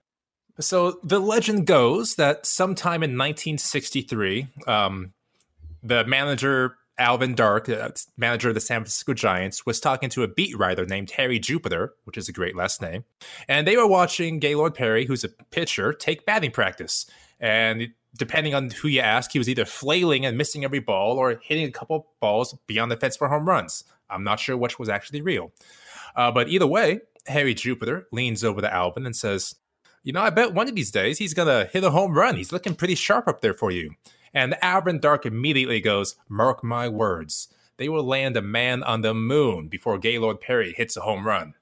So 0.60 0.98
the 1.02 1.18
legend 1.18 1.66
goes 1.66 2.14
that 2.16 2.46
sometime 2.46 3.02
in 3.02 3.16
1963, 3.16 4.48
um, 4.66 5.12
the 5.82 6.04
manager 6.04 6.76
Alvin 6.98 7.34
Dark, 7.34 7.68
uh, 7.68 7.88
manager 8.18 8.50
of 8.50 8.54
the 8.54 8.60
San 8.60 8.80
Francisco 8.80 9.14
Giants, 9.14 9.64
was 9.64 9.80
talking 9.80 10.10
to 10.10 10.22
a 10.22 10.28
beat 10.28 10.56
writer 10.56 10.84
named 10.84 11.10
Harry 11.12 11.38
Jupiter, 11.38 11.94
which 12.04 12.18
is 12.18 12.28
a 12.28 12.32
great 12.32 12.54
last 12.54 12.82
name, 12.82 13.04
and 13.48 13.66
they 13.66 13.76
were 13.76 13.86
watching 13.86 14.38
Gaylord 14.38 14.74
Perry, 14.74 15.06
who's 15.06 15.24
a 15.24 15.30
pitcher, 15.50 15.94
take 15.94 16.26
batting 16.26 16.50
practice. 16.50 17.06
And 17.40 17.88
depending 18.16 18.54
on 18.54 18.70
who 18.70 18.88
you 18.88 19.00
ask, 19.00 19.32
he 19.32 19.38
was 19.38 19.48
either 19.48 19.64
flailing 19.64 20.26
and 20.26 20.36
missing 20.36 20.62
every 20.62 20.80
ball 20.80 21.16
or 21.16 21.40
hitting 21.42 21.64
a 21.64 21.72
couple 21.72 22.08
balls 22.20 22.54
beyond 22.66 22.90
the 22.90 22.96
fence 22.98 23.16
for 23.16 23.28
home 23.28 23.48
runs. 23.48 23.84
I'm 24.10 24.24
not 24.24 24.38
sure 24.38 24.56
which 24.56 24.78
was 24.78 24.90
actually 24.90 25.22
real. 25.22 25.52
Uh, 26.14 26.30
but 26.30 26.48
either 26.48 26.66
way, 26.66 27.00
Harry 27.26 27.54
Jupiter 27.54 28.08
leans 28.12 28.44
over 28.44 28.60
to 28.60 28.72
Alvin 28.72 29.06
and 29.06 29.16
says, 29.16 29.54
You 30.02 30.12
know, 30.12 30.22
I 30.22 30.30
bet 30.30 30.54
one 30.54 30.68
of 30.68 30.74
these 30.74 30.90
days 30.90 31.18
he's 31.18 31.34
going 31.34 31.48
to 31.48 31.70
hit 31.70 31.84
a 31.84 31.90
home 31.90 32.14
run. 32.14 32.36
He's 32.36 32.52
looking 32.52 32.74
pretty 32.74 32.94
sharp 32.94 33.28
up 33.28 33.40
there 33.40 33.54
for 33.54 33.70
you. 33.70 33.94
And 34.32 34.56
Alvin 34.62 35.00
Dark 35.00 35.26
immediately 35.26 35.80
goes, 35.80 36.16
Mark 36.28 36.64
my 36.64 36.88
words. 36.88 37.48
They 37.76 37.88
will 37.88 38.04
land 38.04 38.36
a 38.36 38.42
man 38.42 38.82
on 38.82 39.00
the 39.00 39.14
moon 39.14 39.68
before 39.68 39.98
Gaylord 39.98 40.40
Perry 40.40 40.72
hits 40.72 40.96
a 40.96 41.00
home 41.00 41.26
run. 41.26 41.54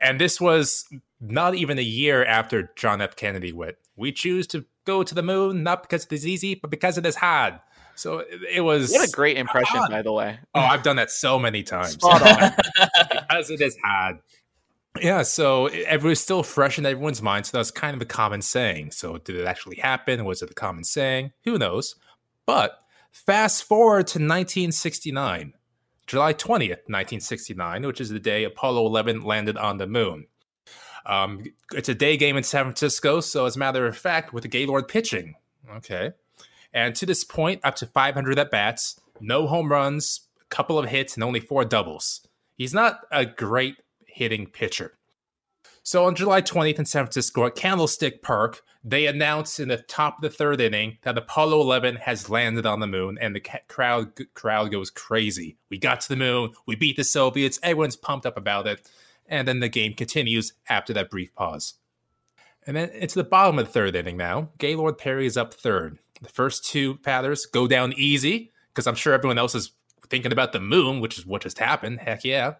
And 0.00 0.20
this 0.20 0.40
was 0.40 0.84
not 1.20 1.54
even 1.54 1.78
a 1.78 1.82
year 1.82 2.24
after 2.24 2.72
John 2.76 3.00
F. 3.00 3.14
Kennedy 3.14 3.52
went. 3.52 3.76
We 3.96 4.10
choose 4.10 4.46
to 4.48 4.64
go 4.84 5.04
to 5.04 5.14
the 5.14 5.22
moon 5.22 5.62
not 5.62 5.82
because 5.82 6.04
it 6.04 6.12
is 6.12 6.26
easy, 6.26 6.56
but 6.56 6.70
because 6.70 6.98
it 6.98 7.06
is 7.06 7.14
hard. 7.16 7.60
So 7.94 8.24
it, 8.50 8.62
was. 8.62 8.90
What 8.90 9.08
a 9.08 9.12
great 9.12 9.36
impression, 9.36 9.78
on. 9.78 9.90
by 9.90 10.02
the 10.02 10.12
way. 10.12 10.38
Oh, 10.54 10.60
I've 10.60 10.82
done 10.82 10.96
that 10.96 11.10
so 11.10 11.38
many 11.38 11.62
times. 11.62 11.92
Spot 11.92 12.22
on. 12.22 12.52
because 13.10 13.50
it 13.50 13.60
is 13.60 13.76
hard. 13.84 14.18
Yeah, 15.00 15.22
so 15.22 15.66
it, 15.66 16.02
was 16.02 16.20
still 16.20 16.42
fresh 16.42 16.78
in 16.78 16.84
everyone's 16.84 17.22
mind. 17.22 17.46
So 17.46 17.52
that 17.52 17.60
was 17.60 17.70
kind 17.70 17.96
of 17.96 18.02
a 18.02 18.06
common 18.06 18.42
saying. 18.42 18.90
So 18.90 19.18
did 19.18 19.36
it 19.36 19.46
actually 19.46 19.76
happen? 19.76 20.24
Was 20.24 20.42
it 20.42 20.50
a 20.50 20.54
common 20.54 20.84
saying? 20.84 21.32
Who 21.44 21.58
knows? 21.58 21.96
But 22.44 22.78
fast 23.10 23.64
forward 23.64 24.06
to 24.08 24.18
1969, 24.18 25.54
July 26.06 26.34
20th, 26.34 26.88
1969, 26.88 27.86
which 27.86 28.00
is 28.00 28.10
the 28.10 28.20
day 28.20 28.44
Apollo 28.44 28.84
11 28.86 29.22
landed 29.22 29.56
on 29.56 29.78
the 29.78 29.86
moon. 29.86 30.26
Um, 31.06 31.44
it's 31.72 31.88
a 31.88 31.94
day 31.94 32.16
game 32.16 32.36
in 32.36 32.42
San 32.42 32.64
Francisco. 32.64 33.20
So 33.20 33.46
as 33.46 33.56
a 33.56 33.58
matter 33.58 33.86
of 33.86 33.96
fact, 33.96 34.32
with 34.32 34.48
Gaylord 34.50 34.88
pitching. 34.88 35.34
Okay. 35.76 36.12
And 36.74 36.94
to 36.96 37.06
this 37.06 37.24
point, 37.24 37.60
up 37.64 37.76
to 37.76 37.86
500 37.86 38.38
at 38.38 38.50
bats, 38.50 39.00
no 39.20 39.46
home 39.46 39.70
runs, 39.70 40.20
a 40.40 40.44
couple 40.46 40.78
of 40.78 40.86
hits, 40.86 41.14
and 41.14 41.24
only 41.24 41.40
four 41.40 41.64
doubles. 41.64 42.26
He's 42.56 42.74
not 42.74 43.00
a 43.10 43.24
great 43.26 43.76
hitting 44.12 44.46
pitcher. 44.46 44.98
So 45.84 46.04
on 46.04 46.14
July 46.14 46.42
20th 46.42 46.78
in 46.78 46.84
San 46.84 47.04
Francisco 47.04 47.44
at 47.46 47.56
Candlestick 47.56 48.22
Park, 48.22 48.62
they 48.84 49.06
announced 49.06 49.58
in 49.58 49.68
the 49.68 49.78
top 49.78 50.16
of 50.16 50.22
the 50.22 50.30
third 50.30 50.60
inning 50.60 50.98
that 51.02 51.18
Apollo 51.18 51.60
11 51.60 51.96
has 51.96 52.30
landed 52.30 52.66
on 52.66 52.80
the 52.80 52.86
moon, 52.86 53.18
and 53.20 53.34
the 53.34 53.42
crowd 53.68 54.12
crowd 54.34 54.70
goes 54.70 54.90
crazy. 54.90 55.56
We 55.70 55.78
got 55.78 56.00
to 56.02 56.08
the 56.08 56.16
moon, 56.16 56.52
we 56.66 56.76
beat 56.76 56.96
the 56.96 57.04
Soviets, 57.04 57.58
everyone's 57.62 57.96
pumped 57.96 58.26
up 58.26 58.36
about 58.36 58.68
it, 58.68 58.88
and 59.26 59.46
then 59.46 59.60
the 59.60 59.68
game 59.68 59.94
continues 59.94 60.52
after 60.68 60.92
that 60.92 61.10
brief 61.10 61.34
pause. 61.34 61.74
And 62.64 62.76
then 62.76 62.90
it's 62.92 63.14
the 63.14 63.24
bottom 63.24 63.58
of 63.58 63.66
the 63.66 63.72
third 63.72 63.96
inning 63.96 64.16
now. 64.16 64.50
Gaylord 64.58 64.98
Perry 64.98 65.26
is 65.26 65.36
up 65.36 65.52
third. 65.52 65.98
The 66.20 66.28
first 66.28 66.64
two 66.64 66.94
batters 66.98 67.46
go 67.46 67.66
down 67.66 67.92
easy 67.96 68.52
because 68.68 68.86
I'm 68.86 68.94
sure 68.94 69.12
everyone 69.12 69.38
else 69.38 69.56
is 69.56 69.72
thinking 70.08 70.30
about 70.30 70.52
the 70.52 70.60
moon, 70.60 71.00
which 71.00 71.18
is 71.18 71.26
what 71.26 71.42
just 71.42 71.58
happened. 71.58 71.98
Heck 71.98 72.24
yeah. 72.24 72.54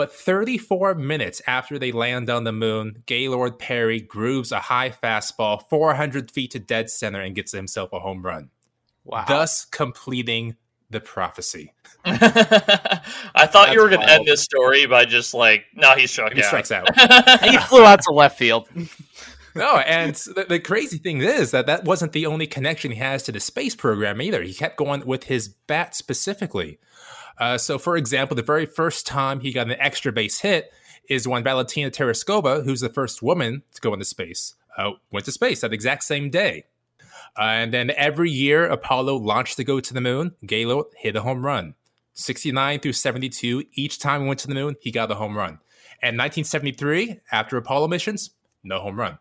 But 0.00 0.14
34 0.14 0.94
minutes 0.94 1.42
after 1.46 1.78
they 1.78 1.92
land 1.92 2.30
on 2.30 2.44
the 2.44 2.52
moon, 2.52 3.02
Gaylord 3.04 3.58
Perry 3.58 4.00
grooves 4.00 4.50
a 4.50 4.58
high 4.58 4.88
fastball 4.88 5.68
400 5.68 6.30
feet 6.30 6.52
to 6.52 6.58
dead 6.58 6.88
center 6.88 7.20
and 7.20 7.34
gets 7.34 7.52
himself 7.52 7.92
a 7.92 8.00
home 8.00 8.22
run, 8.24 8.48
Wow. 9.04 9.26
thus 9.28 9.66
completing 9.66 10.56
the 10.88 11.00
prophecy. 11.00 11.74
I 12.06 13.46
thought 13.46 13.74
you 13.74 13.82
were 13.82 13.90
going 13.90 14.00
to 14.00 14.10
end 14.10 14.24
this 14.26 14.40
story 14.40 14.86
by 14.86 15.04
just 15.04 15.34
like, 15.34 15.66
no, 15.74 15.90
he 15.94 16.06
struck 16.06 16.32
He 16.32 16.40
out. 16.40 16.46
strikes 16.46 16.72
out. 16.72 16.88
he 17.44 17.58
flew 17.58 17.84
out 17.84 18.00
to 18.04 18.12
left 18.14 18.38
field. 18.38 18.70
No, 19.52 19.78
and 19.78 20.14
the, 20.14 20.46
the 20.48 20.60
crazy 20.60 20.96
thing 20.98 21.22
is 21.22 21.50
that 21.50 21.66
that 21.66 21.82
wasn't 21.82 22.12
the 22.12 22.24
only 22.24 22.46
connection 22.46 22.92
he 22.92 22.98
has 22.98 23.24
to 23.24 23.32
the 23.32 23.40
space 23.40 23.74
program 23.74 24.22
either. 24.22 24.42
He 24.42 24.54
kept 24.54 24.76
going 24.76 25.04
with 25.04 25.24
his 25.24 25.48
bat 25.48 25.96
specifically. 25.96 26.78
Uh, 27.40 27.56
so, 27.56 27.78
for 27.78 27.96
example, 27.96 28.36
the 28.36 28.42
very 28.42 28.66
first 28.66 29.06
time 29.06 29.40
he 29.40 29.52
got 29.52 29.66
an 29.66 29.76
extra 29.80 30.12
base 30.12 30.40
hit 30.40 30.72
is 31.08 31.26
when 31.26 31.42
Valentina 31.42 31.90
Tereshkova, 31.90 32.64
who's 32.64 32.82
the 32.82 32.90
first 32.90 33.22
woman 33.22 33.62
to 33.74 33.80
go 33.80 33.92
into 33.94 34.04
space, 34.04 34.54
uh, 34.76 34.90
went 35.10 35.24
to 35.24 35.32
space 35.32 35.62
that 35.62 35.72
exact 35.72 36.04
same 36.04 36.30
day. 36.30 36.64
Uh, 37.38 37.42
and 37.42 37.72
then 37.72 37.90
every 37.96 38.30
year, 38.30 38.66
Apollo 38.66 39.16
launched 39.16 39.56
to 39.56 39.64
go 39.64 39.80
to 39.80 39.94
the 39.94 40.00
moon. 40.00 40.34
Gaylord 40.44 40.86
hit 40.96 41.16
a 41.16 41.22
home 41.22 41.44
run. 41.44 41.74
69 42.12 42.80
through 42.80 42.92
72, 42.92 43.64
each 43.72 43.98
time 43.98 44.22
he 44.22 44.28
went 44.28 44.40
to 44.40 44.48
the 44.48 44.54
moon, 44.54 44.76
he 44.80 44.90
got 44.90 45.10
a 45.10 45.14
home 45.14 45.36
run. 45.36 45.58
And 46.02 46.18
1973, 46.18 47.20
after 47.32 47.56
Apollo 47.56 47.88
missions, 47.88 48.30
no 48.62 48.80
home 48.80 48.98
run. 48.98 49.18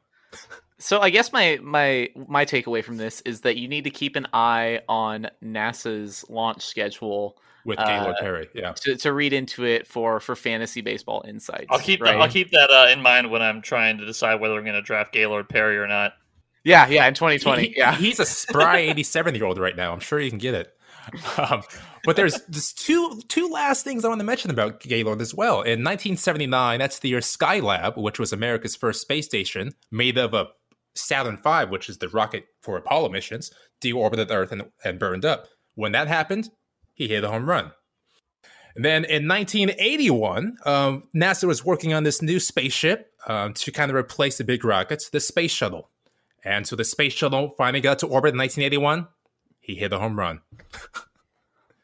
So 0.79 1.01
I 1.01 1.09
guess 1.09 1.33
my 1.33 1.59
my 1.61 2.09
my 2.27 2.45
takeaway 2.45 2.83
from 2.83 2.97
this 2.97 3.21
is 3.21 3.41
that 3.41 3.57
you 3.57 3.67
need 3.67 3.83
to 3.83 3.89
keep 3.89 4.15
an 4.15 4.27
eye 4.31 4.79
on 4.87 5.27
NASA's 5.43 6.25
launch 6.29 6.65
schedule 6.65 7.37
with 7.69 7.79
Uh, 7.79 7.85
Gaylord 7.85 8.15
Perry. 8.19 8.49
Yeah. 8.53 8.73
to, 8.73 8.97
to 8.97 9.13
read 9.13 9.31
into 9.31 9.63
it 9.65 9.87
for 9.87 10.19
for 10.19 10.35
fantasy 10.35 10.81
baseball 10.81 11.23
insights. 11.27 11.67
I'll 11.69 11.79
keep 11.79 12.01
right? 12.01 12.11
that. 12.13 12.21
I'll 12.21 12.27
keep 12.29 12.51
that 12.51 12.69
uh, 12.69 12.89
in 12.91 13.01
mind 13.01 13.31
when 13.31 13.41
I'm 13.41 13.61
trying 13.61 13.97
to 13.99 14.05
decide 14.05 14.41
whether 14.41 14.57
I'm 14.57 14.63
going 14.63 14.75
to 14.75 14.81
draft 14.81 15.13
Gaylord 15.13 15.47
Perry 15.47 15.77
or 15.77 15.87
not. 15.87 16.13
Yeah, 16.65 16.87
yeah, 16.89 17.07
in 17.07 17.13
2020. 17.13 17.67
He- 17.69 17.77
yeah. 17.77 17.95
He's 17.95 18.19
a 18.19 18.25
spry 18.25 18.79
87 18.79 19.33
year 19.35 19.45
old 19.45 19.57
right 19.57 19.75
now. 19.77 19.93
I'm 19.93 20.01
sure 20.01 20.19
you 20.19 20.29
can 20.29 20.39
get 20.39 20.53
it. 20.55 20.73
Um, 21.37 21.63
but 22.03 22.15
there's 22.17 22.39
just 22.51 22.77
two 22.85 23.19
two 23.29 23.47
last 23.49 23.83
things 23.83 24.05
I 24.05 24.09
want 24.09 24.19
to 24.19 24.25
mention 24.25 24.51
about 24.51 24.81
Gaylord 24.81 25.21
as 25.21 25.33
well. 25.33 25.61
In 25.61 25.83
1979, 25.83 26.79
that's 26.79 26.99
the 26.99 27.09
year 27.09 27.19
Skylab, 27.19 27.97
which 27.97 28.19
was 28.19 28.31
America's 28.33 28.75
first 28.75 29.01
space 29.01 29.25
station, 29.25 29.73
made 29.91 30.17
of 30.17 30.33
a 30.33 30.47
Saturn 30.95 31.37
V, 31.43 31.65
which 31.69 31.89
is 31.89 31.97
the 31.97 32.09
rocket 32.09 32.45
for 32.61 32.77
Apollo 32.77 33.09
missions, 33.09 33.51
deorbited 33.81 34.27
Earth 34.29 34.51
and, 34.51 34.65
and 34.83 34.99
burned 34.99 35.25
up. 35.25 35.47
When 35.75 35.93
that 35.93 36.07
happened, 36.07 36.49
he 36.99 37.07
hit 37.07 37.23
a 37.23 37.29
home 37.29 37.49
run. 37.49 37.71
And 38.75 38.85
then 38.85 39.03
in 39.05 39.27
1981, 39.27 40.57
um, 40.65 41.03
NASA 41.15 41.45
was 41.45 41.65
working 41.65 41.93
on 41.93 42.03
this 42.03 42.21
new 42.21 42.39
spaceship 42.39 43.11
um, 43.25 43.53
to 43.55 43.71
kind 43.71 43.89
of 43.89 43.95
replace 43.97 44.37
the 44.37 44.43
big 44.43 44.63
rockets, 44.63 45.09
the 45.09 45.19
Space 45.19 45.51
Shuttle. 45.51 45.89
And 46.43 46.67
so 46.67 46.75
the 46.75 46.83
Space 46.85 47.13
Shuttle 47.13 47.55
finally 47.57 47.81
got 47.81 47.99
to 47.99 48.05
orbit 48.07 48.33
in 48.33 48.37
1981. 48.37 49.07
He 49.59 49.75
hit 49.75 49.91
a 49.91 49.99
home 49.99 50.17
run. 50.17 50.41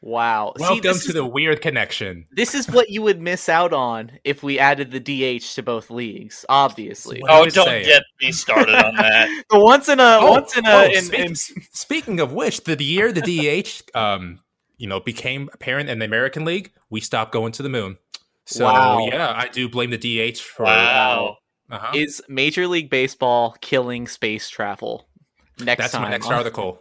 Wow. 0.02 0.52
See, 0.56 0.62
Welcome 0.62 0.82
this 0.82 1.02
to 1.04 1.08
is- 1.08 1.14
the 1.14 1.26
weird 1.26 1.60
connection. 1.60 2.26
This 2.30 2.54
is 2.54 2.68
what 2.70 2.90
you 2.90 3.02
would 3.02 3.20
miss 3.20 3.48
out 3.48 3.72
on 3.72 4.12
if 4.24 4.42
we 4.42 4.58
added 4.58 4.90
the 4.92 5.00
DH 5.00 5.42
to 5.56 5.62
both 5.62 5.90
leagues. 5.90 6.44
Obviously, 6.48 7.22
Oh, 7.28 7.44
don't 7.46 7.66
saying? 7.66 7.86
get 7.86 8.02
me 8.22 8.30
started 8.32 8.74
on 8.74 8.94
that. 8.96 9.44
once 9.50 9.88
in 9.88 9.98
a 9.98 10.18
Oh, 10.20 10.30
once 10.32 10.56
in 10.56 10.64
a 10.64 10.70
oh, 10.70 10.84
in, 10.84 11.02
speak- 11.04 11.20
in- 11.20 11.34
Speaking 11.72 12.20
of 12.20 12.32
which, 12.32 12.62
the 12.64 12.82
year 12.82 13.12
the 13.12 13.22
DH, 13.22 13.96
um, 13.96 14.40
you 14.78 14.86
know, 14.86 15.00
became 15.00 15.48
apparent 15.52 15.88
in 15.88 15.98
the 15.98 16.04
American 16.04 16.44
League, 16.44 16.72
we 16.90 17.00
stopped 17.00 17.32
going 17.32 17.52
to 17.52 17.62
the 17.62 17.68
moon. 17.68 17.98
So 18.44 18.64
Wow. 18.64 19.06
yeah, 19.06 19.32
I 19.34 19.48
do 19.48 19.68
blame 19.68 19.90
the 19.90 19.98
DH 20.32 20.38
for. 20.38 20.64
Wow. 20.64 21.38
Uh-huh. 21.68 21.92
is 21.96 22.22
Major 22.28 22.68
League 22.68 22.90
Baseball 22.90 23.56
killing 23.60 24.06
space 24.06 24.48
travel. 24.48 25.08
Next 25.58 25.78
That's 25.80 25.92
time, 25.94 26.02
my 26.02 26.10
next 26.10 26.28
article. 26.28 26.80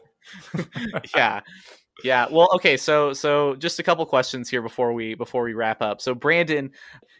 yeah, 1.15 1.41
yeah. 2.03 2.27
Well, 2.29 2.49
okay. 2.53 2.77
So 2.77 3.12
so 3.13 3.55
just 3.55 3.79
a 3.79 3.84
couple 3.84 4.05
questions 4.05 4.47
here 4.47 4.62
before 4.62 4.93
we 4.93 5.15
before 5.15 5.43
we 5.43 5.53
wrap 5.53 5.81
up. 5.81 6.01
So 6.01 6.13
Brandon, 6.13 6.69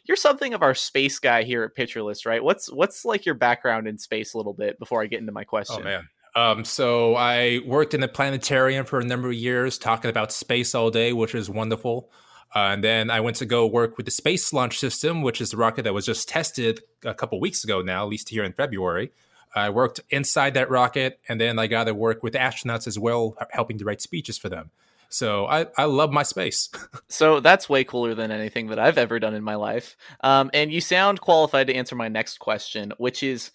you're 0.04 0.18
something 0.18 0.54
of 0.54 0.62
our 0.62 0.76
space 0.76 1.18
guy 1.18 1.42
here 1.44 1.64
at 1.64 1.74
Pitcher 1.74 2.04
List, 2.04 2.28
right? 2.28 2.44
What's 2.44 2.72
what's 2.72 3.04
like 3.04 3.26
your 3.26 3.36
background 3.36 3.88
in 3.88 3.98
space 3.98 4.36
a 4.36 4.38
little 4.38 4.54
bit 4.54 4.78
before 4.78 5.02
I 5.02 5.08
get 5.08 5.20
into 5.20 5.32
my 5.32 5.44
question? 5.44 5.78
Oh 5.80 5.84
man. 5.84 6.08
Um, 6.36 6.66
so 6.66 7.16
I 7.16 7.62
worked 7.66 7.94
in 7.94 8.04
a 8.04 8.08
planetarium 8.08 8.86
for 8.86 9.00
a 9.00 9.06
number 9.06 9.30
of 9.30 9.36
years, 9.36 9.78
talking 9.78 10.10
about 10.10 10.32
space 10.32 10.76
all 10.76 10.92
day, 10.92 11.14
which 11.14 11.34
is 11.34 11.50
wonderful. 11.50 12.10
Uh, 12.54 12.72
and 12.74 12.84
then 12.84 13.10
I 13.10 13.22
went 13.22 13.38
to 13.38 13.46
go 13.46 13.66
work 13.66 13.98
with 13.98 14.06
the 14.06 14.12
Space 14.12 14.54
Launch 14.54 14.80
System, 14.80 15.22
which 15.22 15.42
is 15.42 15.52
the 15.52 15.58
rocket 15.58 15.84
that 15.84 15.94
was 15.94 16.06
just 16.06 16.28
tested 16.30 16.82
a 17.04 17.14
couple 17.14 17.40
weeks 17.40 17.64
ago 17.64 17.82
now, 17.82 18.04
at 18.04 18.10
least 18.10 18.30
here 18.30 18.44
in 18.44 18.54
February. 18.54 19.12
I 19.56 19.70
worked 19.70 20.02
inside 20.10 20.54
that 20.56 20.70
rocket, 20.70 21.20
and 21.30 21.40
then 21.40 21.58
I 21.58 21.68
got 21.68 21.86
to 21.86 21.94
work 21.94 22.24
with 22.24 22.34
astronauts 22.34 22.88
as 22.88 23.00
well, 23.00 23.38
helping 23.52 23.78
to 23.78 23.86
write 23.86 24.02
speeches 24.02 24.38
for 24.38 24.50
them. 24.50 24.72
So 25.10 25.46
I, 25.46 25.68
I 25.78 25.86
love 25.86 26.12
my 26.12 26.24
space. 26.24 26.70
So 27.08 27.40
that's 27.40 27.70
way 27.70 27.86
cooler 27.86 28.14
than 28.14 28.32
anything 28.32 28.68
that 28.68 28.80
I've 28.80 28.98
ever 28.98 29.20
done 29.20 29.36
in 29.36 29.44
my 29.44 29.56
life. 29.56 29.96
Um, 30.22 30.50
and 30.54 30.72
you 30.72 30.82
sound 30.82 31.22
qualified 31.22 31.68
to 31.68 31.74
answer 31.74 31.96
my 31.96 32.10
next 32.10 32.40
question, 32.40 32.92
which 32.98 33.24
is 33.24 33.52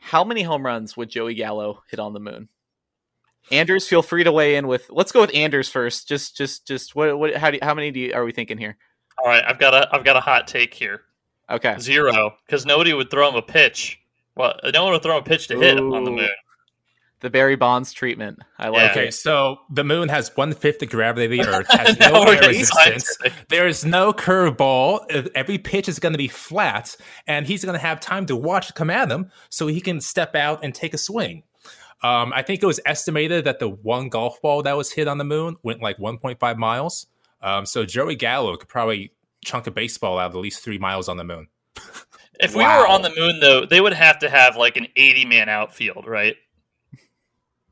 how 0.00 0.24
many 0.24 0.42
home 0.42 0.66
runs 0.66 0.96
would 0.96 1.10
Joey 1.10 1.34
Gallo 1.34 1.82
hit 1.90 2.00
on 2.00 2.12
the 2.12 2.20
moon? 2.20 2.48
Anders, 3.52 3.86
feel 3.86 4.02
free 4.02 4.24
to 4.24 4.32
weigh 4.32 4.56
in 4.56 4.66
with. 4.66 4.86
Let's 4.90 5.12
go 5.12 5.20
with 5.20 5.34
Anders 5.34 5.68
first. 5.68 6.08
Just, 6.08 6.36
just, 6.36 6.66
just 6.66 6.94
what, 6.94 7.18
what? 7.18 7.34
How 7.36 7.50
do? 7.50 7.58
How 7.62 7.74
many 7.74 7.90
do 7.90 8.00
you, 8.00 8.12
are 8.12 8.24
we 8.24 8.32
thinking 8.32 8.58
here? 8.58 8.76
All 9.22 9.28
right, 9.28 9.44
I've 9.46 9.58
got 9.58 9.74
a 9.74 9.88
I've 9.94 10.04
got 10.04 10.16
a 10.16 10.20
hot 10.20 10.46
take 10.48 10.72
here. 10.72 11.02
Okay, 11.50 11.76
Zero, 11.78 12.34
because 12.46 12.64
nobody 12.64 12.92
would 12.92 13.10
throw 13.10 13.28
him 13.28 13.34
a 13.34 13.42
pitch. 13.42 13.98
Well, 14.36 14.54
no 14.72 14.84
one 14.84 14.92
would 14.92 15.02
throw 15.02 15.16
him 15.16 15.22
a 15.22 15.26
pitch 15.26 15.48
to 15.48 15.58
hit 15.58 15.78
on 15.78 16.04
the 16.04 16.10
moon. 16.10 16.28
The 17.20 17.30
Barry 17.30 17.56
Bonds 17.56 17.92
treatment. 17.92 18.38
I 18.58 18.68
like 18.68 18.80
Yeah. 18.82 18.90
Okay, 18.90 19.08
it. 19.08 19.14
so 19.14 19.58
the 19.70 19.84
moon 19.84 20.08
has 20.08 20.34
one 20.36 20.52
fifth 20.54 20.78
the 20.80 20.86
gravity 20.86 21.24
of 21.40 21.46
the 21.46 21.50
Earth, 21.56 21.66
has 21.70 21.98
Now 21.98 22.10
no 22.24 22.30
air 22.30 22.48
resistance. 22.48 23.16
There 23.48 23.66
is 23.68 23.84
no 23.84 24.12
curveball. 24.12 25.28
Every 25.34 25.58
pitch 25.58 25.88
is 25.88 25.98
going 25.98 26.12
to 26.12 26.18
be 26.18 26.28
flat, 26.28 26.96
and 27.26 27.46
he's 27.46 27.64
going 27.64 27.74
to 27.78 27.84
have 27.84 28.00
time 28.00 28.26
to 28.26 28.36
watch 28.36 28.70
it 28.70 28.74
come 28.74 28.90
at 28.90 29.10
him, 29.10 29.30
so 29.48 29.66
he 29.66 29.80
can 29.80 30.00
step 30.00 30.34
out 30.34 30.64
and 30.64 30.74
take 30.74 30.94
a 30.94 30.98
swing. 30.98 31.42
Um, 32.02 32.32
I 32.34 32.42
think 32.42 32.62
it 32.62 32.66
was 32.66 32.80
estimated 32.86 33.44
that 33.44 33.58
the 33.58 33.68
one 33.68 34.08
golf 34.08 34.40
ball 34.40 34.62
that 34.62 34.76
was 34.76 34.90
hit 34.90 35.06
on 35.06 35.18
the 35.18 35.24
moon 35.24 35.56
went 35.62 35.82
like 35.82 35.98
1.5 35.98 36.56
miles. 36.56 37.06
Um, 37.42 37.66
so 37.66 37.84
Joey 37.84 38.16
Gallo 38.16 38.56
could 38.56 38.68
probably 38.68 39.12
chunk 39.44 39.66
a 39.66 39.70
baseball 39.70 40.18
out 40.18 40.30
of 40.30 40.36
at 40.36 40.40
least 40.40 40.62
three 40.64 40.78
miles 40.78 41.08
on 41.08 41.16
the 41.18 41.24
moon. 41.24 41.48
If 42.42 42.54
we 42.54 42.64
were 42.64 42.86
on 42.88 43.02
the 43.02 43.12
moon, 43.14 43.38
though, 43.40 43.66
they 43.66 43.82
would 43.82 43.92
have 43.92 44.20
to 44.20 44.30
have 44.30 44.56
like 44.56 44.78
an 44.78 44.86
80 44.96 45.26
man 45.26 45.50
outfield, 45.50 46.06
right? 46.06 46.36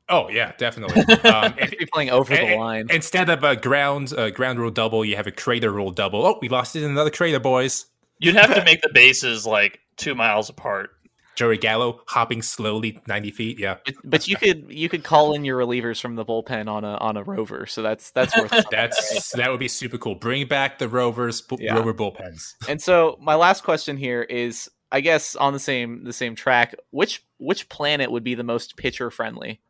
Oh 0.09 0.29
yeah, 0.29 0.53
definitely. 0.59 1.03
Um, 1.29 1.55
if- 1.59 1.79
Be 1.79 1.87
playing 1.93 2.11
over 2.11 2.35
the 2.35 2.41
and- 2.43 2.61
line. 2.61 2.87
instead 2.91 3.29
of 3.29 3.45
a 3.45 3.57
ground 3.57 4.13
uh, 4.17 4.31
ground 4.31 4.59
rule 4.59 4.71
double, 4.71 5.05
you 5.05 5.17
have 5.17 5.27
a 5.27 5.33
crater 5.33 5.71
rule 5.71 5.91
double. 5.91 6.25
Oh, 6.27 6.39
we 6.41 6.49
lost 6.49 6.77
it 6.77 6.83
in 6.83 6.91
another 6.91 7.11
crater, 7.11 7.41
boys. 7.41 7.87
You'd 8.19 8.35
have 8.37 8.55
to 8.55 8.65
make 8.65 8.81
the 8.83 8.91
bases 8.93 9.47
like 9.47 9.81
two 9.97 10.15
miles 10.15 10.49
apart. 10.49 10.91
Joey 11.37 11.57
Gallo 11.57 12.01
hopping 12.09 12.43
slowly 12.43 13.01
90 13.07 13.31
feet. 13.31 13.61
Yeah. 13.61 13.77
But, 13.85 13.95
but 14.03 14.27
you 14.27 14.35
could 14.35 14.67
you 14.71 14.89
could 14.89 15.05
call 15.05 15.35
in 15.35 15.45
your 15.45 15.57
relievers 15.57 16.01
from 16.01 16.17
the 16.17 16.25
bullpen 16.25 16.67
on 16.69 16.83
a 16.85 16.97
on 16.97 17.17
a 17.17 17.23
rover. 17.23 17.65
So 17.67 17.81
that's 17.83 18.11
that's 18.11 18.37
worth. 18.37 18.51
something. 18.55 18.69
That's 18.73 19.31
that 19.37 19.49
would 19.49 19.61
be 19.61 19.69
super 19.69 19.99
cool. 19.99 20.17
Bring 20.17 20.49
back 20.49 20.79
the 20.79 20.89
Rovers 20.89 21.41
bu- 21.43 21.59
Yeah. 21.61 21.77
Rover 21.77 21.95
bullpens. 21.95 22.55
And 22.69 22.83
so 22.83 23.17
my 23.21 23.37
last 23.37 23.63
question 23.63 23.97
here 23.97 24.23
is, 24.23 24.69
I 24.91 25.01
guess 25.01 25.37
on 25.37 25.53
the 25.53 25.61
same 25.61 26.03
the 26.03 26.13
same 26.13 26.35
track, 26.35 26.75
which 26.91 27.23
which 27.37 27.69
planet 27.69 28.11
would 28.11 28.25
be 28.25 28.35
the 28.35 28.43
most 28.43 28.77
pitcher 28.77 29.09
friendly? 29.13 29.61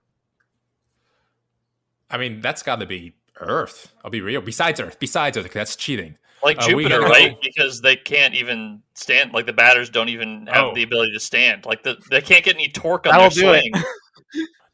I 2.11 2.19
mean, 2.19 2.41
that's 2.41 2.63
got 2.63 2.81
to 2.81 2.87
be 2.87 3.13
Earth. 3.41 3.93
I'll 4.05 4.11
be 4.11 4.21
real. 4.21 4.41
Besides 4.41 4.81
Earth, 4.81 4.99
besides 4.99 5.37
Earth, 5.37 5.53
that's 5.53 5.77
cheating. 5.77 6.17
Like 6.43 6.59
Uh, 6.59 6.69
Jupiter, 6.69 7.01
know- 7.01 7.09
right? 7.09 7.37
Because 7.43 7.81
they 7.81 7.97
can't 7.97 8.35
even 8.35 8.83
stand. 8.95 9.33
Like 9.33 9.47
the 9.47 9.53
batters 9.53 9.91
don't 9.91 10.09
even 10.09 10.47
have 10.47 10.65
Oh. 10.67 10.75
the 10.75 10.83
ability 10.85 11.13
to 11.13 11.21
stand. 11.21 11.67
Like 11.67 11.83
the, 11.83 11.97
they 12.11 12.21
can't 12.21 12.45
get 12.45 12.55
any 12.55 12.69
torque 12.69 13.07
on 13.07 13.13
That'll 13.13 13.31
their 13.31 13.61
swing. 13.61 13.73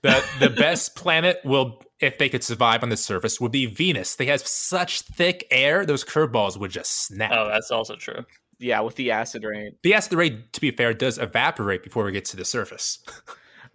The 0.02 0.22
the 0.38 0.50
best 0.50 0.96
planet 0.96 1.40
will, 1.46 1.82
if 1.98 2.18
they 2.18 2.28
could 2.28 2.44
survive 2.44 2.82
on 2.82 2.90
the 2.90 2.96
surface, 2.98 3.40
would 3.40 3.52
be 3.52 3.64
Venus. 3.64 4.16
They 4.16 4.26
have 4.26 4.46
such 4.46 5.00
thick 5.00 5.46
air; 5.50 5.86
those 5.86 6.04
curveballs 6.04 6.58
would 6.58 6.70
just 6.70 7.06
snap. 7.06 7.32
Oh, 7.34 7.48
that's 7.48 7.70
also 7.70 7.96
true. 7.96 8.22
Yeah, 8.58 8.80
with 8.80 8.96
the 8.96 9.10
acid 9.12 9.44
rain. 9.44 9.76
the 9.82 9.94
acid 9.94 10.12
rain, 10.12 10.44
to 10.52 10.60
be 10.60 10.70
fair, 10.72 10.92
does 10.92 11.16
evaporate 11.16 11.82
before 11.82 12.06
it 12.06 12.12
gets 12.12 12.30
to 12.32 12.36
the 12.36 12.44
surface. 12.44 12.98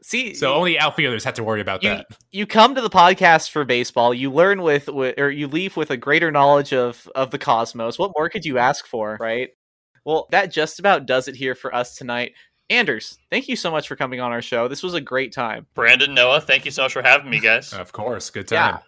See, 0.01 0.33
So 0.33 0.53
only 0.53 0.79
outfielders 0.79 1.23
have 1.25 1.33
to 1.35 1.43
worry 1.43 1.61
about 1.61 1.83
you 1.83 1.89
that. 1.89 2.07
you 2.31 2.45
come 2.45 2.75
to 2.75 2.81
the 2.81 2.89
podcast 2.89 3.51
for 3.51 3.65
baseball. 3.65 4.13
You 4.13 4.31
learn 4.31 4.61
with, 4.61 4.87
with 4.87 5.19
or 5.19 5.29
you 5.29 5.47
leave 5.47 5.75
with 5.75 5.91
a 5.91 5.97
greater 5.97 6.31
knowledge 6.31 6.73
of 6.73 7.09
of 7.15 7.31
the 7.31 7.37
cosmos. 7.37 7.99
What 7.99 8.11
more 8.17 8.29
could 8.29 8.45
you 8.45 8.57
ask 8.57 8.85
for, 8.85 9.17
right? 9.19 9.49
Well, 10.05 10.27
that 10.31 10.51
just 10.51 10.79
about 10.79 11.05
does 11.05 11.27
it 11.27 11.35
here 11.35 11.55
for 11.55 11.73
us 11.75 11.95
tonight. 11.95 12.33
Anders, 12.69 13.17
thank 13.31 13.47
you 13.47 13.55
so 13.55 13.71
much 13.71 13.87
for 13.87 13.95
coming 13.95 14.19
on 14.21 14.31
our 14.31 14.43
show. 14.43 14.67
This 14.67 14.83
was 14.83 14.93
a 14.93 15.01
great 15.01 15.33
time. 15.33 15.65
Brandon, 15.73 16.13
Noah, 16.13 16.39
thank 16.39 16.65
you 16.65 16.71
so 16.71 16.83
much 16.83 16.93
for 16.93 17.01
having 17.01 17.29
me, 17.29 17.39
guys. 17.39 17.73
Of 17.73 17.91
course, 17.91 18.29
good 18.29 18.49
Yeah. 18.51 18.79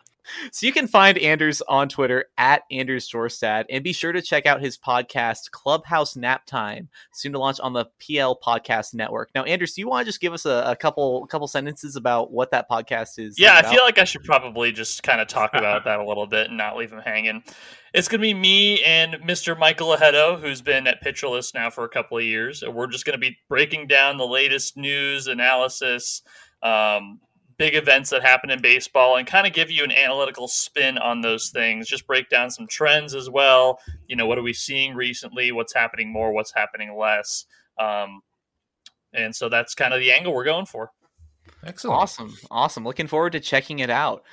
So 0.52 0.66
you 0.66 0.74
can 0.74 0.88
find 0.88 1.18
Anders 1.18 1.62
on 1.62 1.90
Twitter 1.90 2.26
at 2.38 2.64
Anders 2.72 3.10
Jorstad, 3.10 3.66
and 3.70 3.84
be 3.84 3.94
sure 3.94 4.12
to 4.12 4.22
check 4.22 4.46
out 4.46 4.62
his 4.62 4.78
podcast 4.78 5.52
Clubhouse 5.52 6.16
Naptime, 6.16 6.88
soon 7.14 7.32
to 7.34 7.40
launch 7.40 7.60
on 7.60 7.74
the 7.74 7.86
PL 8.00 8.40
Podcast 8.40 8.94
Network. 8.94 9.30
Now, 9.36 9.44
Anders, 9.44 9.74
do 9.74 9.82
you 9.82 9.88
want 9.88 10.06
to 10.06 10.10
just 10.10 10.22
give 10.22 10.34
us 10.34 10.46
a, 10.46 10.64
a 10.68 10.76
couple 10.76 11.26
couple 11.28 11.48
sentences 11.48 11.96
about 11.96 12.32
what 12.32 12.52
that 12.52 12.70
podcast 12.70 13.20
is? 13.20 13.40
Yeah, 13.40 13.56
I 13.56 13.64
feel 13.64 13.84
like 13.84 13.98
I 13.98 14.04
should 14.04 14.24
probably 14.24 14.72
just 14.72 15.04
kind 15.04 15.22
of 15.22 15.28
talk 15.28 15.52
about 15.54 15.86
that 15.86 16.00
a 16.00 16.06
little 16.06 16.28
bit 16.28 16.48
and 16.48 16.58
not 16.58 16.78
leave 16.78 16.92
him 16.92 17.02
hanging. 17.02 17.44
It's 17.94 18.08
going 18.08 18.20
to 18.20 18.24
be 18.24 18.34
me 18.34 18.82
and 18.84 19.16
Mr. 19.16 19.58
Michael 19.58 19.90
Ajeto, 19.90 20.40
who's 20.40 20.62
been 20.62 20.88
at 20.88 21.02
Pitcher 21.02 21.28
List 21.28 21.54
now 21.54 21.70
for 21.70 21.84
a 21.84 21.90
couple 21.90 22.18
of 22.18 22.24
years. 22.24 22.64
And 22.64 22.74
we're 22.74 22.88
just 22.88 23.06
going 23.06 23.20
to 23.20 23.20
be 23.20 23.38
breaking 23.50 23.88
down 23.88 24.18
the 24.18 24.26
latest 24.26 24.78
news, 24.78 25.28
analysis, 25.28 26.22
um, 26.64 27.20
big 27.62 27.76
events 27.76 28.10
that 28.10 28.24
happen 28.24 28.50
in 28.50 28.60
baseball, 28.60 29.18
and 29.18 29.28
kind 29.28 29.46
of 29.46 29.54
give 29.54 29.70
you 29.70 29.84
an 29.84 29.92
analytical 29.92 30.48
spin 30.48 30.98
on 30.98 31.22
those 31.22 31.50
things. 31.50 31.88
Just 31.88 32.08
break 32.08 32.28
down 32.28 32.50
some 32.50 32.66
trends 32.66 33.14
as 33.14 33.30
well. 33.30 33.80
You 34.08 34.16
know, 34.16 34.26
what 34.26 34.40
are 34.40 34.42
we 34.42 34.52
seeing 34.52 34.96
recently? 34.96 35.52
What's 35.52 35.72
happening 35.72 36.12
more? 36.12 36.34
What's 36.34 36.52
happening 36.52 36.98
less? 36.98 37.46
Um, 37.80 38.22
and 39.14 39.36
so 39.36 39.48
that's 39.48 39.76
kind 39.76 39.94
of 39.94 40.00
the 40.00 40.12
angle 40.12 40.34
we're 40.34 40.44
going 40.44 40.66
for. 40.66 40.90
Excellent. 41.64 42.02
awesome, 42.02 42.36
awesome. 42.50 42.84
Looking 42.84 43.06
forward 43.06 43.34
to 43.34 43.40
checking 43.40 43.78
it 43.78 43.92
out. 43.92 44.24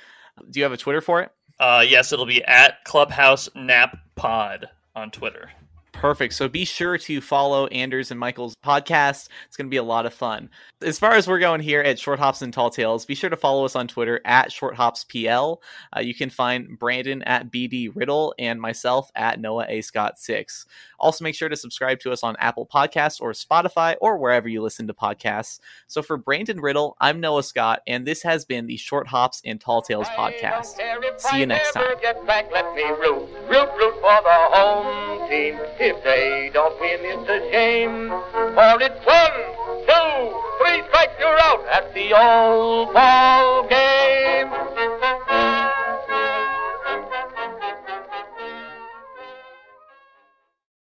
Do 0.49 0.59
you 0.59 0.63
have 0.63 0.73
a 0.73 0.77
Twitter 0.77 1.01
for 1.01 1.21
it? 1.21 1.29
Uh, 1.59 1.85
yes, 1.87 2.11
it'll 2.11 2.25
be 2.25 2.43
at 2.43 2.83
Clubhouse 2.83 3.47
Nap 3.53 3.95
Pod 4.15 4.69
on 4.95 5.11
Twitter. 5.11 5.51
Perfect. 5.99 6.33
So 6.33 6.47
be 6.47 6.63
sure 6.63 6.97
to 6.97 7.19
follow 7.19 7.67
Anders 7.67 8.09
and 8.09 8.19
Michael's 8.19 8.55
podcast. 8.63 9.27
It's 9.47 9.57
going 9.57 9.67
to 9.67 9.69
be 9.69 9.77
a 9.77 9.83
lot 9.83 10.05
of 10.05 10.13
fun. 10.13 10.49
As 10.81 10.97
far 10.97 11.15
as 11.15 11.27
we're 11.27 11.39
going 11.39 11.59
here 11.59 11.81
at 11.81 11.99
Short 11.99 12.19
Hops 12.19 12.41
and 12.41 12.53
Tall 12.53 12.69
Tales, 12.69 13.05
be 13.05 13.15
sure 13.15 13.29
to 13.29 13.35
follow 13.35 13.65
us 13.65 13.75
on 13.75 13.85
Twitter 13.89 14.21
at 14.23 14.49
Short 14.49 14.75
Hops 14.75 15.03
PL. 15.03 15.61
Uh, 15.93 15.99
you 15.99 16.15
can 16.15 16.29
find 16.29 16.79
Brandon 16.79 17.21
at 17.23 17.51
BD 17.51 17.91
Riddle 17.93 18.33
and 18.39 18.61
myself 18.61 19.11
at 19.13 19.41
Noah 19.41 19.65
A 19.67 19.81
Scott 19.81 20.17
Six. 20.17 20.65
Also, 20.99 21.25
make 21.25 21.35
sure 21.35 21.49
to 21.49 21.57
subscribe 21.57 21.99
to 21.99 22.13
us 22.13 22.23
on 22.23 22.37
Apple 22.39 22.65
Podcasts 22.65 23.19
or 23.19 23.31
Spotify 23.31 23.97
or 23.99 24.17
wherever 24.17 24.47
you 24.47 24.61
listen 24.61 24.87
to 24.87 24.93
podcasts. 24.93 25.59
So 25.87 26.01
for 26.01 26.15
Brandon 26.15 26.61
Riddle, 26.61 26.95
I'm 27.01 27.19
Noah 27.19 27.43
Scott, 27.43 27.81
and 27.87 28.07
this 28.07 28.23
has 28.23 28.45
been 28.45 28.67
the 28.67 28.77
Short 28.77 29.07
Hops 29.07 29.41
and 29.43 29.59
Tall 29.59 29.81
Tales 29.81 30.07
podcast. 30.09 30.77
See 31.17 31.39
you 31.39 31.45
next 31.45 31.73
time 31.73 31.83
team. 35.29 35.59
If 35.79 36.03
they 36.03 36.49
don't 36.53 36.79
win, 36.81 36.99
it's 37.01 37.29
a 37.29 37.39
shame. 37.51 38.09
For 38.09 38.81
it's 38.81 39.05
one, 39.05 39.37
two, 39.85 40.33
three 40.57 40.81
strikes, 40.89 41.13
you're 41.19 41.39
out 41.39 41.63
at 41.71 41.93
the 41.93 42.13
old 42.17 42.93
ball 42.93 43.67
game. 43.69 44.68